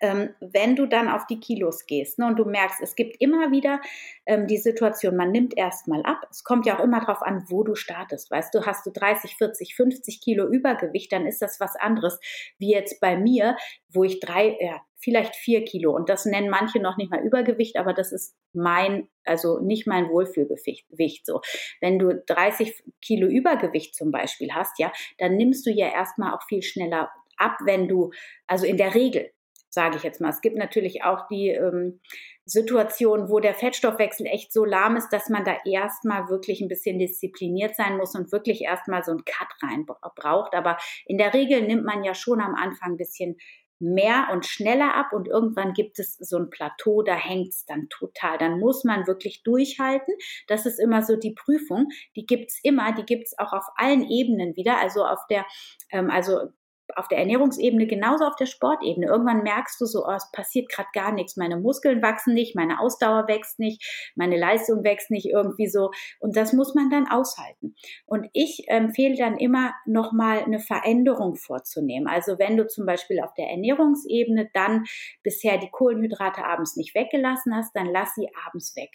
ähm, 0.00 0.30
wenn 0.40 0.76
du 0.76 0.86
dann 0.86 1.08
auf 1.08 1.26
die 1.26 1.40
Kilos 1.40 1.86
gehst 1.86 2.18
ne, 2.18 2.26
und 2.26 2.38
du 2.38 2.44
merkst, 2.44 2.80
es 2.80 2.94
gibt 2.94 3.20
immer 3.20 3.50
wieder 3.50 3.80
ähm, 4.26 4.46
die 4.46 4.56
Situation, 4.56 5.16
man 5.16 5.30
nimmt 5.30 5.56
erstmal 5.56 6.02
ab. 6.04 6.26
Es 6.30 6.42
kommt 6.42 6.66
ja 6.66 6.78
auch 6.78 6.84
immer 6.84 7.00
darauf 7.00 7.22
an, 7.22 7.44
wo 7.48 7.62
du 7.62 7.74
startest. 7.74 8.30
Weißt 8.30 8.54
du, 8.54 8.64
hast 8.64 8.86
du 8.86 8.90
30, 8.90 9.36
40, 9.36 9.74
50 9.74 10.20
Kilo 10.20 10.46
Übergewicht, 10.46 11.12
dann 11.12 11.26
ist 11.26 11.42
das 11.42 11.60
was 11.60 11.76
anderes, 11.76 12.18
wie 12.58 12.72
jetzt 12.72 13.00
bei 13.00 13.16
mir, 13.16 13.56
wo 13.88 14.04
ich 14.04 14.20
drei, 14.20 14.56
ja, 14.60 14.80
vielleicht 14.96 15.34
vier 15.34 15.64
Kilo. 15.64 15.94
Und 15.94 16.08
das 16.08 16.26
nennen 16.26 16.50
manche 16.50 16.78
noch 16.80 16.96
nicht 16.96 17.10
mal 17.10 17.24
Übergewicht, 17.24 17.76
aber 17.76 17.92
das 17.92 18.12
ist 18.12 18.36
mein, 18.52 19.08
also 19.24 19.58
nicht 19.60 19.86
mein 19.86 20.08
Wohlfühlgewicht 20.08 21.26
so. 21.26 21.40
Wenn 21.80 21.98
du 21.98 22.22
30 22.26 22.82
Kilo 23.00 23.26
Übergewicht 23.26 23.94
zum 23.94 24.10
Beispiel 24.10 24.52
hast, 24.52 24.78
ja, 24.78 24.92
dann 25.18 25.36
nimmst 25.36 25.66
du 25.66 25.70
ja 25.70 25.88
erstmal 25.88 26.34
auch 26.34 26.42
viel 26.48 26.62
schneller 26.62 27.10
ab, 27.36 27.58
wenn 27.64 27.88
du, 27.88 28.12
also 28.46 28.66
in 28.66 28.76
der 28.76 28.94
Regel, 28.94 29.30
sage 29.70 29.96
ich 29.96 30.02
jetzt 30.02 30.20
mal. 30.20 30.30
Es 30.30 30.40
gibt 30.40 30.56
natürlich 30.56 31.04
auch 31.04 31.26
die 31.28 31.48
ähm, 31.48 32.00
Situation, 32.44 33.28
wo 33.28 33.38
der 33.38 33.54
Fettstoffwechsel 33.54 34.26
echt 34.26 34.52
so 34.52 34.64
lahm 34.64 34.96
ist, 34.96 35.10
dass 35.10 35.28
man 35.28 35.44
da 35.44 35.56
erstmal 35.64 36.28
wirklich 36.28 36.60
ein 36.60 36.68
bisschen 36.68 36.98
diszipliniert 36.98 37.76
sein 37.76 37.96
muss 37.96 38.14
und 38.14 38.32
wirklich 38.32 38.62
erstmal 38.62 39.04
so 39.04 39.12
einen 39.12 39.24
Cut 39.24 39.48
rein 39.62 39.86
braucht. 39.86 40.54
Aber 40.54 40.76
in 41.06 41.16
der 41.16 41.32
Regel 41.32 41.62
nimmt 41.62 41.84
man 41.84 42.02
ja 42.04 42.14
schon 42.14 42.40
am 42.40 42.54
Anfang 42.54 42.92
ein 42.92 42.96
bisschen 42.96 43.36
mehr 43.80 44.28
und 44.30 44.44
schneller 44.44 44.94
ab 44.94 45.12
und 45.12 45.26
irgendwann 45.26 45.72
gibt 45.72 45.98
es 45.98 46.16
so 46.18 46.36
ein 46.36 46.50
Plateau, 46.50 47.02
da 47.02 47.14
hängt 47.14 47.48
es 47.48 47.64
dann 47.64 47.88
total. 47.88 48.36
Dann 48.36 48.60
muss 48.60 48.84
man 48.84 49.06
wirklich 49.06 49.42
durchhalten. 49.42 50.14
Das 50.48 50.66
ist 50.66 50.78
immer 50.78 51.02
so 51.02 51.16
die 51.16 51.34
Prüfung. 51.34 51.88
Die 52.14 52.26
gibt's 52.26 52.60
immer, 52.62 52.92
die 52.92 53.04
gibt's 53.04 53.38
auch 53.38 53.54
auf 53.54 53.64
allen 53.76 54.08
Ebenen 54.08 54.54
wieder. 54.54 54.78
Also 54.78 55.04
auf 55.04 55.20
der, 55.30 55.46
ähm, 55.90 56.10
also 56.10 56.50
auf 56.96 57.08
der 57.08 57.18
Ernährungsebene 57.18 57.86
genauso 57.86 58.24
auf 58.24 58.36
der 58.36 58.46
Sportebene. 58.46 59.06
Irgendwann 59.06 59.42
merkst 59.42 59.80
du 59.80 59.86
so, 59.86 60.06
oh, 60.06 60.12
es 60.12 60.30
passiert 60.32 60.68
gerade 60.68 60.88
gar 60.92 61.12
nichts. 61.12 61.36
Meine 61.36 61.56
Muskeln 61.56 62.02
wachsen 62.02 62.34
nicht, 62.34 62.54
meine 62.54 62.80
Ausdauer 62.80 63.28
wächst 63.28 63.58
nicht, 63.58 64.12
meine 64.14 64.38
Leistung 64.38 64.84
wächst 64.84 65.10
nicht 65.10 65.26
irgendwie 65.26 65.68
so. 65.68 65.90
Und 66.18 66.36
das 66.36 66.52
muss 66.52 66.74
man 66.74 66.90
dann 66.90 67.08
aushalten. 67.08 67.74
Und 68.06 68.28
ich 68.32 68.64
empfehle 68.68 69.16
dann 69.16 69.38
immer 69.38 69.72
nochmal 69.86 70.44
eine 70.44 70.60
Veränderung 70.60 71.36
vorzunehmen. 71.36 72.06
Also 72.08 72.38
wenn 72.38 72.56
du 72.56 72.66
zum 72.66 72.86
Beispiel 72.86 73.20
auf 73.20 73.34
der 73.34 73.48
Ernährungsebene 73.48 74.50
dann 74.54 74.84
bisher 75.22 75.58
die 75.58 75.70
Kohlenhydrate 75.70 76.44
abends 76.44 76.76
nicht 76.76 76.94
weggelassen 76.94 77.54
hast, 77.54 77.74
dann 77.74 77.86
lass 77.86 78.14
sie 78.14 78.28
abends 78.46 78.74
weg. 78.76 78.90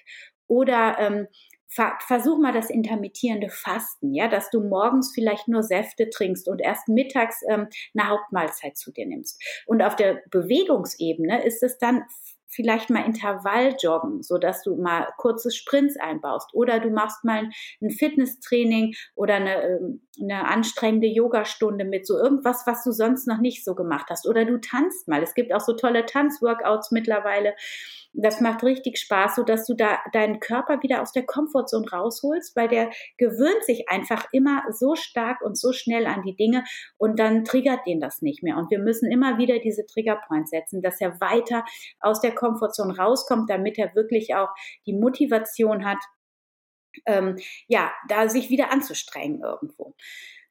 Oder 0.47 0.97
ähm, 0.99 1.27
versuch 1.99 2.39
mal 2.39 2.53
das 2.53 2.69
intermittierende 2.69 3.49
Fasten, 3.49 4.13
ja, 4.13 4.27
dass 4.27 4.49
du 4.49 4.61
morgens 4.61 5.11
vielleicht 5.13 5.47
nur 5.47 5.63
Säfte 5.63 6.09
trinkst 6.09 6.47
und 6.47 6.61
erst 6.61 6.87
mittags 6.87 7.41
ähm, 7.49 7.67
eine 7.97 8.09
Hauptmahlzeit 8.09 8.77
zu 8.77 8.91
dir 8.91 9.05
nimmst. 9.05 9.41
Und 9.65 9.81
auf 9.81 9.95
der 9.95 10.21
Bewegungsebene 10.31 11.43
ist 11.43 11.63
es 11.63 11.77
dann 11.77 12.03
vielleicht 12.47 12.89
mal 12.89 13.05
Intervalljoggen, 13.05 14.23
so 14.23 14.37
dass 14.37 14.63
du 14.63 14.75
mal 14.75 15.07
kurze 15.17 15.51
Sprints 15.51 15.97
einbaust 15.99 16.53
oder 16.53 16.79
du 16.79 16.89
machst 16.89 17.23
mal 17.23 17.49
ein 17.81 17.89
Fitnesstraining 17.89 18.95
oder 19.15 19.35
eine, 19.35 19.61
ähm, 19.63 20.01
eine 20.21 20.47
anstrengende 20.47 21.07
Yogastunde 21.07 21.85
mit 21.85 22.07
so 22.07 22.17
irgendwas, 22.17 22.63
was 22.65 22.83
du 22.83 22.91
sonst 22.91 23.27
noch 23.27 23.39
nicht 23.39 23.65
so 23.65 23.75
gemacht 23.75 24.07
hast 24.09 24.27
oder 24.27 24.45
du 24.45 24.59
tanzt 24.59 25.07
mal. 25.07 25.21
Es 25.21 25.33
gibt 25.33 25.53
auch 25.53 25.61
so 25.61 25.73
tolle 25.73 26.05
Tanzworkouts 26.05 26.91
mittlerweile 26.91 27.53
das 28.17 28.39
macht 28.39 28.63
richtig 28.63 28.97
Spaß, 28.97 29.35
so 29.35 29.43
dass 29.43 29.65
du 29.65 29.73
da 29.73 29.99
deinen 30.13 30.39
Körper 30.39 30.81
wieder 30.81 31.01
aus 31.01 31.11
der 31.11 31.25
Komfortzone 31.25 31.87
rausholst, 31.91 32.55
weil 32.55 32.67
der 32.67 32.89
gewöhnt 33.17 33.63
sich 33.63 33.89
einfach 33.89 34.25
immer 34.31 34.63
so 34.71 34.95
stark 34.95 35.41
und 35.41 35.57
so 35.57 35.73
schnell 35.73 36.05
an 36.05 36.23
die 36.23 36.35
Dinge 36.35 36.63
und 36.97 37.19
dann 37.19 37.43
triggert 37.43 37.85
den 37.85 37.99
das 37.99 38.21
nicht 38.21 38.41
mehr. 38.41 38.57
Und 38.57 38.71
wir 38.71 38.79
müssen 38.79 39.11
immer 39.11 39.37
wieder 39.37 39.59
diese 39.59 39.85
Triggerpoints 39.85 40.51
setzen, 40.51 40.81
dass 40.81 41.01
er 41.01 41.19
weiter 41.19 41.65
aus 41.99 42.21
der 42.21 42.33
Komfortzone 42.35 42.97
rauskommt, 42.97 43.49
damit 43.49 43.77
er 43.77 43.95
wirklich 43.95 44.35
auch 44.35 44.49
die 44.85 44.93
Motivation 44.93 45.85
hat, 45.85 45.99
ähm, 47.05 47.37
ja, 47.67 47.91
da 48.07 48.29
sich 48.29 48.49
wieder 48.49 48.71
anzustrengen 48.71 49.41
irgendwo. 49.41 49.95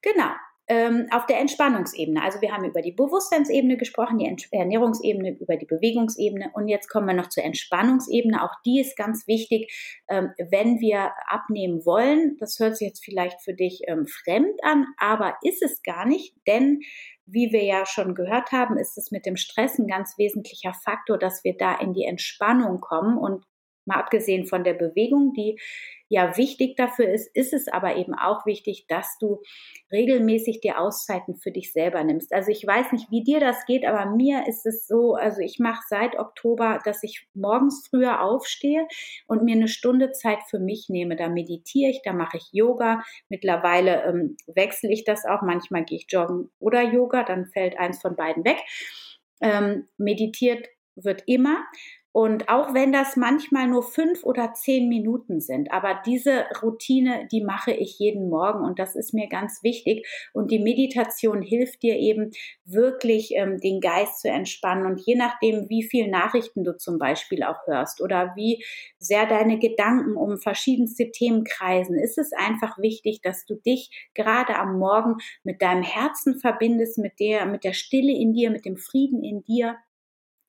Genau. 0.03 0.31
ähm, 0.67 1.07
auf 1.11 1.27
der 1.27 1.41
Entspannungsebene. 1.41 2.23
Also 2.23 2.41
wir 2.41 2.53
haben 2.53 2.65
über 2.65 2.81
die 2.81 2.93
Bewusstseinsebene 2.93 3.77
gesprochen, 3.77 4.19
die 4.19 4.35
Ernährungsebene, 4.51 5.37
über 5.39 5.57
die 5.57 5.67
Bewegungsebene 5.67 6.53
und 6.55 6.69
jetzt 6.69 6.89
kommen 6.89 7.07
wir 7.07 7.15
noch 7.15 7.29
zur 7.29 7.45
Entspannungsebene. 7.45 8.43
Auch 8.43 8.55
die 8.65 8.81
ist 8.81 8.97
ganz 8.97 9.27
wichtig, 9.27 10.03
ähm, 10.09 10.31
wenn 10.51 10.81
wir 10.81 11.13
abnehmen 11.29 11.85
wollen. 11.85 12.37
Das 12.39 12.59
hört 12.59 12.77
sich 12.77 12.89
jetzt 12.89 13.05
vielleicht 13.05 13.43
für 13.43 13.55
dich 13.55 13.83
ähm, 13.89 14.07
fremd 14.07 14.59
an, 14.63 14.87
aber 14.99 15.37
ist 15.43 15.63
es 15.63 15.83
gar 15.83 16.07
nicht, 16.07 16.35
denn 16.47 16.81
wie 17.27 17.53
wir 17.53 17.65
ja 17.65 17.87
schon 17.87 18.15
gehört 18.15 18.53
haben, 18.53 18.77
ist 18.77 18.99
es 18.99 19.11
mit 19.11 19.27
dem 19.27 19.37
Stress 19.37 19.79
ein 19.79 19.87
ganz 19.87 20.19
wesentlicher 20.19 20.75
Faktor, 20.75 21.19
dass 21.19 21.45
wir 21.45 21.57
da 21.57 21.75
in 21.75 21.93
die 21.93 22.05
Entspannung 22.05 22.81
kommen 22.81 23.17
und 23.19 23.45
Mal 23.87 24.01
abgesehen 24.01 24.47
von 24.47 24.65
der 24.65 24.75
Bewegung, 24.75 25.33
die 25.35 25.59
ja 26.09 26.37
wichtig 26.37 26.77
dafür 26.77 27.09
ist, 27.09 27.35
ist 27.35 27.53
es 27.53 27.67
aber 27.69 27.97
eben 27.97 28.15
auch 28.15 28.47
wichtig, 28.47 28.87
dass 28.89 29.17
du 29.19 29.43
regelmäßig 29.91 30.61
die 30.61 30.73
Auszeiten 30.73 31.35
für 31.35 31.51
dich 31.51 31.73
selber 31.73 32.05
nimmst. 32.05 32.33
Also 32.33 32.51
ich 32.51 32.65
weiß 32.67 32.93
nicht, 32.93 33.11
wie 33.11 33.25
dir 33.25 33.41
das 33.41 33.65
geht, 33.67 33.85
aber 33.85 34.07
mir 34.15 34.47
ist 34.47 34.67
es 34.67 34.87
so, 34.87 35.15
also 35.15 35.41
ich 35.41 35.59
mache 35.59 35.83
seit 35.89 36.19
Oktober, 36.19 36.79
dass 36.85 37.03
ich 37.03 37.27
morgens 37.35 37.89
früher 37.89 38.23
aufstehe 38.23 38.87
und 39.27 39.43
mir 39.43 39.57
eine 39.57 39.69
Stunde 39.69 40.13
Zeit 40.13 40.41
für 40.49 40.59
mich 40.59 40.87
nehme. 40.89 41.17
Da 41.17 41.29
meditiere 41.29 41.91
ich, 41.91 42.03
da 42.05 42.13
mache 42.13 42.37
ich 42.37 42.49
Yoga. 42.53 43.03
Mittlerweile 43.29 44.05
ähm, 44.05 44.37
wechsle 44.47 44.93
ich 44.93 45.05
das 45.05 45.25
auch. 45.25 45.43
Manchmal 45.43 45.85
gehe 45.85 45.99
ich 45.99 46.07
joggen 46.09 46.51
oder 46.59 46.83
Yoga, 46.83 47.25
dann 47.25 47.47
fällt 47.47 47.79
eins 47.79 48.01
von 48.01 48.15
beiden 48.15 48.45
weg. 48.45 48.59
Ähm, 49.41 49.89
meditiert 49.97 50.69
wird 50.97 51.23
immer. 51.27 51.65
Und 52.17 52.49
auch 52.49 52.75
wenn 52.75 52.93
das 52.93 53.17
manchmal 53.17 53.67
nur 53.67 53.83
fünf 53.83 54.23
oder 54.23 54.55
zehn 54.55 54.89
Minuten 54.89 55.41
sind, 55.41 55.73
aber 55.73 56.01
diese 56.07 56.45
Routine, 56.63 57.27
die 57.33 57.43
mache 57.43 57.73
ich 57.73 57.99
jeden 57.99 58.29
Morgen 58.29 58.65
und 58.65 58.79
das 58.79 58.95
ist 58.95 59.15
mir 59.15 59.27
ganz 59.27 59.65
wichtig. 59.65 60.07
Und 60.33 60.53
die 60.53 60.61
Meditation 60.61 61.43
hilft 61.43 61.83
dir 61.83 61.97
eben 61.97 62.31
wirklich, 62.65 63.33
ähm, 63.35 63.59
den 63.59 63.81
Geist 63.81 64.21
zu 64.21 64.29
entspannen. 64.29 64.87
Und 64.87 65.01
je 65.05 65.17
nachdem, 65.17 65.69
wie 65.69 65.83
viel 65.83 66.09
Nachrichten 66.09 66.63
du 66.63 66.77
zum 66.77 67.01
Beispiel 67.01 67.43
auch 67.43 67.67
hörst 67.67 68.01
oder 68.01 68.33
wie 68.37 68.65
sehr 69.01 69.27
deine 69.27 69.59
Gedanken 69.59 70.17
um 70.17 70.39
verschiedenste 70.39 71.11
Themen 71.11 71.43
kreisen, 71.43 71.99
ist 71.99 72.17
es 72.17 72.33
einfach 72.33 72.79
wichtig, 72.79 73.23
dass 73.23 73.45
du 73.45 73.57
dich 73.57 74.09
gerade 74.15 74.55
am 74.55 74.79
Morgen 74.79 75.17
mit 75.43 75.61
deinem 75.63 75.83
Herzen 75.83 76.39
verbindest, 76.39 76.97
mit 76.97 77.19
der, 77.19 77.45
mit 77.47 77.65
der 77.65 77.73
Stille 77.73 78.13
in 78.13 78.33
dir, 78.35 78.53
mit 78.53 78.65
dem 78.65 78.77
Frieden 78.77 79.25
in 79.25 79.43
dir 79.43 79.79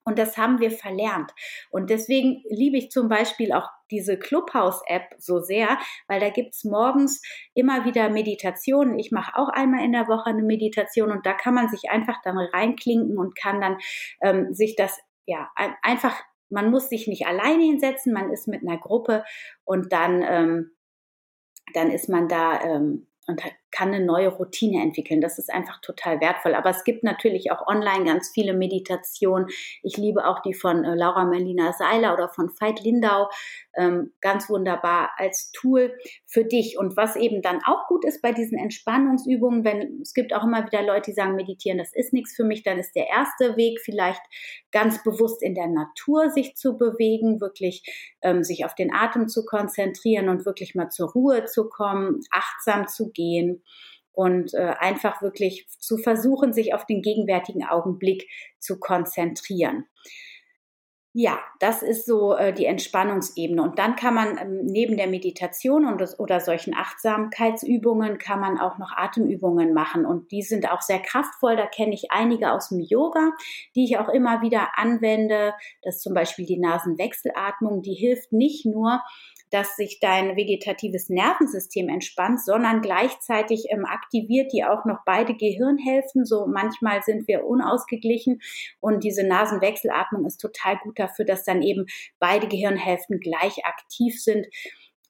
und 0.05 0.19
das 0.19 0.37
haben 0.37 0.59
wir 0.59 0.71
verlernt. 0.71 1.31
Und 1.71 1.89
deswegen 1.89 2.43
liebe 2.49 2.77
ich 2.77 2.91
zum 2.91 3.09
Beispiel 3.09 3.51
auch 3.51 3.67
diese 3.91 4.17
Clubhouse-App 4.17 5.15
so 5.17 5.39
sehr, 5.39 5.79
weil 6.07 6.19
da 6.19 6.29
gibt's 6.29 6.63
morgens 6.63 7.21
immer 7.53 7.85
wieder 7.85 8.09
Meditationen. 8.09 8.99
Ich 8.99 9.11
mache 9.11 9.35
auch 9.35 9.49
einmal 9.49 9.83
in 9.83 9.91
der 9.91 10.07
Woche 10.07 10.27
eine 10.27 10.43
Meditation 10.43 11.11
und 11.11 11.25
da 11.25 11.33
kann 11.33 11.55
man 11.55 11.69
sich 11.69 11.89
einfach 11.89 12.21
dann 12.23 12.37
reinklinken 12.37 13.17
und 13.17 13.35
kann 13.35 13.59
dann 13.59 13.77
ähm, 14.21 14.53
sich 14.53 14.75
das 14.75 14.99
ja 15.25 15.49
einfach, 15.81 16.15
man 16.49 16.69
muss 16.69 16.89
sich 16.89 17.07
nicht 17.07 17.25
alleine 17.25 17.63
hinsetzen, 17.63 18.13
man 18.13 18.31
ist 18.31 18.47
mit 18.47 18.61
einer 18.61 18.77
Gruppe 18.77 19.23
und 19.63 19.91
dann, 19.91 20.21
ähm, 20.21 20.71
dann 21.73 21.89
ist 21.89 22.09
man 22.09 22.27
da 22.27 22.61
ähm, 22.61 23.07
und 23.27 23.41
kann 23.75 23.93
eine 23.93 24.05
neue 24.05 24.29
Routine 24.29 24.81
entwickeln. 24.81 25.19
Das 25.19 25.37
ist 25.37 25.53
einfach 25.53 25.81
total 25.81 26.21
wertvoll. 26.21 26.55
Aber 26.55 26.69
es 26.69 26.85
gibt 26.85 27.03
natürlich 27.03 27.51
auch 27.51 27.67
online 27.67 28.05
ganz 28.05 28.31
viele 28.33 28.53
Meditationen. 28.53 29.47
Ich 29.83 29.97
liebe 29.97 30.25
auch 30.25 30.41
die 30.41 30.53
von 30.53 30.85
äh, 30.85 30.95
Laura 30.95 31.25
Melina 31.25 31.73
Seiler 31.73 32.13
oder 32.13 32.29
von 32.29 32.49
Veit 32.57 32.81
Lindau. 32.81 33.29
Ähm, 33.77 34.13
ganz 34.21 34.49
wunderbar 34.49 35.11
als 35.17 35.51
Tool 35.51 35.93
für 36.25 36.45
dich. 36.45 36.77
Und 36.77 36.95
was 36.95 37.15
eben 37.15 37.41
dann 37.41 37.59
auch 37.65 37.87
gut 37.87 38.05
ist 38.05 38.21
bei 38.21 38.31
diesen 38.31 38.57
Entspannungsübungen, 38.57 39.63
wenn 39.63 39.99
es 40.01 40.13
gibt 40.13 40.33
auch 40.33 40.43
immer 40.43 40.65
wieder 40.65 40.83
Leute, 40.83 41.11
die 41.11 41.15
sagen, 41.15 41.35
meditieren, 41.35 41.77
das 41.77 41.93
ist 41.93 42.13
nichts 42.13 42.35
für 42.35 42.45
mich, 42.45 42.63
dann 42.63 42.77
ist 42.77 42.95
der 42.95 43.09
erste 43.09 43.57
Weg 43.57 43.79
vielleicht 43.81 44.21
ganz 44.71 45.03
bewusst 45.03 45.43
in 45.43 45.55
der 45.55 45.67
Natur 45.67 46.29
sich 46.29 46.55
zu 46.55 46.77
bewegen, 46.77 47.41
wirklich 47.41 47.83
ähm, 48.21 48.43
sich 48.43 48.65
auf 48.65 48.75
den 48.75 48.93
Atem 48.93 49.27
zu 49.27 49.45
konzentrieren 49.45 50.29
und 50.29 50.45
wirklich 50.45 50.75
mal 50.75 50.89
zur 50.89 51.11
Ruhe 51.11 51.45
zu 51.45 51.69
kommen, 51.69 52.21
achtsam 52.31 52.87
zu 52.87 53.11
gehen 53.11 53.63
und 54.15 54.53
äh, 54.53 54.73
einfach 54.79 55.21
wirklich 55.21 55.67
zu 55.69 55.97
versuchen, 55.97 56.53
sich 56.53 56.73
auf 56.73 56.85
den 56.85 57.01
gegenwärtigen 57.01 57.65
Augenblick 57.65 58.27
zu 58.59 58.79
konzentrieren. 58.79 59.85
Ja, 61.17 61.39
das 61.59 61.81
ist 61.81 62.05
so 62.05 62.35
äh, 62.35 62.51
die 62.51 62.65
Entspannungsebene. 62.65 63.63
Und 63.63 63.79
dann 63.79 63.95
kann 63.95 64.13
man 64.13 64.37
ähm, 64.37 64.65
neben 64.65 64.97
der 64.97 65.07
Meditation 65.07 65.85
und 65.85 66.01
das, 66.01 66.19
oder 66.19 66.41
solchen 66.41 66.75
Achtsamkeitsübungen 66.75 68.17
kann 68.17 68.41
man 68.41 68.59
auch 68.59 68.77
noch 68.79 68.91
Atemübungen 68.91 69.73
machen. 69.73 70.05
Und 70.05 70.33
die 70.33 70.41
sind 70.41 70.69
auch 70.69 70.81
sehr 70.81 70.99
kraftvoll. 70.99 71.55
Da 71.55 71.67
kenne 71.67 71.93
ich 71.93 72.11
einige 72.11 72.51
aus 72.51 72.67
dem 72.67 72.81
Yoga, 72.81 73.31
die 73.75 73.85
ich 73.85 73.97
auch 73.97 74.09
immer 74.09 74.41
wieder 74.41 74.77
anwende. 74.77 75.53
Das 75.83 75.95
ist 75.95 76.01
zum 76.01 76.13
Beispiel 76.13 76.45
die 76.45 76.59
Nasenwechselatmung. 76.59 77.81
Die 77.81 77.93
hilft 77.93 78.33
nicht 78.33 78.65
nur, 78.65 79.01
dass 79.51 79.75
sich 79.75 79.99
dein 79.99 80.35
vegetatives 80.35 81.09
Nervensystem 81.09 81.89
entspannt, 81.89 82.43
sondern 82.43 82.81
gleichzeitig 82.81 83.65
ähm, 83.69 83.85
aktiviert 83.85 84.51
die 84.53 84.63
auch 84.63 84.85
noch 84.85 84.99
beide 85.05 85.35
Gehirnhälften. 85.35 86.25
So 86.25 86.47
manchmal 86.47 87.01
sind 87.03 87.27
wir 87.27 87.45
unausgeglichen 87.45 88.41
und 88.79 89.03
diese 89.03 89.25
Nasenwechselatmung 89.25 90.25
ist 90.25 90.37
total 90.37 90.77
gut 90.83 90.99
dafür, 90.99 91.25
dass 91.25 91.43
dann 91.43 91.61
eben 91.61 91.85
beide 92.19 92.47
Gehirnhälften 92.47 93.19
gleich 93.19 93.65
aktiv 93.65 94.21
sind 94.21 94.47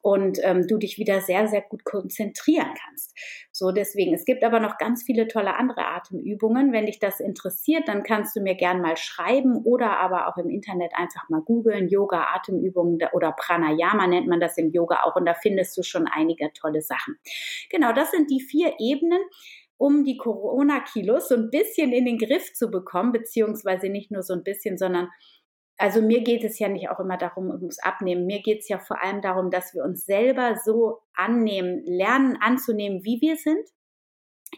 und 0.06 0.38
ähm, 0.44 0.68
du 0.68 0.78
dich 0.78 0.98
wieder 0.98 1.20
sehr, 1.20 1.48
sehr 1.48 1.62
gut 1.62 1.84
konzentrieren 1.84 2.72
kannst. 2.80 3.12
So, 3.50 3.72
deswegen, 3.72 4.14
es 4.14 4.24
gibt 4.24 4.44
aber 4.44 4.60
noch 4.60 4.78
ganz 4.78 5.02
viele 5.02 5.26
tolle 5.26 5.56
andere 5.56 5.84
Atemübungen. 5.84 6.72
Wenn 6.72 6.86
dich 6.86 7.00
das 7.00 7.18
interessiert, 7.18 7.88
dann 7.88 8.04
kannst 8.04 8.36
du 8.36 8.40
mir 8.40 8.54
gern 8.54 8.80
mal 8.80 8.96
schreiben 8.96 9.56
oder 9.64 9.98
aber 9.98 10.28
auch 10.28 10.36
im 10.36 10.48
Internet 10.48 10.92
einfach 10.94 11.28
mal 11.28 11.40
googeln, 11.40 11.88
Yoga, 11.88 12.28
Atemübungen 12.36 13.00
oder 13.14 13.32
Pranayama 13.32 14.06
nennt 14.06 14.28
man 14.28 14.38
das 14.38 14.56
im 14.58 14.70
Yoga 14.70 15.02
auch 15.02 15.16
und 15.16 15.26
da 15.26 15.34
findest 15.34 15.76
du 15.76 15.82
schon 15.82 16.06
einige 16.06 16.52
tolle 16.52 16.82
Sachen. 16.82 17.16
Genau, 17.68 17.92
das 17.92 18.12
sind 18.12 18.30
die 18.30 18.40
vier 18.40 18.74
Ebenen 18.78 19.22
um 19.78 20.04
die 20.04 20.16
Corona-Kilos 20.16 21.28
so 21.28 21.34
ein 21.34 21.50
bisschen 21.50 21.92
in 21.92 22.06
den 22.06 22.16
Griff 22.16 22.54
zu 22.54 22.70
bekommen, 22.70 23.12
beziehungsweise 23.12 23.88
nicht 23.88 24.10
nur 24.10 24.22
so 24.22 24.32
ein 24.32 24.42
bisschen, 24.42 24.78
sondern 24.78 25.08
also 25.78 26.00
mir 26.00 26.22
geht 26.22 26.44
es 26.44 26.58
ja 26.58 26.68
nicht 26.68 26.88
auch 26.88 27.00
immer 27.00 27.18
darum, 27.18 27.50
ums 27.50 27.78
Abnehmen. 27.78 28.26
Mir 28.26 28.40
geht 28.40 28.60
es 28.60 28.68
ja 28.68 28.78
vor 28.78 29.02
allem 29.02 29.20
darum, 29.20 29.50
dass 29.50 29.74
wir 29.74 29.84
uns 29.84 30.06
selber 30.06 30.56
so 30.64 31.00
annehmen, 31.14 31.82
lernen 31.84 32.38
anzunehmen, 32.40 33.04
wie 33.04 33.20
wir 33.20 33.36
sind. 33.36 33.68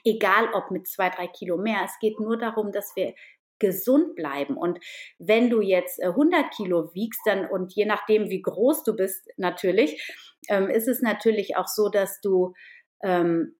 Egal 0.05 0.53
ob 0.53 0.71
mit 0.71 0.87
zwei, 0.87 1.11
drei 1.11 1.27
Kilo 1.27 1.57
mehr. 1.57 1.83
Es 1.85 1.99
geht 1.99 2.21
nur 2.21 2.39
darum, 2.39 2.71
dass 2.73 2.95
wir 2.95 3.15
gesund 3.59 4.15
bleiben. 4.15 4.57
Und 4.57 4.79
wenn 5.19 5.51
du 5.51 5.61
jetzt 5.61 6.01
100 6.01 6.41
äh, 6.41 6.49
Kilo 6.51 6.95
wiegst, 6.95 7.21
dann 7.25 7.47
und 7.47 7.75
je 7.75 7.87
nachdem, 7.87 8.31
wie 8.31 8.43
groß 8.43 8.85
du 8.85 8.95
bist, 8.95 9.29
natürlich, 9.37 10.15
ähm, 10.49 10.69
ist 10.69 10.87
es 10.87 11.03
natürlich 11.03 11.57
auch 11.57 11.67
so, 11.67 11.89
dass 11.89 12.21
du 12.21 12.55
ähm, 13.03 13.57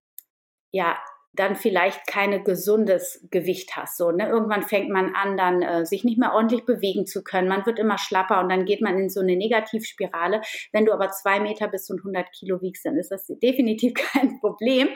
ja 0.71 0.97
dann 1.33 1.55
vielleicht 1.55 2.07
keine 2.07 2.41
gesundes 2.43 3.25
Gewicht 3.29 3.75
hast. 3.75 3.97
So, 3.97 4.11
ne? 4.11 4.27
Irgendwann 4.27 4.63
fängt 4.63 4.89
man 4.89 5.13
an, 5.13 5.37
dann 5.37 5.61
äh, 5.61 5.85
sich 5.85 6.03
nicht 6.03 6.17
mehr 6.17 6.33
ordentlich 6.33 6.65
bewegen 6.65 7.05
zu 7.05 7.23
können. 7.23 7.47
Man 7.47 7.65
wird 7.65 7.79
immer 7.79 7.97
schlapper 7.97 8.39
und 8.41 8.49
dann 8.49 8.65
geht 8.65 8.81
man 8.81 8.97
in 8.97 9.09
so 9.09 9.21
eine 9.21 9.35
Negativspirale. 9.35 10.41
Wenn 10.71 10.85
du 10.85 10.93
aber 10.93 11.09
zwei 11.09 11.39
Meter 11.39 11.67
bis 11.67 11.89
und 11.89 11.99
100 11.99 12.31
Kilo 12.31 12.61
wiegst, 12.61 12.85
dann 12.85 12.97
ist 12.97 13.11
das 13.11 13.27
definitiv 13.27 13.93
kein 14.13 14.39
Problem. 14.39 14.89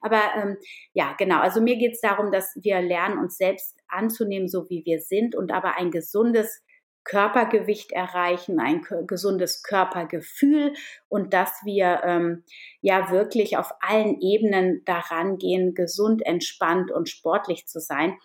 Aber 0.00 0.20
ähm, 0.36 0.56
ja, 0.92 1.14
genau. 1.18 1.40
Also 1.40 1.60
mir 1.60 1.76
geht 1.76 1.94
es 1.94 2.00
darum, 2.00 2.30
dass 2.30 2.56
wir 2.60 2.80
lernen, 2.80 3.18
uns 3.18 3.36
selbst 3.36 3.78
anzunehmen, 3.88 4.48
so 4.48 4.70
wie 4.70 4.84
wir 4.84 5.00
sind 5.00 5.34
und 5.34 5.52
aber 5.52 5.76
ein 5.76 5.90
gesundes 5.90 6.62
Körpergewicht 7.04 7.92
erreichen, 7.92 8.60
ein 8.60 8.82
gesundes 9.06 9.62
Körpergefühl 9.62 10.74
und 11.08 11.32
dass 11.32 11.50
wir 11.64 12.02
ähm, 12.04 12.44
ja 12.80 13.10
wirklich 13.10 13.56
auf 13.56 13.72
allen 13.80 14.20
Ebenen 14.20 14.82
daran 14.84 15.38
gehen, 15.38 15.74
gesund, 15.74 16.24
entspannt 16.24 16.90
und 16.90 17.08
sportlich 17.08 17.66
zu 17.66 17.80
sein. 17.80 18.16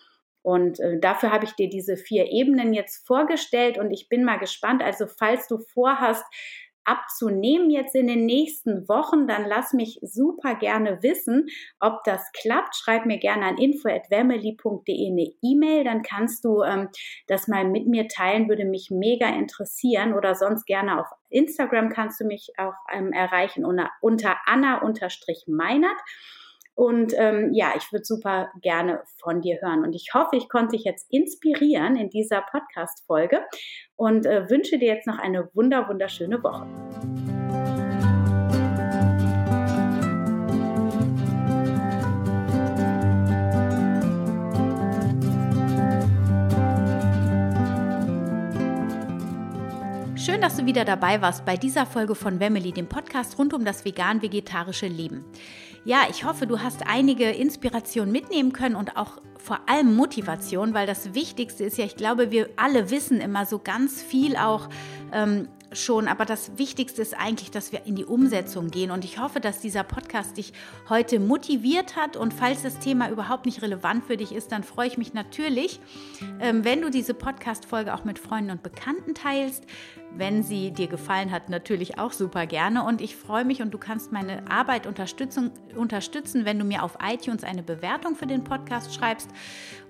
Und 0.42 0.78
äh, 0.78 1.00
dafür 1.00 1.32
habe 1.32 1.44
ich 1.44 1.52
dir 1.52 1.68
diese 1.68 1.96
vier 1.96 2.26
Ebenen 2.30 2.72
jetzt 2.72 3.04
vorgestellt 3.04 3.78
und 3.78 3.90
ich 3.90 4.08
bin 4.08 4.22
mal 4.24 4.38
gespannt. 4.38 4.80
Also 4.80 5.06
falls 5.08 5.48
du 5.48 5.58
vorhast, 5.58 6.24
abzunehmen 6.86 7.70
jetzt 7.70 7.94
in 7.94 8.06
den 8.06 8.24
nächsten 8.24 8.88
Wochen, 8.88 9.26
dann 9.26 9.44
lass 9.46 9.72
mich 9.72 9.98
super 10.02 10.54
gerne 10.54 11.02
wissen, 11.02 11.46
ob 11.80 12.04
das 12.04 12.30
klappt. 12.32 12.76
Schreib 12.76 13.06
mir 13.06 13.18
gerne 13.18 13.46
an 13.46 13.58
info@family.de 13.58 15.10
eine 15.10 15.32
E-Mail, 15.42 15.84
dann 15.84 16.02
kannst 16.02 16.44
du 16.44 16.62
ähm, 16.62 16.88
das 17.26 17.48
mal 17.48 17.64
mit 17.64 17.86
mir 17.86 18.08
teilen, 18.08 18.48
würde 18.48 18.64
mich 18.64 18.90
mega 18.90 19.28
interessieren 19.28 20.14
oder 20.14 20.34
sonst 20.34 20.66
gerne 20.66 21.00
auf 21.00 21.06
Instagram 21.28 21.90
kannst 21.90 22.20
du 22.20 22.24
mich 22.24 22.52
auch 22.56 22.74
ähm, 22.92 23.12
erreichen 23.12 23.64
unter, 23.64 23.90
unter 24.00 24.36
Anna-Meinert. 24.46 26.00
Und 26.76 27.14
ähm, 27.16 27.54
ja, 27.54 27.72
ich 27.74 27.90
würde 27.90 28.04
super 28.04 28.50
gerne 28.60 29.00
von 29.18 29.40
dir 29.40 29.58
hören. 29.62 29.82
Und 29.82 29.94
ich 29.94 30.10
hoffe, 30.12 30.36
ich 30.36 30.50
konnte 30.50 30.76
dich 30.76 30.84
jetzt 30.84 31.06
inspirieren 31.10 31.96
in 31.96 32.10
dieser 32.10 32.42
Podcast-Folge 32.42 33.40
und 33.96 34.26
äh, 34.26 34.48
wünsche 34.50 34.78
dir 34.78 34.88
jetzt 34.94 35.06
noch 35.06 35.18
eine 35.18 35.48
wunder, 35.54 35.88
wunderschöne 35.88 36.42
Woche. 36.42 36.66
Schön, 50.18 50.42
dass 50.42 50.56
du 50.56 50.66
wieder 50.66 50.84
dabei 50.84 51.22
warst 51.22 51.46
bei 51.46 51.56
dieser 51.56 51.86
Folge 51.86 52.14
von 52.14 52.38
Wemily, 52.38 52.72
dem 52.72 52.88
Podcast 52.88 53.38
rund 53.38 53.54
um 53.54 53.64
das 53.64 53.86
vegan-vegetarische 53.86 54.88
Leben. 54.88 55.24
Ja, 55.86 56.08
ich 56.10 56.24
hoffe, 56.24 56.48
du 56.48 56.58
hast 56.58 56.88
einige 56.88 57.30
Inspirationen 57.30 58.10
mitnehmen 58.10 58.52
können 58.52 58.74
und 58.74 58.96
auch 58.96 59.22
vor 59.38 59.60
allem 59.68 59.94
Motivation, 59.94 60.74
weil 60.74 60.84
das 60.84 61.14
Wichtigste 61.14 61.62
ist 61.62 61.78
ja, 61.78 61.84
ich 61.84 61.94
glaube, 61.94 62.32
wir 62.32 62.48
alle 62.56 62.90
wissen 62.90 63.20
immer 63.20 63.46
so 63.46 63.60
ganz 63.60 64.02
viel 64.02 64.36
auch 64.36 64.68
ähm, 65.12 65.46
schon, 65.78 66.08
aber 66.08 66.24
das 66.24 66.58
Wichtigste 66.58 67.02
ist 67.02 67.14
eigentlich, 67.14 67.50
dass 67.50 67.72
wir 67.72 67.86
in 67.86 67.96
die 67.96 68.04
Umsetzung 68.04 68.70
gehen. 68.70 68.90
Und 68.90 69.04
ich 69.04 69.18
hoffe, 69.18 69.40
dass 69.40 69.60
dieser 69.60 69.84
Podcast 69.84 70.36
dich 70.36 70.52
heute 70.88 71.20
motiviert 71.20 71.96
hat. 71.96 72.16
Und 72.16 72.34
falls 72.34 72.62
das 72.62 72.78
Thema 72.78 73.10
überhaupt 73.10 73.46
nicht 73.46 73.62
relevant 73.62 74.04
für 74.04 74.16
dich 74.16 74.32
ist, 74.32 74.52
dann 74.52 74.64
freue 74.64 74.88
ich 74.88 74.98
mich 74.98 75.14
natürlich, 75.14 75.80
ähm, 76.40 76.64
wenn 76.64 76.80
du 76.80 76.90
diese 76.90 77.14
Podcast-Folge 77.14 77.94
auch 77.94 78.04
mit 78.04 78.18
Freunden 78.18 78.50
und 78.50 78.62
Bekannten 78.62 79.14
teilst. 79.14 79.64
Wenn 80.18 80.42
sie 80.42 80.70
dir 80.70 80.86
gefallen 80.86 81.30
hat, 81.30 81.50
natürlich 81.50 81.98
auch 81.98 82.12
super 82.12 82.46
gerne. 82.46 82.84
Und 82.84 83.02
ich 83.02 83.16
freue 83.16 83.44
mich 83.44 83.60
und 83.60 83.72
du 83.72 83.78
kannst 83.78 84.12
meine 84.12 84.50
Arbeit 84.50 84.86
unterstützen, 84.86 85.50
unterstützen, 85.76 86.44
wenn 86.44 86.58
du 86.58 86.64
mir 86.64 86.82
auf 86.82 86.96
iTunes 87.02 87.44
eine 87.44 87.62
Bewertung 87.62 88.14
für 88.14 88.26
den 88.26 88.42
Podcast 88.42 88.94
schreibst. 88.94 89.28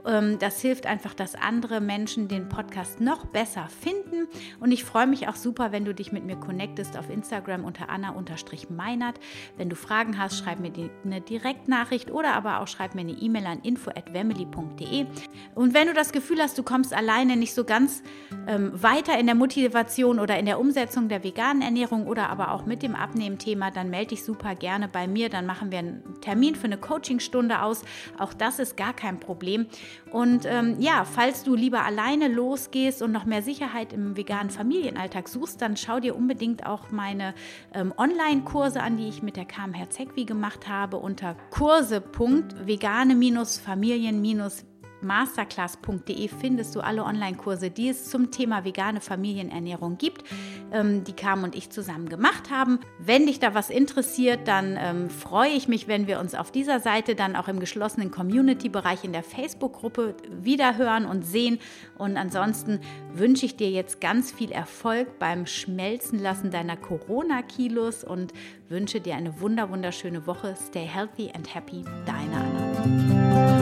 Ähm, 0.06 0.38
das 0.38 0.60
hilft 0.60 0.86
einfach, 0.86 1.14
dass 1.14 1.34
andere 1.34 1.80
Menschen 1.80 2.28
den 2.28 2.48
Podcast 2.48 3.00
noch 3.00 3.26
besser 3.26 3.68
finden. 3.68 4.28
Und 4.60 4.72
ich 4.72 4.84
freue 4.84 5.06
mich 5.06 5.28
auch 5.28 5.36
super, 5.36 5.72
wenn 5.72 5.84
du 5.84 5.94
dich 5.94 6.12
mit 6.12 6.24
mir 6.24 6.36
connectest 6.36 6.96
auf 6.98 7.10
Instagram 7.10 7.64
unter 7.64 7.88
Anna-Meinert. 7.88 9.20
Wenn 9.56 9.68
du 9.68 9.76
Fragen 9.76 10.18
hast, 10.18 10.38
schreib 10.38 10.60
mir 10.60 10.72
eine 11.04 11.20
Direktnachricht 11.20 12.10
oder 12.10 12.34
aber 12.34 12.60
auch 12.60 12.68
schreib 12.68 12.94
mir 12.94 13.02
eine 13.02 13.12
E-Mail 13.12 13.46
an 13.46 13.60
info.wemily.de. 13.60 15.06
Und 15.54 15.74
wenn 15.74 15.86
du 15.86 15.94
das 15.94 16.12
Gefühl 16.12 16.40
hast, 16.40 16.58
du 16.58 16.62
kommst 16.62 16.92
alleine 16.92 17.36
nicht 17.36 17.54
so 17.54 17.64
ganz 17.64 18.02
ähm, 18.46 18.70
weiter 18.74 19.18
in 19.18 19.26
der 19.26 19.34
Motivation, 19.34 20.18
oder 20.18 20.38
in 20.38 20.46
der 20.46 20.58
Umsetzung 20.60 21.08
der 21.08 21.24
veganen 21.24 21.62
Ernährung 21.62 22.06
oder 22.06 22.30
aber 22.30 22.52
auch 22.52 22.66
mit 22.66 22.82
dem 22.82 22.94
Abnehmthema, 22.94 23.70
dann 23.70 23.90
melde 23.90 24.08
dich 24.08 24.24
super 24.24 24.54
gerne 24.54 24.88
bei 24.88 25.06
mir. 25.06 25.28
Dann 25.28 25.46
machen 25.46 25.70
wir 25.70 25.78
einen 25.78 26.20
Termin 26.20 26.54
für 26.54 26.64
eine 26.64 26.78
Coachingstunde 26.78 27.62
aus. 27.62 27.82
Auch 28.18 28.34
das 28.34 28.58
ist 28.58 28.76
gar 28.76 28.92
kein 28.92 29.18
Problem. 29.18 29.66
Und 30.10 30.46
ähm, 30.46 30.76
ja, 30.78 31.04
falls 31.04 31.42
du 31.42 31.54
lieber 31.54 31.84
alleine 31.84 32.28
losgehst 32.28 33.02
und 33.02 33.12
noch 33.12 33.24
mehr 33.24 33.42
Sicherheit 33.42 33.92
im 33.92 34.16
veganen 34.16 34.50
Familienalltag 34.50 35.28
suchst, 35.28 35.60
dann 35.60 35.76
schau 35.76 36.00
dir 36.00 36.16
unbedingt 36.16 36.66
auch 36.66 36.90
meine 36.90 37.34
ähm, 37.74 37.92
Online-Kurse 37.96 38.82
an, 38.82 38.96
die 38.96 39.08
ich 39.08 39.22
mit 39.22 39.36
der 39.36 39.44
KM 39.44 39.74
Zegwi 39.90 40.24
gemacht 40.24 40.68
habe 40.68 40.96
unter 40.96 41.36
kurse.vegane-familien- 41.50 44.20
masterclass.de 45.00 46.28
findest 46.28 46.74
du 46.74 46.80
alle 46.80 47.04
Online-Kurse, 47.04 47.70
die 47.70 47.88
es 47.88 48.08
zum 48.10 48.30
Thema 48.30 48.64
vegane 48.64 49.00
Familienernährung 49.00 49.98
gibt, 49.98 50.24
ähm, 50.72 51.04
die 51.04 51.12
Carmen 51.12 51.44
und 51.44 51.54
ich 51.54 51.70
zusammen 51.70 52.08
gemacht 52.08 52.50
haben. 52.50 52.80
Wenn 52.98 53.26
dich 53.26 53.38
da 53.38 53.54
was 53.54 53.70
interessiert, 53.70 54.48
dann 54.48 54.76
ähm, 54.78 55.10
freue 55.10 55.50
ich 55.50 55.68
mich, 55.68 55.88
wenn 55.88 56.06
wir 56.06 56.20
uns 56.20 56.34
auf 56.34 56.50
dieser 56.50 56.80
Seite 56.80 57.14
dann 57.14 57.36
auch 57.36 57.48
im 57.48 57.60
geschlossenen 57.60 58.10
Community-Bereich 58.10 59.04
in 59.04 59.12
der 59.12 59.22
Facebook-Gruppe 59.22 60.14
wiederhören 60.30 61.06
und 61.06 61.24
sehen. 61.24 61.58
Und 61.98 62.16
ansonsten 62.16 62.80
wünsche 63.12 63.46
ich 63.46 63.56
dir 63.56 63.70
jetzt 63.70 64.00
ganz 64.00 64.32
viel 64.32 64.52
Erfolg 64.52 65.18
beim 65.18 65.46
Schmelzen 65.46 66.18
lassen 66.18 66.50
deiner 66.50 66.76
Corona-Kilos 66.76 68.04
und 68.04 68.32
wünsche 68.68 69.00
dir 69.00 69.14
eine 69.14 69.40
wunder 69.40 69.70
wunderschöne 69.70 70.26
Woche. 70.26 70.54
Stay 70.56 70.84
healthy 70.84 71.30
and 71.34 71.54
happy, 71.54 71.84
deine 72.04 72.36
Anna. 72.36 73.55